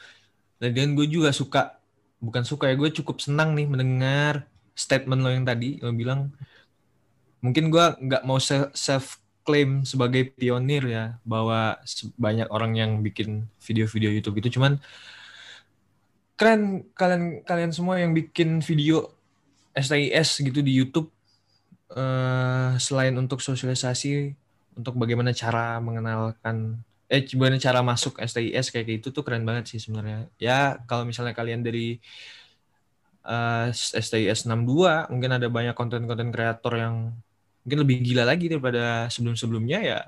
Dan 0.61 0.93
gue 0.95 1.09
juga 1.09 1.33
suka, 1.33 1.81
bukan 2.21 2.45
suka 2.45 2.69
ya, 2.71 2.77
gue 2.77 2.93
cukup 2.93 3.21
senang 3.21 3.57
nih 3.57 3.67
mendengar 3.67 4.47
statement 4.77 5.25
lo 5.25 5.33
yang 5.33 5.49
tadi, 5.49 5.81
lo 5.81 5.91
bilang, 5.93 6.33
mungkin 7.47 7.71
gue 7.71 7.87
nggak 8.11 8.27
mau 8.27 8.43
self 8.43 9.23
claim 9.47 9.87
sebagai 9.87 10.35
pionir 10.35 10.83
ya, 10.91 11.05
bahwa 11.23 11.79
banyak 12.19 12.51
orang 12.51 12.75
yang 12.75 12.91
bikin 12.99 13.47
video-video 13.63 14.11
YouTube 14.11 14.43
itu, 14.43 14.59
cuman 14.59 14.83
keren 16.35 16.85
kalian 16.93 17.47
kalian 17.47 17.73
semua 17.73 17.97
yang 18.03 18.13
bikin 18.13 18.61
video 18.61 19.15
STIS 19.73 20.43
gitu 20.43 20.61
di 20.61 20.73
YouTube 20.75 21.09
uh, 21.97 22.77
selain 22.77 23.17
untuk 23.17 23.41
sosialisasi 23.41 24.37
untuk 24.77 24.95
bagaimana 25.01 25.33
cara 25.33 25.81
mengenalkan 25.81 26.77
eh 27.07 27.23
gimana 27.25 27.57
cara 27.57 27.81
masuk 27.87 28.19
STIS 28.19 28.69
kayak 28.75 29.01
gitu 29.01 29.15
tuh 29.15 29.23
keren 29.23 29.47
banget 29.47 29.71
sih 29.71 29.81
sebenarnya. 29.81 30.27
Ya 30.37 30.83
kalau 30.91 31.07
misalnya 31.07 31.33
kalian 31.33 31.63
dari 31.63 32.03
uh, 33.25 33.71
STIS 33.73 34.45
62 34.45 35.09
mungkin 35.13 35.31
ada 35.39 35.47
banyak 35.47 35.73
konten-konten 35.79 36.35
kreator 36.35 36.75
yang 36.77 37.15
mungkin 37.67 37.81
lebih 37.83 37.97
gila 38.07 38.23
lagi 38.23 38.47
daripada 38.47 39.11
sebelum-sebelumnya 39.11 39.79
ya 39.83 39.99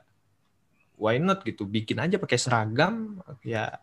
why 0.95 1.19
not 1.19 1.43
gitu? 1.43 1.67
Bikin 1.67 1.99
aja 1.99 2.17
pakai 2.23 2.39
seragam 2.39 3.19
ya 3.43 3.75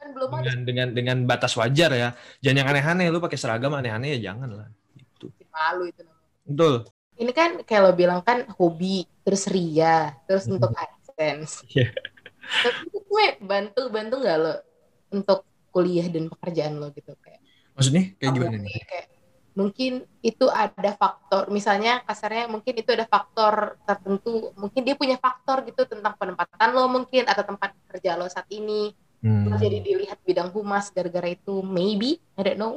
kan 0.00 0.16
belum 0.16 0.32
dengan, 0.32 0.58
dengan 0.66 0.88
dengan 0.90 1.16
batas 1.30 1.54
wajar 1.54 1.94
ya. 1.94 2.10
Jangan 2.42 2.56
yang 2.58 2.68
aneh-aneh 2.74 3.06
lu 3.14 3.22
pakai 3.22 3.38
seragam 3.38 3.70
aneh-aneh 3.78 4.18
ya 4.18 4.34
jangan 4.34 4.50
lah 4.50 4.68
gitu. 4.98 5.30
Malu 5.54 5.86
itu 5.86 6.02
betul. 6.42 6.74
Ini 7.20 7.32
kan 7.36 7.50
kayak 7.62 7.82
lo 7.86 7.92
bilang 7.94 8.20
kan 8.26 8.50
hobi 8.58 9.06
terus 9.22 9.46
ria 9.46 10.10
terus 10.26 10.50
untuk 10.50 10.74
AdSense. 10.74 11.62
Yeah 11.78 11.94
tapi 12.50 12.98
gue 12.98 13.26
bantu 13.44 13.82
bantu 13.88 14.14
nggak 14.20 14.38
lo 14.40 14.54
untuk 15.14 15.46
kuliah 15.70 16.06
dan 16.10 16.26
pekerjaan 16.26 16.82
lo 16.82 16.90
gitu? 16.90 17.14
Kayak 17.22 17.40
maksudnya 17.78 18.04
kayak 18.18 18.32
gimana 18.34 18.56
nih? 18.58 18.82
kayak 18.84 19.06
mungkin 19.52 20.06
itu 20.22 20.46
ada 20.46 20.94
faktor 20.94 21.50
misalnya 21.50 22.00
kasarnya 22.06 22.46
mungkin 22.46 22.74
itu 22.78 22.90
ada 22.94 23.04
faktor 23.04 23.76
tertentu 23.82 24.54
mungkin 24.54 24.86
dia 24.86 24.94
punya 24.94 25.18
faktor 25.18 25.66
gitu 25.66 25.84
tentang 25.90 26.14
penempatan 26.14 26.70
lo 26.70 26.86
mungkin 26.86 27.26
atau 27.26 27.42
tempat 27.42 27.74
kerja 27.90 28.14
lo 28.14 28.30
saat 28.30 28.46
ini 28.48 28.94
hmm. 29.26 29.58
jadi 29.58 29.78
dilihat 29.82 30.18
bidang 30.22 30.54
humas 30.54 30.94
gara-gara 30.94 31.26
itu 31.34 31.66
maybe 31.66 32.22
I 32.38 32.42
don't 32.46 32.58
know 32.62 32.74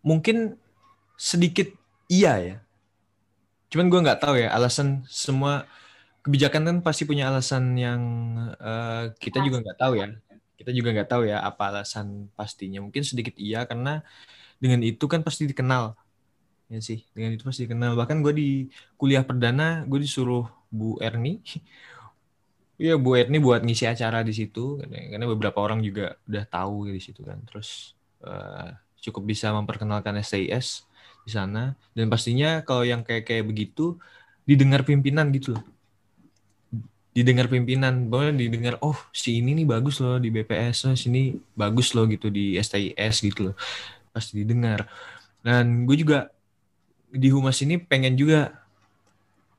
mungkin 0.00 0.56
sedikit 1.20 1.68
iya 2.08 2.40
ya 2.40 2.56
cuman 3.68 3.92
gue 3.92 4.00
nggak 4.08 4.20
tahu 4.24 4.40
ya 4.40 4.48
alasan 4.56 5.04
semua 5.04 5.68
kebijakan 6.28 6.62
kan 6.68 6.76
pasti 6.84 7.08
punya 7.08 7.32
alasan 7.32 7.72
yang 7.78 8.00
uh, 8.60 9.16
kita 9.16 9.40
juga 9.40 9.64
nggak 9.64 9.78
tahu 9.80 9.92
ya. 9.96 10.12
Kita 10.60 10.70
juga 10.76 10.92
nggak 10.92 11.08
tahu 11.08 11.22
ya 11.24 11.40
apa 11.40 11.72
alasan 11.72 12.28
pastinya. 12.36 12.84
Mungkin 12.84 13.00
sedikit 13.00 13.32
iya 13.40 13.64
karena 13.64 14.04
dengan 14.58 14.82
itu 14.82 15.04
kan 15.06 15.22
pasti 15.22 15.46
dikenal. 15.46 15.94
Ya 16.68 16.80
sih, 16.84 17.06
dengan 17.16 17.32
itu 17.32 17.42
pasti 17.46 17.64
dikenal. 17.64 17.96
Bahkan 17.96 18.20
gue 18.20 18.32
di 18.36 18.48
kuliah 19.00 19.24
perdana, 19.24 19.86
gue 19.88 19.98
disuruh 20.02 20.46
Bu 20.68 20.98
Erni. 21.02 21.40
Iya 22.78 22.94
Bu 22.94 23.18
Erni 23.18 23.42
buat 23.42 23.66
ngisi 23.66 23.90
acara 23.90 24.22
di 24.22 24.30
situ 24.30 24.78
karena 24.86 25.26
beberapa 25.26 25.58
orang 25.58 25.82
juga 25.82 26.14
udah 26.30 26.46
tahu 26.46 26.86
di 26.86 27.02
situ 27.02 27.26
kan. 27.26 27.42
Terus 27.42 27.98
uh, 28.22 28.70
cukup 29.02 29.26
bisa 29.26 29.50
memperkenalkan 29.50 30.14
STIS 30.22 30.86
di 31.26 31.30
sana 31.34 31.76
dan 31.92 32.06
pastinya 32.08 32.62
kalau 32.64 32.86
yang 32.86 33.02
kayak 33.02 33.26
kayak 33.28 33.44
begitu 33.50 33.98
didengar 34.48 34.86
pimpinan 34.86 35.28
gitu 35.34 35.58
loh 35.58 35.64
didengar 37.12 37.50
pimpinan 37.50 38.06
bahwa 38.06 38.30
didengar 38.30 38.78
oh 38.78 38.96
si 39.10 39.42
ini 39.42 39.52
nih 39.58 39.66
bagus 39.66 39.98
loh 39.98 40.16
di 40.22 40.30
BPS 40.30 40.88
oh 40.88 40.94
sini 40.94 41.34
bagus 41.58 41.92
loh 41.92 42.06
gitu 42.06 42.30
di 42.30 42.54
STIS 42.56 43.14
gitu 43.26 43.50
loh 43.50 43.54
pasti 44.10 44.42
didengar. 44.42 44.88
Dan 45.40 45.86
gue 45.86 45.96
juga 45.96 46.28
di 47.08 47.28
humas 47.32 47.58
ini 47.64 47.80
pengen 47.80 48.14
juga 48.18 48.52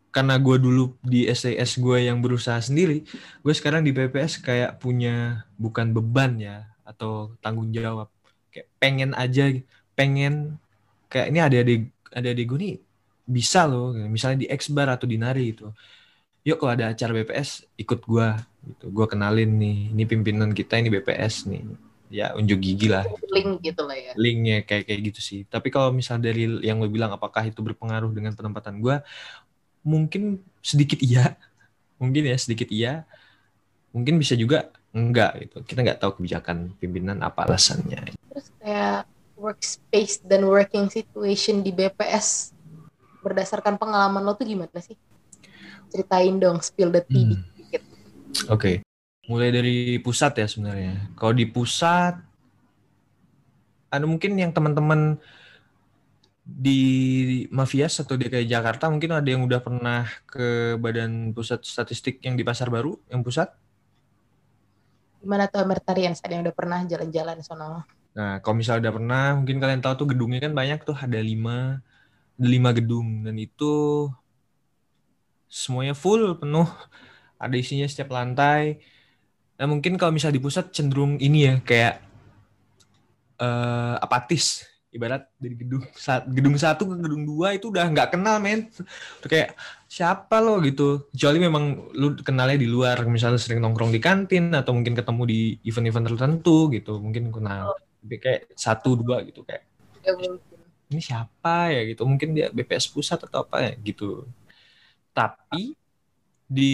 karena 0.09 0.41
gue 0.41 0.57
dulu 0.57 0.97
di 1.05 1.29
STIS 1.29 1.77
gue 1.77 2.09
yang 2.09 2.17
berusaha 2.17 2.57
sendiri 2.57 3.05
gue 3.45 3.53
sekarang 3.53 3.85
di 3.85 3.93
BPS 3.93 4.41
kayak 4.41 4.81
punya 4.81 5.45
bukan 5.53 5.93
beban 5.93 6.37
ya 6.41 6.65
atau 6.81 7.37
tanggung 7.41 7.69
jawab. 7.69 8.09
Kayak 8.49 8.67
pengen 8.81 9.11
aja 9.13 9.53
pengen 9.93 10.57
kayak 11.09 11.27
ini 11.29 11.39
ada 11.41 11.57
adik 11.61 11.81
ada 12.09 12.27
adik 12.33 12.45
gue 12.49 12.59
nih 12.59 12.75
bisa 13.29 13.69
loh 13.69 13.93
misalnya 14.09 14.45
di 14.45 14.47
X 14.49 14.73
bar 14.73 14.89
atau 14.89 15.05
di 15.05 15.21
nari 15.21 15.53
itu 15.53 15.69
yuk 16.41 16.57
kalau 16.57 16.73
ada 16.73 16.89
acara 16.89 17.13
BPS 17.13 17.69
ikut 17.77 17.99
gue 18.09 18.27
gitu. 18.65 18.85
Gue 18.89 19.05
kenalin 19.05 19.53
nih 19.59 19.93
ini 19.93 20.03
pimpinan 20.09 20.49
kita 20.55 20.81
ini 20.81 20.89
BPS 20.89 21.45
nih 21.45 21.61
ya 22.09 22.33
unjuk 22.35 22.59
gigi 22.59 22.89
lah. 22.89 23.05
Link 23.29 23.61
gitu 23.61 23.85
lah 23.85 23.95
ya. 23.95 24.11
Linknya 24.17 24.65
kayak 24.65 24.89
kayak 24.89 24.99
gitu 25.13 25.19
sih. 25.21 25.39
Tapi 25.45 25.69
kalau 25.69 25.93
misal 25.93 26.17
dari 26.17 26.49
yang 26.65 26.81
lo 26.81 26.89
bilang 26.89 27.13
apakah 27.13 27.45
itu 27.45 27.61
berpengaruh 27.61 28.09
dengan 28.11 28.33
penempatan 28.33 28.81
gue 28.81 28.99
mungkin 29.85 30.41
sedikit 30.59 30.99
iya. 30.99 31.37
Mungkin 32.01 32.25
ya 32.25 32.35
sedikit 32.35 32.67
iya. 32.73 33.05
Mungkin 33.93 34.17
bisa 34.17 34.33
juga 34.33 34.73
enggak 34.91 35.47
gitu. 35.47 35.57
Kita 35.63 35.79
nggak 35.85 35.99
tahu 36.01 36.19
kebijakan 36.19 36.73
pimpinan 36.81 37.21
apa 37.21 37.45
alasannya. 37.45 38.17
Terus 38.33 38.47
kayak 38.59 39.05
workspace 39.39 40.19
dan 40.25 40.43
working 40.49 40.91
situation 40.91 41.61
di 41.61 41.71
BPS 41.71 42.51
berdasarkan 43.23 43.77
pengalaman 43.77 44.25
lo 44.25 44.33
tuh 44.33 44.49
gimana 44.49 44.81
sih? 44.81 44.97
Ceritain 45.89 46.37
dong 46.41 46.61
spill 46.65 46.89
the 46.89 47.05
tea 47.05 47.37
hmm. 47.37 47.41
dikit. 47.57 47.83
Oke. 48.49 48.81
okay 48.81 48.88
mulai 49.29 49.53
dari 49.53 50.01
pusat 50.01 50.41
ya 50.41 50.49
sebenarnya. 50.49 51.13
Kalau 51.13 51.37
di 51.37 51.45
pusat, 51.45 52.17
ada 53.93 54.05
mungkin 54.09 54.33
yang 54.33 54.49
teman-teman 54.49 55.21
di 56.41 56.81
Mafias 57.53 58.01
atau 58.01 58.17
DKI 58.17 58.49
Jakarta 58.49 58.89
mungkin 58.89 59.13
ada 59.13 59.29
yang 59.29 59.45
udah 59.45 59.61
pernah 59.61 60.09
ke 60.25 60.73
Badan 60.81 61.29
Pusat 61.37 61.61
Statistik 61.61 62.25
yang 62.25 62.33
di 62.33 62.41
Pasar 62.41 62.73
Baru, 62.73 62.97
yang 63.05 63.21
pusat. 63.21 63.53
Gimana 65.21 65.45
tuh 65.45 65.61
Mertarian 65.61 66.17
saya 66.17 66.41
yang 66.41 66.49
udah 66.49 66.55
pernah 66.57 66.81
jalan-jalan 66.89 67.37
sono? 67.45 67.85
Nah, 68.17 68.41
kalau 68.41 68.57
misalnya 68.57 68.89
udah 68.89 68.95
pernah, 68.97 69.25
mungkin 69.37 69.61
kalian 69.61 69.81
tahu 69.85 69.93
tuh 69.93 70.07
gedungnya 70.09 70.49
kan 70.49 70.57
banyak 70.57 70.81
tuh, 70.81 70.97
ada 70.97 71.21
lima, 71.21 71.85
ada 72.33 72.49
lima 72.49 72.73
gedung. 72.73 73.21
Dan 73.29 73.37
itu 73.37 74.09
semuanya 75.45 75.93
full, 75.93 76.33
penuh. 76.33 76.65
Ada 77.37 77.55
isinya 77.61 77.85
setiap 77.85 78.09
lantai 78.09 78.81
Nah 79.59 79.65
mungkin 79.67 79.99
kalau 79.99 80.15
misalnya 80.15 80.39
di 80.39 80.43
pusat 80.43 80.71
cenderung 80.71 81.19
ini 81.19 81.51
ya 81.51 81.53
kayak 81.59 81.95
uh, 83.43 83.99
apatis. 83.99 84.63
Ibarat 84.89 85.29
dari 85.37 85.53
gedung 85.53 85.85
gedung 86.33 86.57
satu 86.57 86.89
ke 86.89 86.97
gedung 86.97 87.21
dua 87.21 87.53
itu 87.53 87.69
udah 87.69 87.85
nggak 87.93 88.17
kenal 88.17 88.41
men. 88.41 88.73
Udah 89.21 89.29
kayak 89.29 89.53
siapa 89.85 90.41
lo? 90.41 90.57
gitu. 90.65 91.05
Kecuali 91.13 91.37
memang 91.37 91.93
lu 91.93 92.17
kenalnya 92.25 92.57
di 92.57 92.65
luar 92.65 92.97
misalnya 93.05 93.37
sering 93.37 93.61
nongkrong 93.61 93.93
di 93.93 94.01
kantin 94.01 94.49
atau 94.49 94.73
mungkin 94.73 94.97
ketemu 94.97 95.21
di 95.29 95.39
event-event 95.61 96.05
tertentu 96.09 96.73
gitu 96.73 96.97
mungkin 96.97 97.29
kenal. 97.29 97.77
Tapi 98.01 98.15
kayak 98.17 98.41
satu 98.57 98.97
dua 98.97 99.21
gitu 99.27 99.45
kayak 99.45 99.69
ini 100.89 101.01
siapa 101.05 101.69
ya? 101.69 101.85
gitu. 101.85 102.01
Mungkin 102.09 102.33
dia 102.33 102.49
BPS 102.49 102.89
pusat 102.89 103.21
atau 103.21 103.45
apa 103.45 103.61
ya 103.61 103.73
gitu. 103.77 104.25
Tapi 105.13 105.77
di 106.49 106.73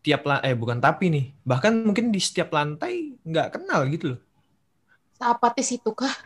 tiap 0.00 0.24
eh 0.40 0.56
bukan 0.56 0.80
tapi 0.80 1.12
nih 1.12 1.24
bahkan 1.44 1.84
mungkin 1.84 2.08
di 2.08 2.16
setiap 2.16 2.48
lantai 2.56 3.12
nggak 3.28 3.60
kenal 3.60 3.84
gitu 3.92 4.16
loh. 4.16 4.20
Seapatis 5.20 5.68
itu 5.76 5.92
kah 5.92 6.16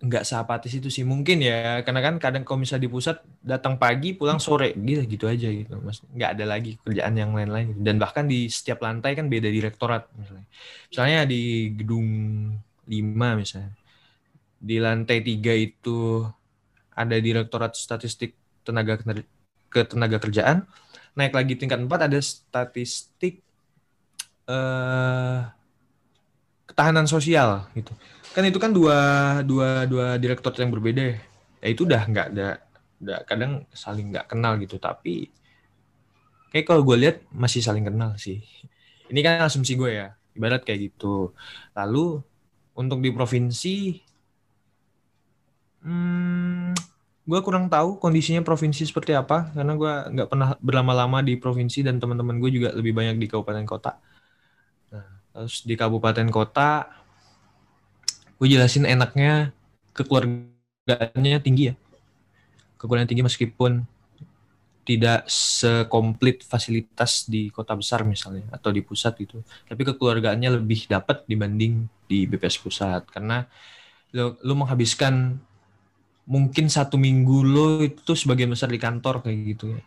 nggak 0.00 0.24
seapatis 0.24 0.72
itu 0.72 0.88
sih 0.88 1.04
mungkin 1.04 1.44
ya 1.44 1.84
karena 1.84 2.00
kan 2.00 2.14
kadang 2.16 2.40
kalau 2.40 2.64
misalnya 2.64 2.88
di 2.88 2.90
pusat 2.90 3.20
datang 3.44 3.76
pagi 3.76 4.16
pulang 4.16 4.40
sore 4.40 4.72
gitu 4.72 5.04
gitu 5.06 5.24
aja 5.30 5.46
gitu 5.46 5.78
mas. 5.78 6.02
Nggak 6.10 6.30
ada 6.34 6.44
lagi 6.48 6.70
kerjaan 6.82 7.14
yang 7.14 7.30
lain-lain 7.36 7.76
gitu. 7.76 7.80
dan 7.86 7.96
bahkan 8.02 8.24
di 8.26 8.50
setiap 8.50 8.82
lantai 8.82 9.14
kan 9.14 9.30
beda 9.30 9.46
direktorat 9.46 10.10
misalnya. 10.18 10.46
Misalnya 10.90 11.18
di 11.28 11.42
gedung 11.78 12.08
5 12.90 13.28
misalnya. 13.38 13.72
Di 14.60 14.76
lantai 14.82 15.22
tiga 15.22 15.54
itu 15.54 16.26
ada 16.98 17.16
direktorat 17.20 17.78
statistik 17.78 18.34
tenaga 18.66 18.98
ketenaga 19.70 20.18
kerjaan 20.18 20.66
naik 21.14 21.34
lagi 21.34 21.54
tingkat 21.58 21.78
4 21.82 22.06
ada 22.06 22.18
statistik 22.22 23.42
uh, 24.46 25.46
ketahanan 26.70 27.06
sosial 27.10 27.66
gitu. 27.74 27.90
Kan 28.30 28.46
itu 28.46 28.58
kan 28.62 28.70
dua 28.70 28.98
dua 29.42 29.84
dua 29.90 30.14
direktur 30.22 30.54
yang 30.54 30.70
berbeda 30.70 31.02
ya. 31.02 31.18
ya 31.60 31.68
itu 31.70 31.82
udah 31.82 32.02
nggak 32.06 32.26
ada 32.34 32.48
udah 33.00 33.18
kadang 33.26 33.52
saling 33.74 34.14
nggak 34.14 34.28
kenal 34.30 34.54
gitu 34.60 34.76
tapi 34.78 35.32
kayak 36.54 36.66
kalau 36.68 36.82
gue 36.86 36.96
lihat 36.98 37.16
masih 37.34 37.62
saling 37.62 37.86
kenal 37.86 38.14
sih. 38.18 38.42
Ini 39.10 39.20
kan 39.26 39.42
asumsi 39.42 39.74
gue 39.74 39.90
ya, 39.90 40.14
ibarat 40.38 40.62
kayak 40.62 40.94
gitu. 40.94 41.34
Lalu 41.74 42.22
untuk 42.78 43.02
di 43.02 43.10
provinsi 43.10 43.98
hmm, 45.82 46.89
gue 47.30 47.40
kurang 47.46 47.70
tahu 47.70 48.02
kondisinya 48.02 48.42
provinsi 48.42 48.82
seperti 48.90 49.14
apa 49.14 49.54
karena 49.54 49.78
gue 49.78 49.92
nggak 50.18 50.28
pernah 50.34 50.48
berlama-lama 50.58 51.22
di 51.22 51.38
provinsi 51.38 51.86
dan 51.86 52.02
teman-teman 52.02 52.42
gue 52.42 52.50
juga 52.50 52.74
lebih 52.74 52.90
banyak 52.90 53.22
di 53.22 53.26
kabupaten 53.30 53.62
kota. 53.70 54.02
Nah, 54.90 55.06
terus 55.30 55.62
di 55.62 55.78
kabupaten 55.78 56.26
kota, 56.34 56.90
gue 58.34 58.48
jelasin 58.50 58.82
enaknya 58.82 59.54
kekeluargaannya 59.94 61.38
tinggi 61.38 61.70
ya, 61.70 61.74
kekeluargaan 62.82 63.06
tinggi 63.06 63.22
meskipun 63.22 63.86
tidak 64.82 65.22
sekomplit 65.30 66.42
fasilitas 66.42 67.30
di 67.30 67.46
kota 67.54 67.78
besar 67.78 68.02
misalnya 68.02 68.50
atau 68.50 68.74
di 68.74 68.82
pusat 68.82 69.14
gitu, 69.22 69.38
tapi 69.70 69.86
kekeluargaannya 69.86 70.58
lebih 70.58 70.90
dapat 70.90 71.22
dibanding 71.30 71.86
di 72.10 72.26
BPS 72.26 72.58
pusat 72.58 73.06
karena 73.06 73.46
lo, 74.10 74.34
lo 74.42 74.54
menghabiskan 74.58 75.38
mungkin 76.30 76.70
satu 76.70 76.94
minggu 76.94 77.42
lo 77.42 77.82
itu 77.82 78.14
sebagian 78.14 78.54
besar 78.54 78.70
di 78.70 78.78
kantor 78.78 79.26
kayak 79.26 79.38
gitu 79.50 79.74
ya. 79.74 79.82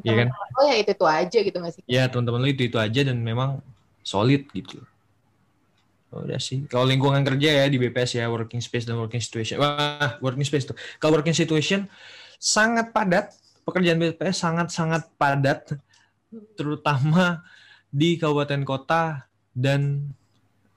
Iya 0.00 0.12
kan? 0.24 0.28
Oh 0.56 0.64
ya 0.64 0.76
itu 0.80 0.90
itu 0.96 1.04
aja 1.04 1.38
gitu 1.44 1.56
nggak 1.60 1.72
sih? 1.76 1.82
Iya 1.84 2.08
teman-teman 2.08 2.40
lo 2.40 2.48
itu 2.48 2.64
itu 2.64 2.80
aja 2.80 3.00
dan 3.04 3.20
memang 3.20 3.60
solid 4.00 4.48
gitu. 4.56 4.80
Oh, 6.12 6.24
udah 6.24 6.40
sih. 6.40 6.64
Kalau 6.68 6.88
lingkungan 6.88 7.20
kerja 7.24 7.60
ya 7.60 7.64
di 7.68 7.76
BPS 7.76 8.16
ya 8.16 8.28
working 8.32 8.64
space 8.64 8.88
dan 8.88 8.96
working 8.96 9.20
situation. 9.20 9.60
Wah 9.60 10.16
working 10.24 10.44
space 10.48 10.64
tuh. 10.72 10.76
Kalau 10.96 11.20
working 11.20 11.36
situation 11.36 11.84
sangat 12.40 12.88
padat. 12.96 13.36
Pekerjaan 13.62 13.94
BPS 14.02 14.42
sangat-sangat 14.42 15.06
padat, 15.14 15.78
terutama 16.58 17.46
di 17.94 18.18
kabupaten 18.18 18.66
kota 18.66 19.30
dan 19.54 20.10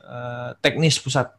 uh, 0.05 0.53
teknis 0.61 1.01
pusat 1.01 1.33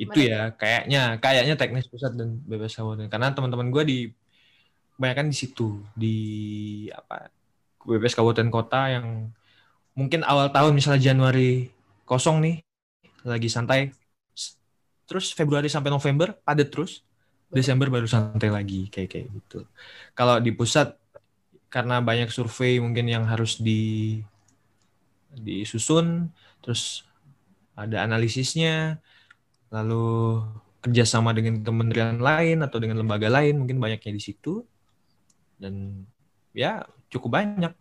itu 0.00 0.18
ya 0.32 0.56
kayaknya 0.56 1.20
kayaknya 1.20 1.54
teknis 1.60 1.84
pusat 1.92 2.16
dan 2.16 2.40
bebas 2.48 2.72
kabupaten 2.72 3.12
karena 3.12 3.36
teman-teman 3.36 3.68
gue 3.68 3.84
di 3.84 3.98
kebanyakan 4.96 5.28
di 5.28 5.36
situ 5.36 5.84
di 5.92 6.16
apa 6.88 7.28
bebas 7.84 8.16
kabupaten 8.16 8.48
kota 8.48 8.96
yang 8.96 9.28
mungkin 9.92 10.24
awal 10.24 10.48
tahun 10.48 10.72
misalnya 10.72 11.12
Januari 11.12 11.68
kosong 12.08 12.40
nih 12.40 12.56
lagi 13.28 13.52
santai 13.52 13.92
terus 15.04 15.36
Februari 15.36 15.68
sampai 15.68 15.92
November 15.92 16.32
padat 16.40 16.72
terus 16.72 17.04
Desember 17.50 17.90
baru 17.90 18.06
santai 18.06 18.46
lagi 18.46 18.86
kayak 18.86 19.10
kayak 19.10 19.26
gitu. 19.34 19.66
Kalau 20.14 20.38
di 20.38 20.54
pusat 20.54 20.94
karena 21.66 21.98
banyak 21.98 22.30
survei 22.30 22.78
mungkin 22.78 23.10
yang 23.10 23.26
harus 23.26 23.58
di 23.58 24.22
disusun 25.34 26.30
terus 26.62 27.02
ada 27.74 28.06
analisisnya 28.06 29.02
lalu 29.70 30.42
kerjasama 30.80 31.30
dengan 31.36 31.60
kementerian 31.60 32.18
lain 32.18 32.64
atau 32.64 32.78
dengan 32.82 33.00
lembaga 33.00 33.28
lain 33.30 33.62
mungkin 33.62 33.78
banyaknya 33.78 34.12
di 34.12 34.22
situ. 34.22 34.64
Dan 35.60 36.04
ya 36.56 36.84
cukup 37.12 37.38
banyak. 37.38 37.72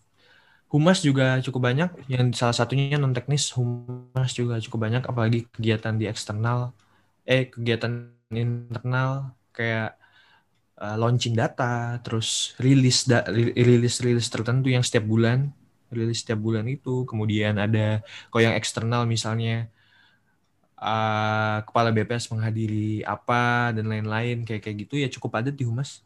Humas 0.70 1.02
juga 1.02 1.42
cukup 1.42 1.74
banyak. 1.74 1.90
Yang 2.12 2.38
salah 2.38 2.54
satunya 2.54 3.00
non 3.02 3.16
teknis 3.16 3.50
humas 3.58 4.32
juga 4.38 4.62
cukup 4.62 4.80
banyak. 4.86 5.04
Apalagi 5.10 5.50
kegiatan 5.50 5.96
di 5.98 6.06
eksternal. 6.06 6.76
Eh 7.26 7.50
kegiatan 7.50 8.14
internal 8.30 9.34
kayak 9.56 9.98
uh, 10.78 10.96
launching 11.00 11.34
data 11.34 11.98
terus 12.06 12.54
rilis 12.62 13.10
da, 13.10 13.26
rilis 13.34 13.98
rilis 14.06 14.28
tertentu 14.30 14.70
yang 14.70 14.86
setiap 14.86 15.08
bulan. 15.08 15.50
Rilis 15.90 16.22
setiap 16.22 16.38
bulan 16.38 16.68
itu. 16.70 17.08
Kemudian 17.08 17.58
ada 17.58 18.04
kalau 18.30 18.44
yang 18.44 18.54
eksternal 18.60 19.10
misalnya 19.10 19.72
uh, 20.80 21.60
kepala 21.68 21.92
BPS 21.92 22.32
menghadiri 22.32 23.04
apa 23.04 23.76
dan 23.76 23.86
lain-lain 23.86 24.48
kayak 24.48 24.64
kayak 24.64 24.78
gitu 24.88 24.96
ya 25.00 25.08
cukup 25.12 25.40
padat 25.40 25.56
di 25.56 25.68
humas 25.68 26.02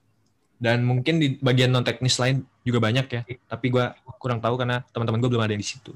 dan 0.58 0.82
mungkin 0.86 1.20
di 1.22 1.38
bagian 1.40 1.70
non 1.70 1.86
teknis 1.86 2.18
lain 2.18 2.46
juga 2.66 2.80
banyak 2.82 3.06
ya 3.10 3.22
tapi 3.48 3.66
gue 3.70 3.86
kurang 4.18 4.40
tahu 4.42 4.56
karena 4.58 4.82
teman-teman 4.92 5.20
gue 5.22 5.30
belum 5.30 5.46
ada 5.46 5.56
di 5.56 5.66
situ 5.66 5.92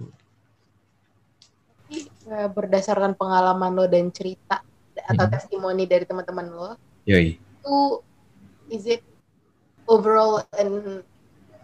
eh, 1.93 2.49
berdasarkan 2.51 3.15
pengalaman 3.15 3.71
lo 3.73 3.86
dan 3.88 4.11
cerita 4.11 4.61
atau 4.97 5.25
hmm. 5.25 5.34
testimoni 5.34 5.84
dari 5.88 6.03
teman-teman 6.03 6.47
lo 6.51 6.69
Yoi. 7.07 7.39
itu 7.39 7.78
is 8.67 8.84
it 8.86 9.03
overall 9.88 10.43
and 10.59 11.05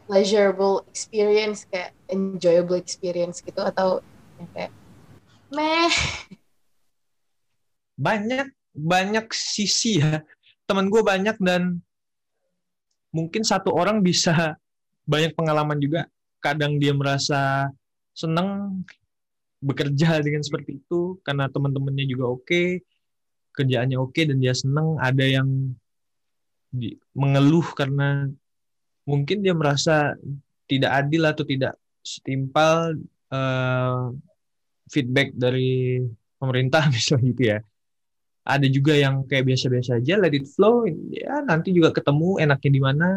pleasurable 0.07 0.87
experience 0.87 1.67
kayak 1.67 1.91
enjoyable 2.07 2.79
experience 2.79 3.43
gitu 3.43 3.59
atau 3.59 3.99
kayak 4.55 4.71
meh 5.51 5.91
banyak 8.03 8.51
banyak 8.75 9.25
sisi 9.31 10.03
ya. 10.03 10.19
Teman 10.67 10.91
gue 10.91 10.99
banyak 10.99 11.39
dan 11.39 11.79
mungkin 13.15 13.47
satu 13.47 13.71
orang 13.71 14.03
bisa 14.03 14.59
banyak 15.07 15.31
pengalaman 15.37 15.79
juga. 15.79 16.09
Kadang 16.43 16.75
dia 16.75 16.91
merasa 16.91 17.71
seneng 18.11 18.81
bekerja 19.63 20.19
dengan 20.19 20.43
seperti 20.43 20.83
itu 20.83 21.15
karena 21.23 21.47
teman-temannya 21.47 22.03
juga 22.03 22.35
oke 22.35 22.83
kerjaannya 23.55 23.95
oke 23.95 24.21
dan 24.27 24.37
dia 24.43 24.51
seneng. 24.51 24.99
Ada 24.99 25.39
yang 25.39 25.47
mengeluh 27.13 27.69
karena 27.77 28.27
mungkin 29.07 29.45
dia 29.45 29.53
merasa 29.53 30.17
tidak 30.65 30.91
adil 31.05 31.23
atau 31.29 31.45
tidak 31.45 31.77
setimpal 32.01 32.97
uh, 33.29 34.09
feedback 34.89 35.31
dari 35.37 36.01
pemerintah 36.41 36.89
misalnya 36.93 37.23
gitu 37.31 37.43
ya 37.55 37.59
ada 38.43 38.67
juga 38.67 38.91
yang 38.91 39.23
kayak 39.23 39.47
biasa-biasa 39.47 40.03
aja 40.03 40.19
let 40.19 40.35
it 40.35 40.43
flow 40.51 40.83
ya 41.15 41.39
nanti 41.47 41.71
juga 41.71 41.95
ketemu 41.95 42.43
enaknya 42.43 42.71
di 42.75 42.81
mana. 42.83 43.09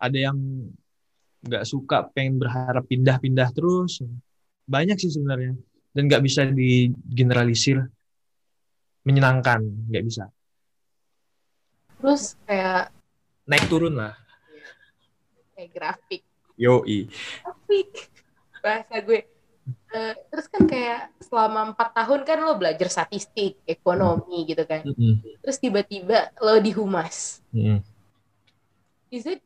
Ada 0.00 0.30
yang 0.30 0.38
nggak 1.44 1.64
suka 1.66 2.08
pengen 2.14 2.40
berharap 2.40 2.86
pindah-pindah 2.88 3.50
terus. 3.52 4.00
Banyak 4.64 4.96
sih 4.96 5.12
sebenarnya. 5.12 5.58
Dan 5.90 6.06
nggak 6.06 6.22
bisa 6.24 6.46
digeneralisir. 6.48 7.84
Menyenangkan 9.04 9.60
nggak 9.90 10.04
bisa. 10.06 10.24
Terus 12.00 12.38
kayak 12.48 12.94
naik 13.44 13.66
turun 13.68 13.98
lah. 13.98 14.16
Kayak 15.52 15.70
grafik. 15.74 16.22
Yo 16.56 16.80
i 16.88 17.10
grafik. 17.44 18.08
Bahasa 18.60 18.94
gue 19.04 19.29
uh, 19.72 20.14
terus 20.30 20.46
kan 20.50 20.62
kayak 20.68 21.00
selama 21.22 21.72
empat 21.74 21.88
tahun 21.94 22.20
kan 22.26 22.38
lo 22.42 22.54
belajar 22.58 22.88
statistik 22.90 23.60
ekonomi 23.64 24.46
gitu 24.48 24.64
kan 24.66 24.82
mm 24.84 24.94
-hmm. 24.94 25.14
terus 25.42 25.56
tiba-tiba 25.58 26.34
lo 26.38 26.58
di 26.58 26.72
humas 26.74 27.44
mm 27.54 27.60
-hmm. 27.60 27.78
is 29.14 29.24
it 29.26 29.40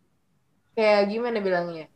kayak 0.75 1.09
gimana 1.13 1.39
bilangnya 1.39 1.87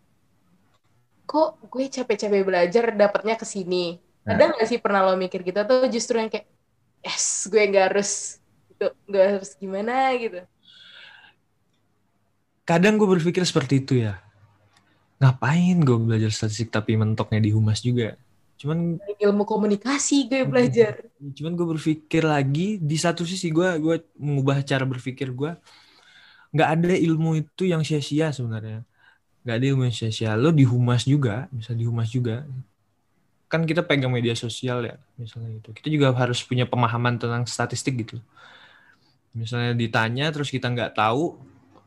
kok 1.28 1.60
gue 1.68 1.84
capek-capek 1.92 2.40
belajar 2.40 2.84
dapatnya 2.96 3.36
ke 3.36 3.44
sini. 3.44 4.00
Nah. 4.24 4.32
Ada 4.32 4.56
nggak 4.56 4.66
sih 4.66 4.80
pernah 4.80 5.04
lo 5.04 5.12
mikir 5.20 5.44
gitu 5.44 5.60
atau 5.60 5.84
justru 5.92 6.16
yang 6.16 6.32
kayak 6.32 6.48
yes 7.04 7.44
gue 7.52 7.60
nggak 7.68 7.84
harus 7.92 8.40
gitu 8.72 8.88
nggak 9.04 9.24
harus 9.36 9.50
gimana 9.60 10.16
gitu. 10.16 10.40
Kadang 12.64 12.96
gue 12.96 13.08
berpikir 13.08 13.44
seperti 13.44 13.84
itu 13.84 14.08
ya. 14.08 14.16
Ngapain 15.18 15.76
gue 15.82 15.98
belajar 15.98 16.30
statistik 16.30 16.70
tapi 16.70 16.94
mentoknya 16.94 17.42
di 17.42 17.50
humas 17.50 17.82
juga. 17.82 18.14
Cuman 18.58 18.98
ilmu 19.18 19.42
komunikasi 19.46 20.30
gue 20.30 20.42
belajar. 20.46 21.02
Cuman 21.18 21.52
gue 21.58 21.66
berpikir 21.74 22.22
lagi 22.22 22.78
di 22.78 22.96
satu 22.98 23.26
sisi 23.26 23.50
gue 23.50 23.78
gue 23.82 24.02
mengubah 24.18 24.62
cara 24.62 24.86
berpikir 24.86 25.30
gue. 25.34 25.54
Nggak 26.54 26.68
ada 26.80 26.94
ilmu 26.94 27.42
itu 27.42 27.66
yang 27.66 27.82
sia-sia 27.82 28.30
sebenarnya 28.30 28.88
nggak 29.48 29.56
ada 29.56 29.66
ilmu 29.72 29.88
sosial 29.88 30.36
lo 30.44 30.52
di 30.52 30.68
humas 30.68 31.08
juga 31.08 31.48
bisa 31.48 31.72
di 31.72 31.88
humas 31.88 32.12
juga 32.12 32.44
kan 33.48 33.64
kita 33.64 33.80
pegang 33.80 34.12
media 34.12 34.36
sosial 34.36 34.84
ya 34.84 35.00
misalnya 35.16 35.56
gitu 35.56 35.72
kita 35.72 35.88
juga 35.88 36.12
harus 36.12 36.44
punya 36.44 36.68
pemahaman 36.68 37.16
tentang 37.16 37.48
statistik 37.48 37.96
gitu 38.04 38.20
misalnya 39.32 39.72
ditanya 39.72 40.28
terus 40.36 40.52
kita 40.52 40.68
nggak 40.68 40.92
tahu 41.00 41.40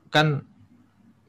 kan 0.09 0.41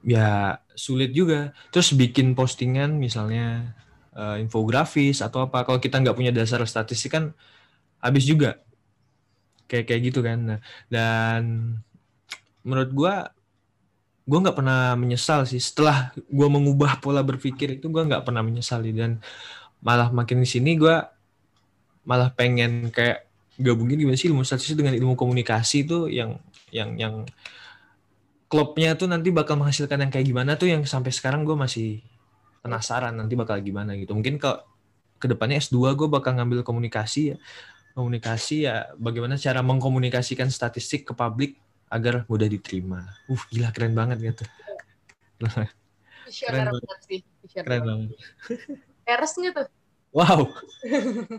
ya 0.07 0.59
sulit 0.74 1.11
juga. 1.14 1.55
Terus 1.74 1.94
bikin 1.94 2.34
postingan 2.38 2.98
misalnya 2.98 3.74
uh, 4.14 4.36
infografis 4.38 5.22
atau 5.22 5.46
apa 5.46 5.64
kalau 5.66 5.78
kita 5.82 5.98
nggak 6.03 6.16
punya 6.16 6.32
dasar 6.34 6.62
statistik 6.66 7.14
kan 7.14 7.24
habis 8.03 8.26
juga. 8.26 8.61
Kayak 9.70 9.84
kayak 9.88 10.03
gitu 10.12 10.20
kan. 10.20 10.38
Nah, 10.42 10.61
dan 10.92 11.42
menurut 12.62 12.90
gua 12.92 13.14
gue 14.22 14.38
nggak 14.38 14.55
pernah 14.59 14.94
menyesal 14.94 15.46
sih. 15.48 15.59
Setelah 15.59 16.14
gue 16.14 16.48
mengubah 16.48 17.03
pola 17.03 17.26
berpikir 17.26 17.78
itu 17.78 17.90
gue 17.90 18.03
nggak 18.07 18.22
pernah 18.22 18.42
menyesali 18.46 18.94
dan 18.94 19.18
malah 19.82 20.14
makin 20.14 20.38
di 20.42 20.48
sini 20.48 20.78
gue 20.78 20.94
malah 22.07 22.30
pengen 22.30 22.90
kayak 22.94 23.26
gabungin 23.59 23.98
gimana 23.98 24.18
sih 24.18 24.30
ilmu 24.30 24.46
statistik 24.46 24.78
dengan 24.78 24.94
ilmu 24.94 25.14
komunikasi 25.18 25.86
itu 25.86 26.07
yang 26.11 26.38
yang 26.70 26.94
yang 26.98 27.14
klubnya 28.53 28.92
tuh 28.92 29.09
nanti 29.09 29.32
bakal 29.32 29.57
menghasilkan 29.57 30.05
yang 30.05 30.12
kayak 30.12 30.28
gimana 30.28 30.61
tuh 30.61 30.68
yang 30.68 30.84
sampai 30.84 31.09
sekarang 31.09 31.48
gue 31.48 31.57
masih 31.57 32.05
penasaran 32.61 33.16
nanti 33.16 33.32
bakal 33.32 33.57
gimana 33.64 33.96
gitu 33.96 34.12
mungkin 34.12 34.36
kalau 34.36 34.61
ke 35.16 35.24
depannya 35.24 35.57
S2 35.57 35.96
gue 35.96 36.09
bakal 36.12 36.36
ngambil 36.36 36.61
komunikasi 36.61 37.32
ya 37.32 37.36
komunikasi 37.96 38.68
ya 38.68 38.92
bagaimana 38.96 39.40
cara 39.40 39.64
mengkomunikasikan 39.64 40.53
statistik 40.53 41.09
ke 41.09 41.16
publik 41.16 41.57
agar 41.92 42.24
mudah 42.24 42.48
diterima. 42.48 43.05
Uh, 43.28 43.44
gila 43.53 43.68
keren 43.68 43.92
banget 43.92 44.32
gitu. 44.32 44.44
keren 46.48 46.72
banget 46.72 46.98
sih. 47.05 47.20
Keren 47.53 47.82
banget. 47.84 48.16
Peres 49.05 49.36
tuh? 49.36 49.68
Wow. 50.16 50.48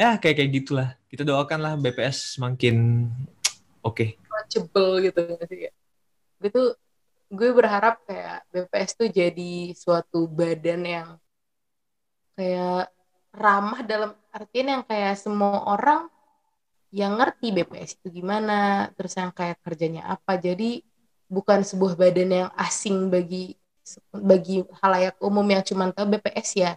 ya 0.00 0.16
kayak 0.16 0.40
kayak 0.40 0.50
gitulah. 0.56 0.88
Kita 1.12 1.28
doakanlah 1.28 1.76
BPS 1.76 2.40
semakin 2.40 3.06
oke. 3.84 3.92
Okay. 3.92 4.10
Cebel 4.46 5.10
gitu 5.10 5.20
sih. 5.50 5.70
Gue 6.40 6.50
tuh 6.50 6.68
gue 7.26 7.50
berharap 7.50 8.02
kayak 8.06 8.46
BPS 8.54 8.90
tuh 8.94 9.08
jadi 9.10 9.74
suatu 9.74 10.30
badan 10.30 10.82
yang 10.86 11.08
kayak 12.38 12.92
ramah 13.34 13.80
dalam 13.82 14.14
artian 14.30 14.80
yang 14.80 14.84
kayak 14.86 15.18
semua 15.18 15.66
orang 15.66 16.06
yang 16.94 17.18
ngerti 17.18 17.50
BPS 17.50 17.98
itu 17.98 18.22
gimana, 18.22 18.88
terus 18.94 19.18
yang 19.18 19.34
kayak 19.34 19.58
kerjanya 19.60 20.06
apa. 20.06 20.38
Jadi 20.38 20.80
bukan 21.26 21.66
sebuah 21.66 21.98
badan 21.98 22.46
yang 22.46 22.50
asing 22.54 23.10
bagi 23.10 23.58
bagi 24.10 24.66
halayak 24.82 25.18
umum 25.22 25.46
yang 25.46 25.62
cuma 25.62 25.90
tahu 25.90 26.18
BPS 26.18 26.48
ya 26.58 26.72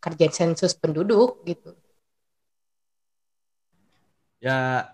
kerja 0.00 0.26
sensus 0.32 0.72
penduduk 0.72 1.44
gitu. 1.44 1.76
Ya 4.40 4.88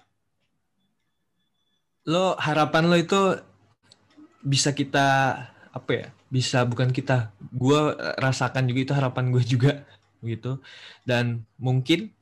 lo 2.07 2.39
harapan 2.39 2.87
lo 2.87 2.97
itu 2.97 3.19
bisa 4.41 4.71
kita 4.71 5.07
apa 5.75 5.91
ya? 5.91 6.07
Bisa 6.31 6.63
bukan 6.63 6.95
kita. 6.95 7.35
Gue 7.51 7.93
rasakan 8.19 8.67
juga 8.71 8.81
itu 8.87 8.93
harapan 8.95 9.35
gue 9.35 9.43
juga 9.43 9.83
gitu. 10.23 10.63
Dan 11.03 11.43
mungkin 11.59 12.15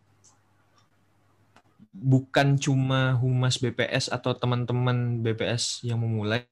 bukan 1.94 2.58
cuma 2.58 3.14
humas 3.22 3.62
BPS 3.62 4.10
atau 4.10 4.34
teman-teman 4.34 5.22
BPS 5.22 5.86
yang 5.86 6.02
memulai, 6.02 6.42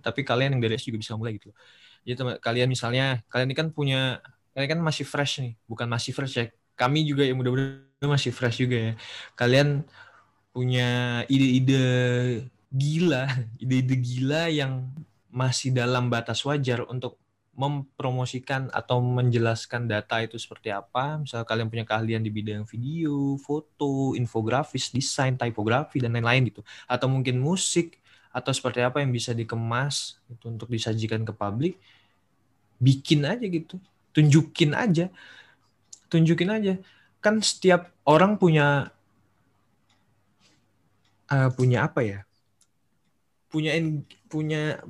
tapi 0.00 0.24
kalian 0.24 0.56
yang 0.56 0.62
dari 0.64 0.80
juga 0.80 0.96
bisa 0.96 1.12
mulai 1.20 1.36
gitu. 1.36 1.52
Jadi 2.08 2.16
teman 2.16 2.34
kalian 2.40 2.68
misalnya, 2.72 3.20
kalian 3.28 3.52
ini 3.52 3.56
kan 3.56 3.68
punya, 3.68 4.24
kalian 4.56 4.80
kan 4.80 4.80
masih 4.80 5.04
fresh 5.04 5.44
nih, 5.44 5.52
bukan 5.68 5.84
masih 5.84 6.16
fresh 6.16 6.34
ya. 6.40 6.48
Kami 6.74 7.04
juga 7.04 7.28
yang 7.28 7.36
mudah-mudahan 7.36 8.08
masih 8.08 8.32
fresh 8.32 8.64
juga 8.64 8.76
ya. 8.76 8.92
Kalian 9.36 9.84
punya 10.54 11.22
ide-ide 11.26 11.82
gila, 12.70 13.26
ide-ide 13.62 13.96
gila 13.98 14.46
yang 14.46 14.86
masih 15.34 15.74
dalam 15.74 16.06
batas 16.06 16.46
wajar 16.46 16.86
untuk 16.86 17.18
mempromosikan 17.54 18.66
atau 18.74 18.98
menjelaskan 18.98 19.86
data 19.86 20.22
itu 20.22 20.38
seperti 20.38 20.74
apa. 20.74 21.22
Misal 21.22 21.46
kalian 21.46 21.70
punya 21.70 21.86
keahlian 21.86 22.22
di 22.22 22.30
bidang 22.30 22.66
video, 22.66 23.38
foto, 23.38 24.14
infografis, 24.18 24.90
desain, 24.90 25.38
tipografi 25.38 26.02
dan 26.02 26.14
lain-lain 26.18 26.50
gitu. 26.50 26.62
Atau 26.90 27.06
mungkin 27.06 27.38
musik 27.38 27.98
atau 28.34 28.50
seperti 28.50 28.82
apa 28.82 28.98
yang 28.98 29.14
bisa 29.14 29.30
dikemas 29.30 30.18
itu 30.26 30.50
untuk 30.50 30.66
disajikan 30.70 31.22
ke 31.22 31.30
publik. 31.30 31.78
Bikin 32.82 33.22
aja 33.22 33.46
gitu. 33.46 33.78
Tunjukin 34.10 34.74
aja. 34.74 35.06
Tunjukin 36.10 36.50
aja. 36.50 36.74
Kan 37.22 37.38
setiap 37.38 37.94
orang 38.02 38.34
punya 38.34 38.93
uh, 41.30 41.50
punya 41.52 41.86
apa 41.88 42.00
ya? 42.02 42.18
Punya 43.48 43.76
punya 44.26 44.82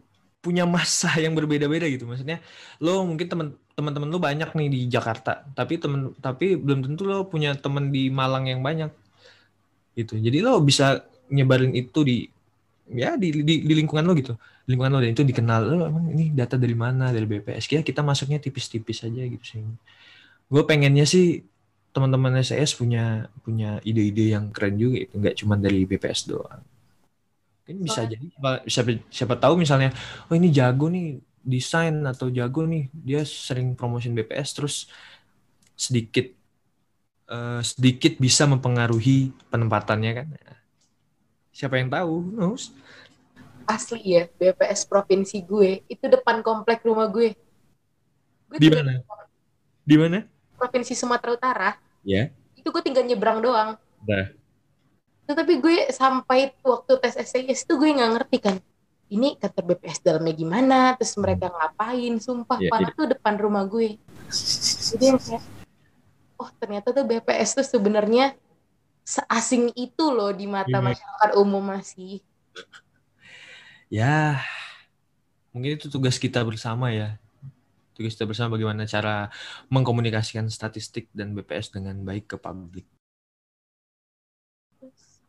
punya 0.45 0.65
masa 0.69 1.09
yang 1.25 1.33
berbeda-beda 1.33 1.89
gitu. 1.89 2.05
Maksudnya 2.05 2.45
lo 2.85 3.05
mungkin 3.09 3.27
teman 3.27 3.49
teman-teman 3.75 4.09
lo 4.13 4.23
banyak 4.23 4.55
nih 4.55 4.69
di 4.71 4.81
Jakarta 4.87 5.43
tapi 5.51 5.83
temen 5.83 6.15
tapi 6.23 6.55
belum 6.55 6.87
tentu 6.87 7.03
lo 7.11 7.27
punya 7.27 7.59
teman 7.59 7.91
di 7.91 8.13
Malang 8.13 8.47
yang 8.47 8.61
banyak 8.61 8.93
gitu. 9.99 10.21
Jadi 10.21 10.39
lo 10.45 10.61
bisa 10.63 11.03
nyebarin 11.33 11.73
itu 11.75 12.05
di 12.05 12.17
ya 12.93 13.17
di, 13.17 13.33
di, 13.43 13.65
di 13.65 13.75
lingkungan 13.75 14.05
lo 14.05 14.13
gitu. 14.15 14.37
Lingkungan 14.69 14.93
lo 14.95 14.99
dan 15.01 15.11
itu 15.17 15.25
dikenal 15.25 15.61
lo 15.65 15.85
emang 15.89 16.05
ini 16.13 16.31
data 16.31 16.55
dari 16.61 16.77
mana? 16.77 17.11
Dari 17.11 17.27
BPS 17.27 17.65
ya 17.73 17.81
kita 17.81 18.05
masuknya 18.05 18.39
tipis-tipis 18.39 19.03
aja 19.03 19.23
gitu 19.25 19.45
sih. 19.45 19.61
Gue 20.47 20.63
pengennya 20.69 21.09
sih 21.09 21.43
teman-teman 21.95 22.43
SES 22.43 22.75
punya 22.75 23.31
punya 23.47 23.79
ide-ide 23.87 24.35
yang 24.35 24.51
keren 24.51 24.75
juga 24.75 25.07
itu 25.07 25.15
nggak 25.15 25.37
cuma 25.39 25.55
dari 25.55 25.87
BPS 25.87 26.27
doang 26.27 26.63
Mungkin 27.65 27.81
bisa 27.81 28.05
jadi 28.05 28.27
siapa, 28.69 29.01
siapa 29.09 29.35
tahu 29.41 29.57
misalnya 29.57 29.89
oh 30.29 30.37
ini 30.37 30.53
jago 30.53 30.93
nih 30.93 31.17
desain 31.41 31.97
atau 32.05 32.29
jago 32.29 32.69
nih 32.69 32.93
dia 32.93 33.25
sering 33.25 33.73
promosin 33.73 34.13
BPS 34.13 34.49
terus 34.53 34.77
sedikit 35.73 36.29
uh, 37.29 37.61
sedikit 37.65 38.21
bisa 38.21 38.45
mempengaruhi 38.45 39.33
penempatannya 39.49 40.13
kan. 40.13 40.27
Siapa 41.55 41.79
yang 41.79 41.89
tahu? 41.89 42.35
Knows? 42.35 42.75
Asli 43.65 44.19
ya, 44.19 44.29
BPS 44.29 44.85
provinsi 44.85 45.41
gue 45.41 45.81
itu 45.89 46.05
depan 46.05 46.45
komplek 46.45 46.85
rumah 46.85 47.09
gue. 47.09 47.33
gue 48.53 48.59
Di 48.61 48.69
mana? 48.69 49.01
Di 49.85 49.97
mana? 49.97 50.19
Provinsi 50.61 50.93
Sumatera 50.93 51.33
Utara. 51.33 51.71
Ya. 52.05 52.31
Itu 52.55 52.69
gue 52.71 52.83
tinggal 52.85 53.09
nyebrang 53.09 53.41
doang. 53.41 53.81
Dah. 54.05 54.31
Tetapi 55.25 55.53
gue 55.59 55.77
sampai 55.89 56.53
waktu 56.61 56.93
tes 57.01 57.17
STS 57.17 57.65
itu 57.65 57.75
gue 57.81 57.89
nggak 57.97 58.13
ngerti 58.21 58.39
kan. 58.45 58.57
Ini 59.09 59.37
kantor 59.41 59.77
BPS 59.77 60.01
dalamnya 60.01 60.35
gimana, 60.37 60.79
terus 60.97 61.17
mereka 61.21 61.53
ngapain, 61.53 62.13
sumpah, 62.21 62.57
Iya, 62.57 62.73
padahal 62.73 62.97
tuh 62.97 63.09
depan 63.13 63.35
rumah 63.37 63.65
gue. 63.69 64.01
Jadi 64.97 65.05
yang 65.05 65.21
kayak, 65.21 65.45
oh 66.41 66.51
ternyata 66.57 66.89
tuh 66.93 67.05
BPS 67.05 67.61
tuh 67.61 67.67
sebenarnya 67.69 68.33
seasing 69.05 69.77
itu 69.77 70.05
loh 70.09 70.33
di 70.33 70.49
mata 70.49 70.81
Iya. 70.81 70.81
masyarakat 70.93 71.31
umum 71.41 71.65
masih. 71.65 72.21
Ya, 73.93 74.43
mungkin 75.55 75.79
itu 75.79 75.87
tugas 75.87 76.19
kita 76.19 76.43
bersama 76.43 76.91
ya. 76.91 77.15
Tugas 77.95 78.19
kita 78.19 78.27
bersama 78.27 78.59
bagaimana 78.59 78.85
cara 78.85 79.31
mengkomunikasikan 79.71 80.51
statistik 80.51 81.07
dan 81.15 81.31
BPS 81.31 81.71
dengan 81.71 81.95
baik 82.03 82.27
ke 82.27 82.37
publik. 82.37 82.87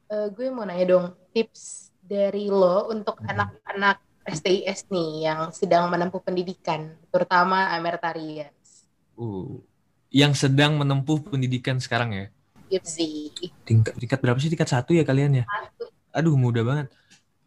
Eh, 0.06 0.28
gue 0.34 0.50
mau 0.50 0.66
nanya 0.66 0.86
dong, 0.86 1.06
tips 1.30 1.90
dari 2.02 2.50
lo 2.50 2.90
untuk 2.90 3.18
Hmm. 3.18 3.30
anak-anak 3.34 3.98
STIS 4.26 4.90
nih 4.90 5.30
yang 5.30 5.54
sedang 5.54 5.90
menempuh 5.90 6.22
pendidikan, 6.22 6.98
terutama 7.10 7.70
Amertarians. 7.74 8.90
Uh, 9.14 9.62
yang 10.10 10.34
sedang 10.34 10.78
menempuh 10.78 11.22
pendidikan 11.22 11.78
sekarang 11.78 12.14
ya. 12.14 12.26
Gipsy, 12.66 13.30
Tingkat, 13.62 13.94
tingkat 14.02 14.18
berapa 14.18 14.42
sih? 14.42 14.50
Tingkat 14.50 14.66
satu 14.66 14.98
ya 14.98 15.06
kalian 15.06 15.42
ya? 15.42 15.46
satu, 15.46 15.86
Aduh, 16.10 16.34
mudah 16.34 16.66
banget. 16.66 16.88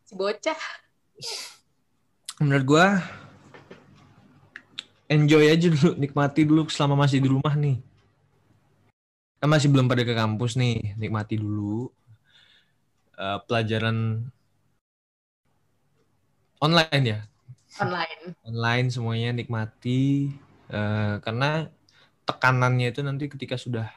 si 0.07 0.15
bocah. 0.15 0.57
Menurut 2.39 2.65
gua 2.65 2.87
enjoy 5.09 5.49
aja 5.49 5.73
dulu, 5.73 5.97
nikmati 5.97 6.45
dulu 6.45 6.69
selama 6.69 7.09
masih 7.09 7.19
di 7.19 7.29
rumah 7.33 7.57
nih. 7.57 7.81
Kan 9.41 9.49
masih 9.49 9.73
belum 9.73 9.89
pada 9.89 10.05
ke 10.05 10.13
kampus 10.13 10.55
nih, 10.55 10.95
nikmati 11.01 11.41
dulu 11.41 11.89
eh, 13.17 13.39
pelajaran 13.49 14.29
online 16.61 17.05
ya, 17.07 17.21
online. 17.81 18.23
online 18.45 18.87
semuanya 18.93 19.31
nikmati 19.33 20.29
eh, 20.69 21.15
karena 21.25 21.73
tekanannya 22.29 22.93
itu 22.93 23.01
nanti 23.01 23.25
ketika 23.33 23.57
sudah 23.57 23.89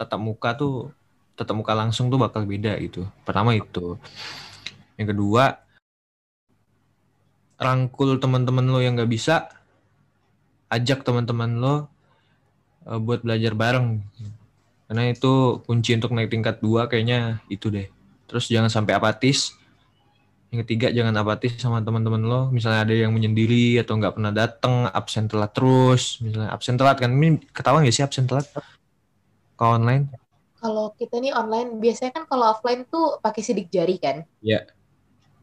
tatap 0.00 0.18
muka 0.18 0.56
tuh 0.56 0.88
tatap 1.36 1.58
muka 1.58 1.76
langsung 1.76 2.08
tuh 2.08 2.16
bakal 2.16 2.48
beda 2.48 2.78
gitu. 2.80 3.04
Pertama 3.26 3.52
itu. 3.52 4.00
Yang 4.96 5.16
kedua 5.16 5.44
rangkul 7.62 8.18
teman-teman 8.18 8.66
lo 8.66 8.82
yang 8.82 8.98
nggak 8.98 9.10
bisa, 9.10 9.46
ajak 10.72 11.04
teman-teman 11.04 11.50
lo 11.60 11.76
eh, 12.88 12.98
buat 12.98 13.20
belajar 13.20 13.52
bareng. 13.52 14.00
Karena 14.88 15.08
itu 15.08 15.64
kunci 15.64 15.96
untuk 15.96 16.12
naik 16.12 16.32
tingkat 16.32 16.60
dua 16.60 16.88
kayaknya 16.88 17.40
itu 17.48 17.68
deh. 17.68 17.88
Terus 18.28 18.48
jangan 18.48 18.72
sampai 18.72 18.96
apatis. 18.96 19.56
Yang 20.52 20.68
ketiga 20.68 20.92
jangan 20.92 21.16
apatis 21.16 21.56
sama 21.56 21.80
teman-teman 21.80 22.20
lo. 22.20 22.40
Misalnya 22.52 22.84
ada 22.84 22.92
yang 22.92 23.12
menyendiri 23.12 23.80
atau 23.80 23.96
nggak 23.96 24.20
pernah 24.20 24.32
datang, 24.32 24.88
absen 24.92 25.28
telat 25.28 25.56
terus. 25.56 26.20
Misalnya 26.20 26.52
absen 26.52 26.76
telat 26.76 27.00
kan, 27.00 27.08
ini 27.08 27.40
ketahuan 27.56 27.84
nggak 27.84 27.96
sih 27.96 28.04
absen 28.04 28.28
telat? 28.28 28.44
Kalau 29.56 29.80
online? 29.80 30.12
Kalau 30.60 30.92
kita 30.94 31.18
nih 31.24 31.32
online, 31.32 31.80
biasanya 31.80 32.12
kan 32.12 32.24
kalau 32.28 32.52
offline 32.52 32.84
tuh 32.84 33.16
pakai 33.24 33.40
sidik 33.40 33.72
jari 33.72 33.96
kan? 33.96 34.28
Iya. 34.44 34.68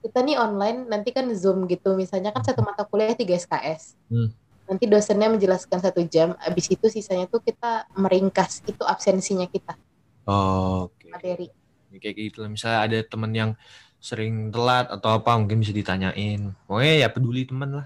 Kita 0.05 0.21
nih 0.21 0.37
online, 0.37 0.85
nanti 0.87 1.09
kan 1.09 1.25
Zoom 1.33 1.65
gitu. 1.65 1.97
Misalnya 1.97 2.29
kan 2.29 2.45
satu 2.45 2.61
mata 2.61 2.85
kuliah 2.85 3.17
3 3.17 3.33
SKS. 3.33 3.97
Hmm. 4.13 4.29
Nanti 4.69 4.85
dosennya 4.85 5.33
menjelaskan 5.33 5.79
satu 5.81 6.01
jam, 6.05 6.37
abis 6.37 6.69
itu 6.69 6.85
sisanya 6.87 7.25
tuh 7.25 7.41
kita 7.41 7.89
meringkas 7.97 8.61
itu 8.69 8.83
absensinya 8.85 9.49
kita, 9.49 9.73
Oh, 10.29 10.93
Oke. 10.93 11.09
materi. 11.09 11.49
Ya, 11.89 11.97
kayak 11.97 12.15
gitu. 12.21 12.45
Misalnya 12.45 12.79
ada 12.85 12.97
temen 13.01 13.31
yang 13.33 13.51
sering 13.97 14.53
telat 14.53 14.87
atau 14.93 15.17
apa 15.17 15.35
mungkin 15.41 15.57
bisa 15.59 15.73
ditanyain. 15.73 16.53
Pokoknya 16.69 16.93
ya 17.03 17.07
peduli 17.09 17.49
teman 17.49 17.69
lah. 17.81 17.85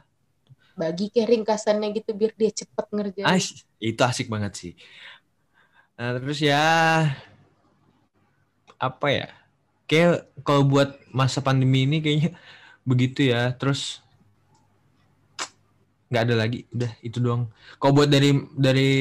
Bagi 0.76 1.08
kayak 1.08 1.30
ringkasannya 1.32 1.88
gitu 1.96 2.12
biar 2.18 2.36
dia 2.36 2.52
cepet 2.52 2.86
ngerjain. 2.92 3.26
As 3.32 3.64
itu 3.80 4.02
asik 4.04 4.28
banget 4.28 4.54
sih. 4.60 4.72
Nah, 5.96 6.20
terus 6.20 6.40
ya 6.44 6.60
apa 8.76 9.08
ya? 9.08 9.28
Kayak 9.88 10.28
kalau 10.44 10.64
buat 10.68 11.00
masa 11.14 11.40
pandemi 11.40 11.88
ini 11.88 12.04
kayaknya 12.04 12.36
begitu 12.84 13.32
ya. 13.32 13.56
Terus 13.56 14.03
nggak 16.14 16.24
ada 16.30 16.36
lagi. 16.38 16.70
Udah 16.70 16.92
itu 17.02 17.18
doang. 17.18 17.50
Kalau 17.82 17.92
buat 17.98 18.06
dari 18.06 18.30
dari 18.54 18.92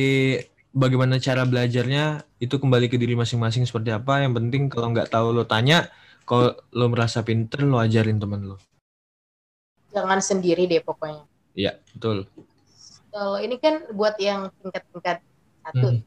bagaimana 0.72 1.20
cara 1.20 1.44
belajarnya 1.44 2.24
itu 2.40 2.56
kembali 2.56 2.88
ke 2.88 2.96
diri 2.96 3.12
masing-masing 3.12 3.68
seperti 3.68 3.92
apa. 3.92 4.24
Yang 4.24 4.40
penting 4.40 4.62
kalau 4.72 4.88
nggak 4.96 5.12
tahu 5.12 5.36
lo 5.36 5.44
tanya. 5.44 5.92
Kalau 6.24 6.56
lo 6.72 6.86
merasa 6.88 7.20
pinter 7.20 7.60
lo 7.68 7.76
ajarin 7.76 8.16
temen 8.16 8.48
lo. 8.48 8.56
Jangan 9.92 10.24
sendiri 10.24 10.64
deh 10.64 10.80
pokoknya. 10.80 11.28
Iya 11.52 11.76
betul. 11.92 12.24
Kalau 13.12 13.36
ini 13.36 13.60
kan 13.60 13.84
buat 13.92 14.16
yang 14.16 14.48
tingkat-tingkat 14.64 15.20
satu, 15.60 16.00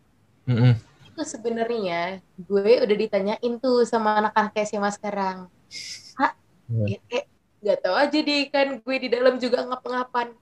Mhm. 0.50 0.50
Mm-mm. 0.50 0.74
itu 1.06 1.22
sebenarnya 1.22 2.18
gue 2.36 2.82
udah 2.82 2.98
ditanyain 2.98 3.54
tuh 3.62 3.86
sama 3.86 4.18
anak-anak 4.20 4.58
SMA 4.66 4.90
sekarang. 4.90 5.46
Kak, 6.18 6.34
Ya. 6.66 6.98
ya, 6.98 7.00
kayak 7.06 7.26
gak 7.62 7.80
tahu 7.86 7.96
aja 7.98 8.20
deh 8.20 8.44
kan 8.50 8.68
gue 8.82 8.96
di 8.98 9.10
dalam 9.10 9.38
juga 9.38 9.62
ngap-ngapan. 9.66 10.34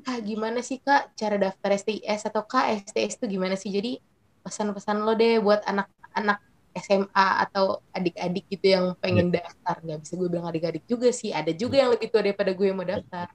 Kak, 0.00 0.20
gimana 0.24 0.64
sih 0.64 0.80
kak 0.80 1.12
cara 1.14 1.36
daftar 1.36 1.70
STIS 1.76 2.26
atau 2.26 2.42
kak 2.46 2.92
itu 2.94 3.24
gimana 3.28 3.54
sih? 3.54 3.68
Jadi 3.68 4.00
pesan-pesan 4.40 5.04
lo 5.04 5.12
deh 5.12 5.36
buat 5.38 5.60
anak-anak 5.68 6.40
SMA 6.70 7.26
atau 7.50 7.82
adik-adik 7.90 8.46
gitu 8.46 8.66
yang 8.78 8.84
pengen 9.02 9.34
daftar. 9.34 9.76
Gak 9.82 9.98
bisa 10.06 10.12
gue 10.14 10.28
bilang 10.30 10.46
adik-adik 10.48 10.86
juga 10.86 11.10
sih. 11.10 11.34
Ada 11.34 11.50
juga 11.52 11.82
yang 11.82 11.90
lebih 11.92 12.08
tua 12.08 12.22
daripada 12.22 12.54
gue 12.54 12.66
yang 12.66 12.78
mau 12.78 12.86
daftar. 12.86 13.26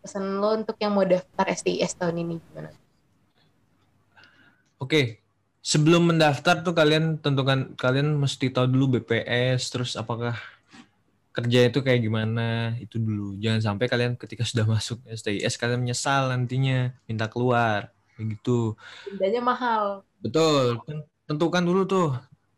Pesan 0.00 0.40
lo 0.40 0.56
untuk 0.56 0.76
yang 0.80 0.92
mau 0.92 1.04
daftar 1.04 1.46
STIS 1.50 1.96
tahun 1.96 2.20
ini 2.22 2.34
gimana? 2.38 2.70
Oke, 4.80 5.20
sebelum 5.60 6.08
mendaftar 6.08 6.64
tuh 6.64 6.72
kalian 6.72 7.20
tentukan 7.20 7.76
kalian 7.76 8.16
mesti 8.16 8.48
tahu 8.48 8.64
dulu 8.68 9.00
BPS, 9.00 9.68
terus 9.68 9.92
apakah 9.96 10.36
kerja 11.40 11.72
itu 11.72 11.80
kayak 11.80 12.00
gimana 12.04 12.76
itu 12.76 13.00
dulu. 13.00 13.34
Jangan 13.40 13.60
sampai 13.72 13.86
kalian 13.88 14.12
ketika 14.20 14.44
sudah 14.44 14.68
masuk 14.68 15.00
STIS 15.08 15.56
kalian 15.56 15.80
menyesal 15.80 16.28
nantinya 16.28 16.92
minta 17.08 17.26
keluar 17.32 17.88
kayak 18.14 18.36
gitu. 18.36 18.76
Dendanya 19.08 19.40
mahal. 19.40 19.84
Betul. 20.20 20.78
Ten- 20.84 21.08
Tentukan 21.30 21.62
dulu 21.62 21.86
tuh 21.86 22.08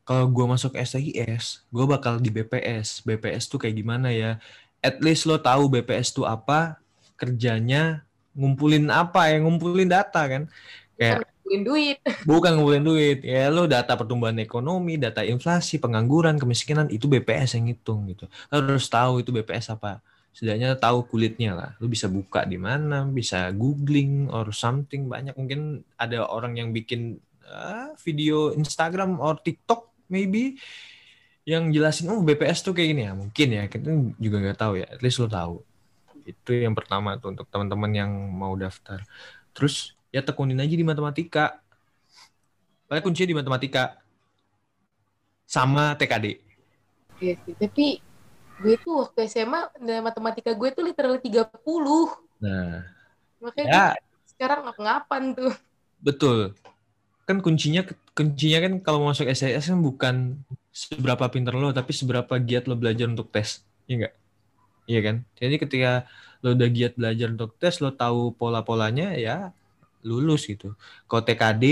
kalau 0.03 0.26
gua 0.33 0.57
masuk 0.57 0.74
STIS, 0.74 1.62
gua 1.70 1.85
bakal 1.87 2.18
di 2.18 2.33
BPS. 2.33 3.05
BPS 3.05 3.47
tuh 3.47 3.61
kayak 3.62 3.76
gimana 3.78 4.11
ya? 4.11 4.41
At 4.83 4.99
least 5.05 5.28
lo 5.30 5.39
tahu 5.39 5.68
BPS 5.70 6.11
tuh 6.16 6.26
apa, 6.26 6.80
kerjanya 7.14 8.03
ngumpulin 8.35 8.89
apa 8.91 9.30
ya, 9.30 9.39
ngumpulin 9.45 9.87
data 9.87 10.24
kan. 10.26 10.49
Kayak 10.99 11.28
Ngumpulin 11.43 11.62
duit. 11.66 11.99
Bukan 12.30 12.51
ngumpulin 12.55 12.84
duit. 12.86 13.18
Ya 13.26 13.51
lo 13.51 13.66
data 13.66 13.99
pertumbuhan 13.99 14.38
ekonomi, 14.38 14.95
data 14.95 15.26
inflasi, 15.26 15.82
pengangguran, 15.82 16.38
kemiskinan 16.38 16.86
itu 16.86 17.11
BPS 17.11 17.59
yang 17.59 17.66
ngitung 17.66 18.07
gitu. 18.14 18.30
Lo 18.55 18.62
harus 18.62 18.86
tahu 18.86 19.26
itu 19.26 19.34
BPS 19.34 19.74
apa. 19.74 19.99
Setidaknya 20.32 20.78
tahu 20.78 21.05
kulitnya 21.05 21.53
lah. 21.53 21.70
Lo 21.82 21.90
bisa 21.90 22.07
buka 22.07 22.47
di 22.47 22.57
mana, 22.57 23.05
bisa 23.05 23.51
googling 23.51 24.30
or 24.30 24.55
something 24.55 25.11
banyak. 25.11 25.34
Mungkin 25.34 25.82
ada 25.99 26.30
orang 26.30 26.57
yang 26.57 26.70
bikin 26.70 27.18
ah, 27.51 27.90
video 28.01 28.55
Instagram 28.55 29.18
or 29.18 29.36
TikTok 29.43 29.90
maybe 30.07 30.57
yang 31.43 31.74
jelasin 31.74 32.07
oh 32.07 32.22
BPS 32.22 32.62
tuh 32.62 32.72
kayak 32.72 32.88
gini 32.95 33.03
ya. 33.11 33.12
Mungkin 33.18 33.49
ya. 33.51 33.64
Kita 33.66 33.90
juga 34.16 34.36
nggak 34.38 34.59
tahu 34.62 34.72
ya. 34.78 34.86
At 34.86 35.03
least 35.03 35.18
lo 35.18 35.26
tahu. 35.26 35.59
Itu 36.22 36.55
yang 36.55 36.78
pertama 36.78 37.18
tuh 37.18 37.34
untuk 37.34 37.51
teman-teman 37.51 37.90
yang 37.90 38.11
mau 38.30 38.55
daftar. 38.55 39.03
Terus 39.53 39.99
ya 40.15 40.21
tekunin 40.23 40.61
aja 40.63 40.75
di 40.77 40.85
matematika. 40.87 41.59
Paling 42.89 43.03
kuncinya 43.05 43.31
di 43.33 43.37
matematika 43.41 43.83
sama 45.47 45.95
TKD. 45.99 46.27
Iya 47.23 47.35
sih. 47.45 47.55
Tapi 47.63 47.87
gue 48.63 48.75
tuh 48.85 48.93
waktu 49.03 49.21
SMA 49.33 49.61
nilai 49.85 50.03
matematika 50.09 50.51
gue 50.61 50.69
tuh 50.77 50.85
literally 50.89 51.21
30. 51.23 51.51
Nah, 52.43 52.85
Makanya 53.45 53.81
ya 53.81 53.85
sekarang 54.31 54.61
ngap-ngapan 54.67 55.23
tuh. 55.39 55.53
betul. 56.03 56.39
Kan 57.29 57.39
kuncinya 57.45 57.83
kuncinya 58.19 58.59
kan 58.65 58.73
kalau 58.87 59.01
masuk 59.09 59.27
SIS 59.31 59.67
kan 59.73 59.81
bukan 59.89 60.17
seberapa 60.75 61.25
pinter 61.33 61.55
lo, 61.57 61.71
tapi 61.79 61.93
seberapa 61.95 62.35
giat 62.49 62.65
lo 62.71 62.75
belajar 62.81 63.07
untuk 63.13 63.29
tes. 63.35 63.63
Iya 63.89 63.95
enggak? 63.99 64.15
Iya 64.91 65.01
kan? 65.07 65.17
Jadi 65.41 65.55
ketika 65.63 65.91
lo 66.43 66.49
udah 66.57 66.69
giat 66.77 66.93
belajar 66.99 67.29
untuk 67.35 67.51
tes, 67.61 67.75
lo 67.85 67.91
tahu 67.95 68.35
pola-polanya 68.41 69.15
ya 69.19 69.55
lulus 70.09 70.41
gitu. 70.51 70.67
Kalau 71.09 71.23
TKD 71.27 71.65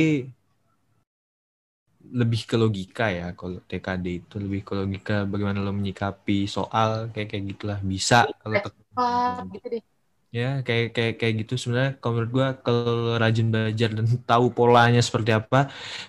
lebih 2.21 2.41
ke 2.51 2.55
logika 2.63 3.05
ya. 3.19 3.27
Kalau 3.39 3.57
TKD 3.69 4.07
itu 4.21 4.35
lebih 4.45 4.61
ke 4.67 4.73
logika 4.81 5.13
bagaimana 5.31 5.59
lo 5.67 5.73
menyikapi 5.81 6.37
soal 6.57 6.91
kayak 7.13 7.29
kayak 7.31 7.45
gitulah. 7.53 7.79
Bisa 7.93 8.17
kalau 8.43 8.57
tek- 8.65 8.79
Pak, 8.95 9.45
gitu 9.55 9.67
deh. 9.73 9.83
ya 10.31 10.63
kayak 10.67 10.95
kayak 10.95 11.13
kayak 11.19 11.35
gitu 11.43 11.55
sebenarnya 11.59 11.93
kalau 11.99 12.13
menurut 12.23 12.33
gue 12.37 12.47
kalau 12.63 13.19
rajin 13.19 13.47
belajar 13.51 13.89
dan 13.99 14.07
tahu 14.31 14.47
polanya 14.55 15.01
seperti 15.03 15.31
apa 15.35 15.59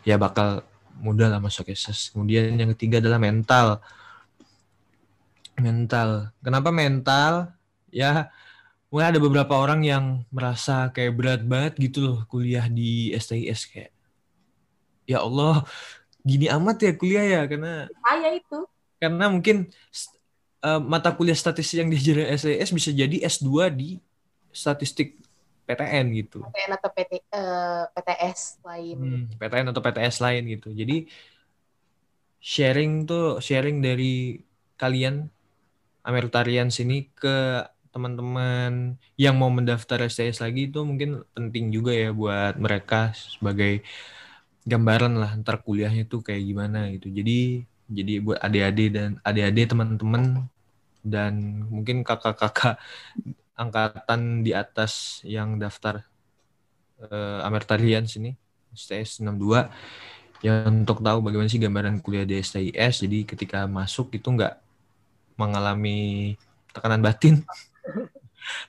ya 0.06 0.16
bakal 0.22 0.62
mudah 1.02 1.28
lah 1.34 1.40
masuk 1.42 1.66
SS 1.74 2.14
kemudian 2.14 2.54
yang 2.62 2.70
ketiga 2.78 3.02
adalah 3.02 3.18
mental 3.18 3.82
mental 5.60 6.10
kenapa 6.46 6.70
mental 6.74 7.34
ya 7.92 8.32
mungkin 8.92 9.08
ada 9.08 9.20
beberapa 9.24 9.56
orang 9.56 9.88
yang 9.88 10.28
merasa 10.28 10.92
kayak 10.92 11.16
berat 11.16 11.42
banget 11.48 11.80
gitu 11.80 12.04
loh 12.04 12.20
kuliah 12.28 12.68
di 12.68 13.16
STIS 13.16 13.72
kayak 13.72 13.92
ya 15.08 15.24
Allah 15.24 15.64
gini 16.22 16.52
amat 16.52 16.78
ya 16.84 16.92
kuliah 17.00 17.26
ya 17.26 17.42
karena 17.48 17.88
saya 18.04 18.36
itu 18.36 18.60
karena 19.00 19.26
mungkin 19.32 19.72
uh, 20.62 20.78
mata 20.84 21.10
kuliah 21.16 21.39
statistik 21.39 21.82
yang 21.82 21.89
diajarin 21.89 22.36
STIS 22.36 22.70
bisa 22.76 22.92
jadi 22.92 23.18
S2 23.26 23.50
di 23.72 23.89
statistik 24.52 25.18
PTN 25.66 26.06
gitu. 26.12 26.44
PTN 26.44 26.72
atau 26.76 26.89
PT, 26.92 27.12
uh, 27.16 27.18
eh, 27.32 27.84
PTS 27.96 28.39
lain. 28.68 28.98
Hmm, 29.00 29.24
PTN 29.39 29.72
atau 29.72 29.82
PTS 29.82 30.16
lain 30.20 30.44
gitu. 30.52 30.70
Jadi 30.76 31.08
sharing 32.44 33.08
tuh 33.08 33.39
sharing 33.39 33.80
dari 33.80 34.42
kalian 34.76 35.32
Ameritarian 36.04 36.74
sini 36.74 37.08
ke 37.14 37.64
teman-teman 37.92 38.96
yang 39.20 39.36
mau 39.36 39.52
mendaftar 39.52 40.08
STS 40.08 40.39
lagi 40.39 40.72
itu 40.72 40.80
mungkin 40.82 41.28
penting 41.36 41.70
juga 41.76 41.92
ya 41.92 42.16
buat 42.16 42.56
mereka 42.56 43.12
sebagai 43.16 43.84
gambaran 44.64 45.20
lah 45.20 45.32
ntar 45.44 45.60
kuliahnya 45.60 46.08
tuh 46.08 46.24
kayak 46.24 46.44
gimana 46.48 46.88
gitu. 46.96 47.12
Jadi 47.12 47.68
jadi 47.92 48.14
buat 48.24 48.39
adik-adik 48.39 48.89
dan 48.96 49.10
adik-adik 49.22 49.76
teman-teman 49.76 50.48
dan 51.04 51.68
mungkin 51.68 52.08
kakak-kakak 52.08 52.80
angkatan 53.60 54.42
di 54.42 54.56
atas 54.56 55.20
yang 55.28 55.60
daftar 55.60 56.08
uh, 57.04 57.44
Amertalian 57.44 58.08
sini 58.08 58.34
STS 58.72 59.20
62 59.20 59.68
yang 60.42 60.88
untuk 60.88 61.06
tahu 61.06 61.22
bagaimana 61.22 61.52
sih 61.52 61.62
gambaran 61.62 62.02
kuliah 62.02 62.26
di 62.26 62.42
STIS 62.42 63.06
jadi 63.06 63.20
ketika 63.28 63.70
masuk 63.70 64.10
itu 64.18 64.26
nggak 64.26 64.58
mengalami 65.38 66.34
tekanan 66.74 67.04
batin 67.04 67.46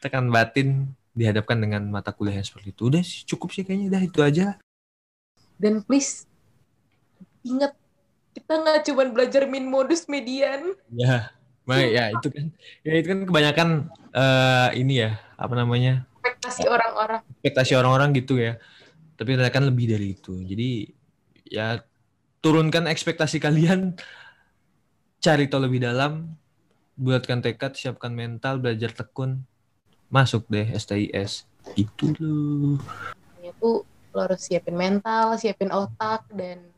tekanan 0.03 0.31
batin 0.31 0.93
dihadapkan 1.13 1.61
dengan 1.61 1.85
mata 1.89 2.13
kuliah 2.13 2.41
yang 2.41 2.47
seperti 2.47 2.73
itu. 2.73 2.89
Udah 2.89 3.03
sih 3.05 3.25
cukup 3.29 3.53
sih 3.53 3.65
kayaknya. 3.65 3.93
Udah 3.93 4.03
itu 4.03 4.21
aja. 4.25 4.47
Dan 5.61 5.85
please 5.85 6.25
ingat 7.45 7.77
kita 8.33 8.53
nggak 8.61 8.79
cuma 8.89 9.05
belajar 9.13 9.45
min 9.45 9.69
modus 9.69 10.09
median. 10.09 10.73
Ya 10.89 11.33
Baik, 11.63 11.91
ya 11.95 12.05
itu 12.11 12.29
kan 12.35 12.45
ya 12.83 12.93
itu 12.99 13.07
kan 13.07 13.21
kebanyakan 13.23 13.69
uh, 14.11 14.69
ini 14.75 15.07
ya 15.07 15.11
apa 15.39 15.55
namanya? 15.55 16.03
Ekspektasi 16.19 16.67
orang-orang. 16.67 17.21
Ekspektasi 17.39 17.73
orang-orang 17.79 18.09
gitu 18.19 18.35
ya. 18.43 18.59
Tapi 19.15 19.39
ternyata 19.39 19.55
kan 19.55 19.65
lebih 19.71 19.87
dari 19.95 20.19
itu. 20.19 20.43
Jadi 20.43 20.91
ya 21.47 21.79
turunkan 22.43 22.91
ekspektasi 22.91 23.39
kalian 23.39 23.95
cari 25.23 25.47
tahu 25.47 25.71
lebih 25.71 25.87
dalam 25.87 26.35
buatkan 26.99 27.41
tekad 27.41 27.75
siapkan 27.75 28.13
mental 28.13 28.61
belajar 28.61 28.93
tekun 28.93 29.45
masuk 30.13 30.45
deh 30.53 30.69
STIS 30.77 31.49
itu 31.77 32.13
loh 32.21 32.77
itu 33.41 33.87
lo 34.13 34.19
harus 34.21 34.41
siapin 34.45 34.77
mental 34.77 35.41
siapin 35.41 35.73
otak 35.73 36.29
dan 36.33 36.73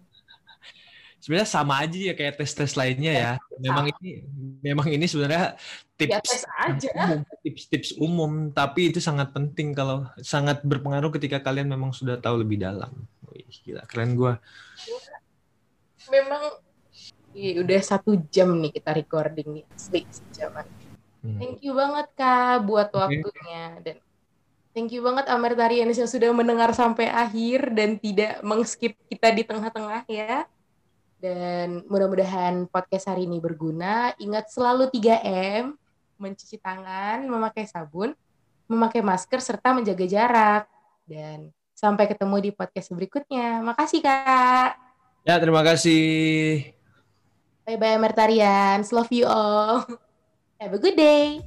sebenarnya 1.25 1.49
sama 1.49 1.81
aja 1.81 1.97
ya 1.97 2.13
kayak 2.13 2.37
tes-tes 2.37 2.77
lainnya 2.77 3.13
ya. 3.17 3.33
Memang 3.57 3.89
ini 3.89 4.29
memang 4.61 4.93
ini 4.93 5.09
sebenarnya 5.09 5.57
tips 5.97 6.13
ya, 6.13 6.21
tes 6.21 6.45
aja. 6.45 6.93
tips-tips 7.41 7.97
umum, 7.97 8.53
tapi 8.53 8.93
itu 8.93 9.01
sangat 9.01 9.33
penting 9.33 9.73
kalau 9.73 10.05
sangat 10.21 10.61
berpengaruh 10.61 11.09
ketika 11.17 11.41
kalian 11.41 11.73
memang 11.73 11.97
sudah 11.97 12.21
tahu 12.21 12.45
lebih 12.45 12.61
dalam. 12.61 12.93
Wih, 13.33 13.49
gila 13.65 13.89
keren 13.89 14.21
gue. 14.21 14.37
Memang 16.13 16.61
iya, 17.35 17.61
udah 17.61 17.81
satu 17.83 18.17
jam 18.31 18.55
nih 18.63 18.73
kita 18.73 18.91
recording 18.95 19.61
nih 19.61 19.65
asli 19.75 20.07
sejaman. 20.09 20.67
Hmm. 21.21 21.39
Thank 21.43 21.67
you 21.67 21.75
banget 21.75 22.07
kak 22.15 22.65
buat 22.65 22.89
waktunya 22.95 23.83
dan 23.83 23.97
Thank 24.75 24.91
you 24.91 25.07
banget 25.07 25.31
Amertarianis 25.31 26.03
yang 26.03 26.11
sudah 26.11 26.35
mendengar 26.35 26.75
sampai 26.75 27.07
akhir 27.07 27.71
dan 27.79 27.95
tidak 27.95 28.43
mengskip 28.43 28.99
kita 29.07 29.31
di 29.31 29.47
tengah-tengah 29.47 30.03
ya. 30.11 30.51
Dan 31.23 31.87
mudah-mudahan 31.87 32.67
podcast 32.67 33.07
hari 33.07 33.31
ini 33.31 33.39
berguna. 33.39 34.19
Ingat 34.19 34.51
selalu 34.51 34.91
3M, 34.91 35.79
mencuci 36.19 36.59
tangan, 36.59 37.23
memakai 37.23 37.71
sabun, 37.71 38.19
memakai 38.67 38.99
masker, 38.99 39.39
serta 39.39 39.79
menjaga 39.79 40.11
jarak. 40.11 40.67
Dan 41.07 41.55
sampai 41.71 42.11
ketemu 42.11 42.37
di 42.43 42.51
podcast 42.51 42.91
berikutnya. 42.91 43.63
Makasih, 43.63 44.03
Kak. 44.03 44.75
Ya, 45.23 45.39
terima 45.39 45.63
kasih. 45.63 46.74
Bye-bye 47.67 47.97
Mertarians. 47.97 48.93
Love 48.93 49.09
you 49.11 49.27
all. 49.27 49.89
Have 50.61 50.75
a 50.75 50.79
good 50.79 50.97
day. 50.97 51.41